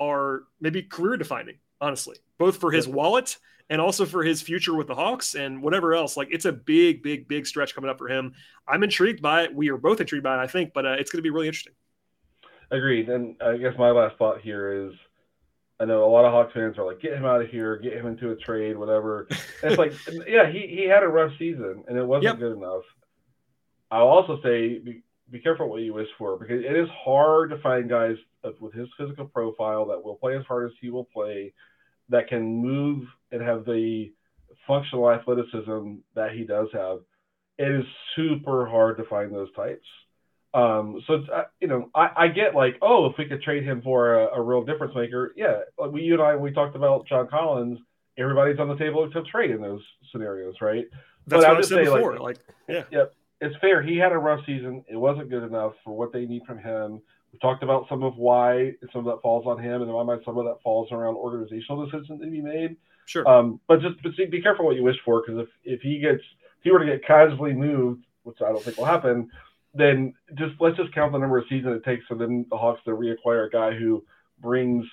are 0.00 0.42
maybe 0.60 0.82
career 0.82 1.16
defining, 1.16 1.58
honestly, 1.80 2.16
both 2.36 2.56
for 2.56 2.72
his 2.72 2.88
wallet 2.88 3.38
and 3.68 3.80
also 3.80 4.04
for 4.04 4.22
his 4.22 4.42
future 4.42 4.74
with 4.74 4.86
the 4.86 4.94
Hawks 4.94 5.34
and 5.34 5.62
whatever 5.62 5.94
else. 5.94 6.16
Like, 6.16 6.28
it's 6.30 6.44
a 6.44 6.52
big, 6.52 7.02
big, 7.02 7.26
big 7.28 7.46
stretch 7.46 7.74
coming 7.74 7.90
up 7.90 7.98
for 7.98 8.08
him. 8.08 8.32
I'm 8.66 8.82
intrigued 8.82 9.22
by 9.22 9.42
it. 9.44 9.54
We 9.54 9.70
are 9.70 9.76
both 9.76 10.00
intrigued 10.00 10.24
by 10.24 10.38
it, 10.38 10.42
I 10.42 10.46
think, 10.46 10.72
but 10.72 10.86
uh, 10.86 10.96
it's 10.98 11.10
going 11.10 11.18
to 11.18 11.22
be 11.22 11.30
really 11.30 11.48
interesting. 11.48 11.74
Agreed. 12.70 13.08
And 13.08 13.40
I 13.42 13.56
guess 13.56 13.74
my 13.78 13.90
last 13.90 14.16
thought 14.18 14.40
here 14.40 14.88
is 14.88 14.94
I 15.78 15.84
know 15.84 16.04
a 16.04 16.10
lot 16.10 16.24
of 16.24 16.32
Hawks 16.32 16.52
fans 16.54 16.78
are 16.78 16.86
like, 16.86 17.00
get 17.00 17.12
him 17.12 17.24
out 17.24 17.42
of 17.42 17.48
here, 17.48 17.76
get 17.76 17.92
him 17.92 18.06
into 18.06 18.30
a 18.30 18.36
trade, 18.36 18.78
whatever. 18.78 19.28
And 19.62 19.72
it's 19.72 19.78
like, 19.78 19.92
yeah, 20.26 20.50
he, 20.50 20.66
he 20.66 20.84
had 20.84 21.02
a 21.02 21.08
rough 21.08 21.32
season 21.38 21.84
and 21.86 21.98
it 21.98 22.04
wasn't 22.04 22.24
yep. 22.24 22.38
good 22.38 22.56
enough. 22.56 22.82
I'll 23.90 24.08
also 24.08 24.40
say, 24.42 24.78
be, 24.78 25.02
be 25.30 25.38
careful 25.38 25.68
what 25.68 25.82
you 25.82 25.92
wish 25.92 26.08
for 26.18 26.38
because 26.38 26.64
it 26.64 26.76
is 26.76 26.88
hard 26.90 27.50
to 27.50 27.58
find 27.58 27.88
guys 27.88 28.16
with 28.60 28.72
his 28.74 28.88
physical 28.96 29.26
profile 29.26 29.86
that 29.86 30.02
will 30.02 30.14
play 30.14 30.36
as 30.36 30.44
hard 30.46 30.70
as 30.70 30.76
he 30.80 30.90
will 30.90 31.04
play, 31.04 31.52
that 32.08 32.28
can 32.28 32.42
move 32.42 33.06
and 33.32 33.42
have 33.42 33.64
the 33.64 34.12
functional 34.66 35.10
athleticism 35.10 35.94
that 36.14 36.32
he 36.32 36.44
does 36.44 36.68
have. 36.72 36.98
It 37.58 37.70
is 37.70 37.84
super 38.14 38.66
hard 38.66 38.98
to 38.98 39.04
find 39.04 39.34
those 39.34 39.52
types. 39.54 39.86
Um, 40.54 41.02
so 41.06 41.22
uh, 41.32 41.44
you 41.60 41.68
know, 41.68 41.90
I, 41.94 42.10
I, 42.16 42.28
get 42.28 42.54
like, 42.54 42.76
oh, 42.80 43.06
if 43.06 43.18
we 43.18 43.26
could 43.26 43.42
Trae 43.42 43.62
him 43.62 43.82
for 43.82 44.20
a, 44.20 44.38
a 44.38 44.42
real 44.42 44.64
difference 44.64 44.94
maker, 44.94 45.34
yeah. 45.36 45.60
Like 45.78 45.90
we, 45.90 46.02
you 46.02 46.14
and 46.14 46.22
I, 46.22 46.36
we 46.36 46.50
talked 46.50 46.76
about 46.76 47.06
John 47.06 47.28
Collins. 47.28 47.78
Everybody's 48.18 48.58
on 48.58 48.68
the 48.68 48.76
table 48.76 49.04
except 49.04 49.28
trade 49.28 49.50
in 49.50 49.60
those 49.60 49.82
scenarios, 50.10 50.54
right? 50.62 50.86
That's 51.26 51.44
but 51.44 51.56
what 51.56 51.58
I 51.58 51.60
said 51.60 51.84
before. 51.84 52.12
Like, 52.14 52.20
like, 52.20 52.38
yeah, 52.68 52.84
yep, 52.90 53.12
it's 53.42 53.54
fair. 53.60 53.82
He 53.82 53.98
had 53.98 54.12
a 54.12 54.18
rough 54.18 54.40
season. 54.46 54.82
It 54.88 54.96
wasn't 54.96 55.28
good 55.28 55.42
enough 55.42 55.74
for 55.84 55.94
what 55.94 56.12
they 56.12 56.24
need 56.24 56.42
from 56.46 56.58
him. 56.58 57.02
We 57.32 57.38
talked 57.40 57.62
about 57.62 57.86
some 57.90 58.02
of 58.02 58.16
why 58.16 58.72
some 58.94 59.06
of 59.06 59.14
that 59.14 59.20
falls 59.20 59.46
on 59.46 59.62
him, 59.62 59.82
and 59.82 59.90
in 59.90 59.94
my 59.94 60.04
mind, 60.04 60.22
some 60.24 60.38
of 60.38 60.46
that 60.46 60.62
falls 60.62 60.90
around 60.90 61.16
organizational 61.16 61.84
decisions 61.84 62.20
that 62.20 62.32
he 62.32 62.40
made. 62.40 62.76
Sure. 63.06 63.26
Um, 63.26 63.60
but 63.66 63.80
just 63.80 64.02
but 64.02 64.12
see, 64.16 64.26
be 64.26 64.42
careful 64.42 64.66
what 64.66 64.76
you 64.76 64.82
wish 64.82 64.96
for, 65.04 65.22
because 65.22 65.40
if 65.40 65.48
if 65.64 65.80
he 65.80 65.98
gets 65.98 66.20
if 66.20 66.62
he 66.64 66.70
were 66.70 66.80
to 66.80 66.86
get 66.86 67.06
casually 67.06 67.54
moved, 67.54 68.04
which 68.24 68.42
I 68.42 68.48
don't 68.48 68.62
think 68.62 68.76
will 68.76 68.84
happen, 68.84 69.30
then 69.74 70.12
just 70.34 70.54
let's 70.60 70.76
just 70.76 70.92
count 70.92 71.12
the 71.12 71.18
number 71.18 71.38
of 71.38 71.44
seasons 71.48 71.76
it 71.76 71.84
takes 71.84 72.04
for 72.06 72.16
them 72.16 72.46
the 72.50 72.56
Hawks 72.56 72.80
to 72.84 72.90
reacquire 72.90 73.46
a 73.46 73.50
guy 73.50 73.72
who 73.72 74.04
brings 74.40 74.84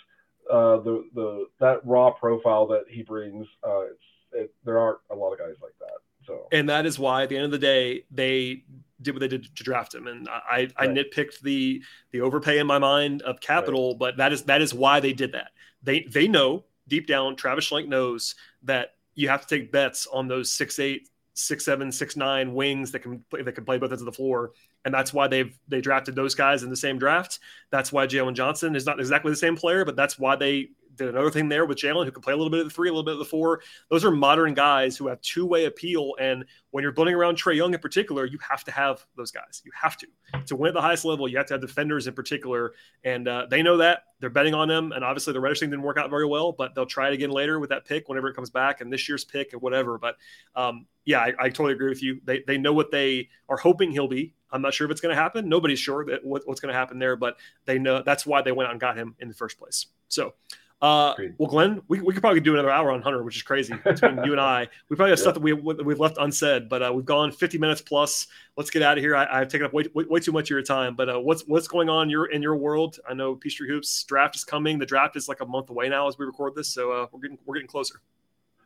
uh, 0.50 0.78
the 0.78 1.06
the 1.16 1.48
that 1.60 1.86
raw 1.86 2.12
profile 2.12 2.68
that 2.68 2.84
he 2.88 3.02
brings. 3.02 3.48
Uh, 3.68 3.86
it, 4.34 4.54
there 4.64 4.80
aren't 4.80 5.00
a 5.12 5.16
lot 5.16 5.32
of 5.32 5.40
guys 5.40 5.56
like 5.62 5.74
that. 5.80 5.98
So 6.26 6.48
and 6.52 6.70
that 6.70 6.86
is 6.86 7.00
why 7.00 7.24
at 7.24 7.30
the 7.30 7.36
end 7.36 7.46
of 7.46 7.52
the 7.52 7.60
day 7.60 8.06
they 8.12 8.64
did 9.02 9.14
what 9.14 9.20
they 9.20 9.28
did 9.28 9.56
to 9.56 9.64
draft 9.64 9.94
him. 9.94 10.08
And 10.08 10.30
I 10.30 10.40
right. 10.52 10.74
I 10.78 10.88
nitpicked 10.88 11.42
the 11.42 11.82
the 12.12 12.22
overpay 12.22 12.60
in 12.60 12.68
my 12.68 12.80
mind 12.80 13.22
of 13.24 13.40
capital, 13.40 13.92
right. 13.92 14.00
but 14.00 14.18
that 14.18 14.32
is 14.32 14.44
that 14.44 14.62
is 14.62 14.74
why 14.74 15.00
they 15.00 15.14
did 15.14 15.32
that. 15.32 15.52
They 15.82 16.02
they 16.02 16.28
know 16.28 16.64
deep 16.88 17.08
down 17.08 17.36
Travis 17.36 17.70
Schlenk 17.70 17.88
knows 17.88 18.36
that 18.64 18.96
you 19.16 19.30
have 19.30 19.46
to 19.46 19.48
take 19.48 19.72
bets 19.72 20.08
on 20.12 20.28
those 20.28 20.52
six 20.52 20.80
eight 20.80 21.10
six 21.36 21.66
seven 21.66 21.92
six 21.92 22.16
nine 22.16 22.54
wings 22.54 22.92
that 22.92 23.00
can 23.00 23.24
play 23.30 23.42
that 23.42 23.54
can 23.54 23.66
play 23.66 23.78
both 23.78 23.92
ends 23.92 24.02
of 24.02 24.06
the 24.06 24.12
floor. 24.12 24.52
And 24.86 24.94
that's 24.94 25.14
why 25.14 25.28
they've 25.28 25.58
they 25.68 25.82
drafted 25.82 26.16
those 26.16 26.36
guys 26.36 26.64
in 26.64 26.70
the 26.70 26.76
same 26.76 26.98
draft. 26.98 27.40
That's 27.72 27.92
why 27.92 28.08
Jalen 28.08 28.34
Johnson 28.34 28.76
is 28.76 28.86
not 28.86 29.00
exactly 29.00 29.32
the 29.32 29.38
same 29.38 29.56
player 29.56 29.86
but 29.86 29.96
that's 29.96 30.20
why 30.20 30.36
they 30.36 30.70
did 30.96 31.10
another 31.10 31.32
thing 31.32 31.50
there 31.50 31.66
with 31.66 31.78
Jalen, 31.78 32.06
who 32.06 32.12
can 32.12 32.22
play 32.22 32.34
a 32.34 32.38
little 32.38 32.52
bit 32.52 32.62
of 32.62 32.68
the 32.68 32.74
three, 32.74 32.90
a 32.90 32.92
little 32.92 33.04
bit 33.04 33.14
of 33.14 33.20
the 33.20 33.26
four. 33.26 33.62
Those 33.90 34.06
are 34.06 34.12
modern 34.12 34.54
guys 34.54 34.98
who 34.98 35.08
have 35.08 35.22
two 35.22 35.46
way 35.46 35.66
appeal. 35.66 36.16
And 36.20 36.46
when 36.72 36.82
you're 36.82 36.92
building 36.92 37.14
around 37.14 37.38
Trae 37.38 37.56
Young 37.56 37.74
in 37.74 37.80
particular, 37.80 38.26
you 38.26 38.38
have 38.48 38.64
to 38.66 38.72
have 38.72 39.06
those 39.16 39.32
guys. 39.32 39.62
You 39.66 39.72
have 39.80 39.98
to. 39.98 40.08
To 40.48 40.56
win 40.56 40.70
at 40.70 40.74
the 40.74 40.82
highest 40.82 41.06
level, 41.06 41.28
you 41.28 41.38
have 41.38 41.46
to 41.48 41.54
have 41.54 41.62
defenders 41.62 42.08
in 42.08 42.14
particular. 42.14 42.74
And 43.04 43.28
uh, 43.28 43.48
they 43.50 43.62
know 43.62 43.78
that. 43.78 44.06
They're 44.20 44.30
betting 44.30 44.54
on 44.54 44.68
them. 44.68 44.92
And 44.94 45.04
obviously, 45.04 45.34
the 45.34 45.42
Reddish 45.42 45.60
thing 45.60 45.70
didn't 45.70 45.84
work 45.84 45.98
out 45.98 46.10
very 46.10 46.26
well, 46.26 46.52
but 46.52 46.74
they'll 46.74 46.86
try 46.86 47.10
it 47.10 47.14
again 47.14 47.30
later 47.30 47.60
with 47.60 47.70
that 47.70 47.86
pick 47.86 48.08
whenever 48.08 48.30
it 48.30 48.36
comes 48.36 48.50
back 48.50 48.82
and 48.82 48.92
this 48.92 49.08
year's 49.08 49.26
pick 49.26 49.54
and 49.54 49.62
whatever. 49.62 49.98
But 49.98 50.16
um, 50.56 50.88
yeah, 51.06 51.20
I, 51.20 51.34
I, 51.40 51.50
totally 51.50 51.74
agree 51.74 51.90
with 51.90 52.02
you. 52.02 52.22
They, 52.24 52.44
they 52.48 52.58
know 52.58 52.74
what 52.74 52.90
they 52.90 53.30
are 53.50 53.58
hoping 53.58 53.92
he'll 53.92 54.08
be. 54.08 54.34
I'm 54.52 54.62
not 54.62 54.74
sure 54.74 54.86
if 54.86 54.92
it's 54.92 55.02
going 55.02 55.14
to 55.14 55.22
happen. 55.22 55.50
Nobody's 55.50 55.80
sure 55.80 56.06
that 56.06 56.24
what, 56.24 56.44
what's 56.46 56.62
going 56.62 56.72
to 56.72 56.78
happen 56.78 57.00
there, 57.00 57.16
but 57.16 57.38
they 57.66 57.80
know 57.80 58.02
that's 58.02 58.26
why 58.26 58.42
they 58.42 58.52
went 58.52 58.68
out 58.68 58.72
and 58.72 58.80
got 58.80 58.96
him 58.96 59.16
in 59.20 59.28
the 59.28 59.34
first 59.34 59.58
place. 59.58 59.88
So, 60.08 60.36
uh, 60.84 61.16
well, 61.38 61.50
Glenn, 61.50 61.82
we, 61.88 62.02
we 62.02 62.14
could 62.14 62.22
probably 62.22 62.42
do 62.42 62.52
another 62.52 62.70
hour 62.70 62.92
on 62.92 63.02
Hunter, 63.02 63.24
which 63.24 63.38
is 63.38 63.42
crazy 63.42 63.74
between 63.86 64.22
you 64.26 64.34
and 64.34 64.42
I. 64.42 64.68
We 64.90 64.98
probably 64.98 65.12
have 65.12 65.20
yeah. 65.20 65.24
stuff 65.24 65.36
that 65.36 65.40
we 65.40 65.54
we've 65.54 66.00
left 66.00 66.18
unsaid, 66.20 66.68
but 66.68 66.84
uh, 66.84 66.92
we've 66.94 67.06
gone 67.06 67.32
50 67.32 67.58
minutes 67.58 67.80
plus. 67.80 68.28
Let's 68.58 68.70
get 68.70 68.82
out 68.82 68.98
of 68.98 69.02
here. 69.02 69.16
I, 69.16 69.40
have 69.40 69.48
taken 69.48 69.66
up 69.66 69.72
way, 69.72 69.86
way, 69.94 70.04
way, 70.04 70.20
too 70.20 70.34
much 70.34 70.48
of 70.48 70.50
your 70.50 70.62
time, 70.62 70.96
but 70.96 71.08
uh, 71.08 71.22
what's 71.22 71.48
what's 71.48 71.70
going 71.70 71.88
on 71.88 72.04
in 72.04 72.10
your 72.10 72.26
in 72.26 72.42
your 72.42 72.58
world? 72.58 73.00
I 73.10 73.14
know 73.14 73.34
Peachtree 73.34 73.70
Hoops 73.70 74.04
draft 74.04 74.36
is 74.36 74.44
coming. 74.44 74.78
The 74.78 74.86
draft 74.86 75.16
is 75.16 75.30
like 75.30 75.40
a 75.40 75.46
month 75.46 75.70
away 75.70 75.88
now 75.88 76.10
as 76.10 76.18
we 76.18 76.26
record 76.26 76.54
this, 76.54 76.68
so 76.68 76.92
uh, 76.92 77.08
we're 77.14 77.22
getting 77.22 77.38
we're 77.46 77.56
getting 77.56 77.70
closer. 77.70 78.02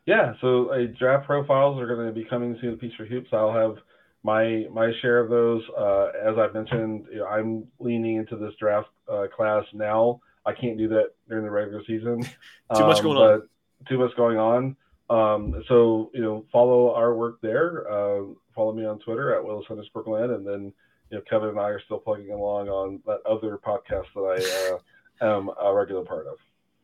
Yeah, 0.08 0.34
so 0.42 0.70
uh, 0.70 0.88
draft 0.98 1.28
profiles 1.28 1.80
are 1.80 1.86
going 1.86 2.08
to 2.08 2.14
be 2.14 2.26
coming 2.26 2.58
soon 2.60 2.72
to 2.72 2.78
Peachtree 2.78 3.10
Hoops. 3.10 3.30
I'll 3.32 3.54
have 3.54 3.76
my 4.24 4.66
my 4.72 4.92
share 5.04 5.20
of 5.20 5.30
those. 5.30 5.62
Uh, 5.78 6.08
as 6.28 6.36
I've 6.40 6.56
mentioned, 6.56 7.06
you 7.12 7.20
know, 7.20 7.28
I'm 7.28 7.68
leaning 7.78 8.16
into 8.16 8.38
this 8.38 8.56
draft 8.60 8.90
class 9.36 9.66
now 9.72 10.20
I 10.48 10.54
can't 10.54 10.78
do 10.78 10.88
that 10.90 11.12
during 11.28 11.44
the 11.44 11.52
regular 11.52 11.84
season. 11.86 12.24
too 12.76 12.86
much 12.86 12.98
um, 12.98 13.04
going 13.04 13.18
on. 13.18 13.50
Too 13.88 14.00
much 14.00 14.16
going 14.16 14.38
on. 14.38 14.76
Um, 15.10 15.64
so 15.68 16.10
you 16.14 16.22
know, 16.22 16.46
follow 16.52 16.94
our 16.94 17.14
work 17.14 17.40
there. 17.42 17.90
Uh, 17.92 18.24
follow 18.56 18.74
me 18.74 18.86
on 18.86 19.00
Twitter 19.00 19.36
at 19.36 19.44
Willis 19.44 19.66
underscore 19.70 20.04
Glenn, 20.04 20.32
and 20.32 20.48
then 20.48 20.74
you 21.12 21.18
know 21.18 21.22
Kevin 21.30 21.50
and 21.50 21.60
I 21.60 21.70
are 21.70 21.82
still 21.82 22.00
plugging 22.00 22.32
along 22.32 22.70
on 22.70 23.02
that 23.06 23.20
other 23.30 23.58
podcast 23.58 24.06
that 24.16 24.80
I 25.22 25.26
uh, 25.26 25.38
am 25.38 25.50
a 25.62 25.74
regular 25.74 26.04
part 26.04 26.28
of. 26.28 26.38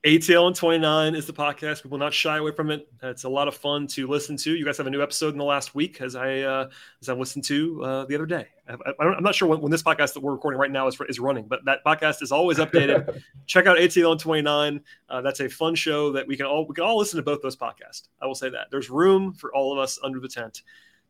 ATL 0.03 0.47
and 0.47 0.55
29 0.55 1.15
is 1.15 1.25
the 1.25 1.31
podcast. 1.31 1.85
We 1.85 1.89
will 1.89 1.97
not 1.97 2.13
shy 2.13 2.37
away 2.37 2.51
from 2.51 2.71
it. 2.71 2.89
It's 3.01 3.23
a 3.23 3.29
lot 3.29 3.47
of 3.47 3.55
fun 3.55 3.87
to 3.87 4.05
listen 4.05 4.35
to. 4.35 4.53
You 4.53 4.65
guys 4.65 4.75
have 4.77 4.85
a 4.85 4.89
new 4.89 5.01
episode 5.01 5.29
in 5.29 5.37
the 5.37 5.45
last 5.45 5.75
week, 5.75 6.01
as 6.01 6.17
I 6.17 6.39
uh, 6.39 6.69
as 7.01 7.07
I 7.07 7.13
listened 7.13 7.45
to 7.45 7.81
uh, 7.81 8.05
the 8.05 8.15
other 8.15 8.25
day. 8.25 8.47
I, 8.67 8.73
am 8.99 9.23
not 9.23 9.33
sure 9.33 9.47
when, 9.47 9.61
when, 9.61 9.71
this 9.71 9.81
podcast 9.81 10.13
that 10.13 10.19
we're 10.19 10.33
recording 10.33 10.59
right 10.59 10.71
now 10.71 10.87
is 10.87 10.99
is 11.07 11.21
running, 11.21 11.47
but 11.47 11.63
that 11.63 11.85
podcast 11.85 12.21
is 12.21 12.33
always 12.33 12.57
updated. 12.57 13.21
Check 13.45 13.65
out 13.65 13.77
ATL 13.77 14.11
and 14.11 14.19
29. 14.19 14.81
Uh, 15.07 15.21
that's 15.21 15.39
a 15.39 15.47
fun 15.47 15.73
show 15.73 16.11
that 16.11 16.27
we 16.27 16.35
can 16.35 16.47
all 16.47 16.67
we 16.67 16.75
can 16.75 16.83
all 16.83 16.97
listen 16.97 17.15
to 17.15 17.23
both 17.23 17.41
those 17.41 17.55
podcasts. 17.55 18.09
I 18.21 18.25
will 18.25 18.35
say 18.35 18.49
that 18.49 18.67
there's 18.71 18.89
room 18.89 19.31
for 19.31 19.55
all 19.55 19.71
of 19.71 19.79
us 19.79 19.99
under 20.03 20.19
the 20.19 20.27
tent. 20.27 20.63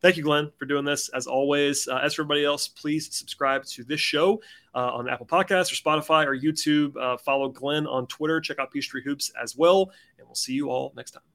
Thank 0.04 0.18
you, 0.18 0.22
Glenn, 0.22 0.52
for 0.58 0.66
doing 0.66 0.84
this. 0.84 1.08
As 1.14 1.26
always, 1.26 1.88
uh, 1.88 1.96
as 1.96 2.12
for 2.12 2.20
everybody 2.20 2.44
else, 2.44 2.68
please 2.68 3.08
subscribe 3.10 3.64
to 3.64 3.84
this 3.84 4.00
show 4.00 4.42
uh, 4.74 4.92
on 4.92 5.08
Apple 5.08 5.24
Podcasts 5.24 5.72
or 5.72 5.76
Spotify 5.76 6.26
or 6.26 6.38
YouTube. 6.38 6.94
Uh, 6.94 7.16
follow 7.16 7.48
Glenn 7.48 7.86
on 7.86 8.06
Twitter. 8.06 8.38
Check 8.38 8.58
out 8.58 8.70
Peachtree 8.70 9.02
Hoops 9.02 9.32
as 9.42 9.56
well. 9.56 9.90
And 10.18 10.28
we'll 10.28 10.34
see 10.34 10.52
you 10.52 10.68
all 10.68 10.92
next 10.94 11.12
time. 11.12 11.33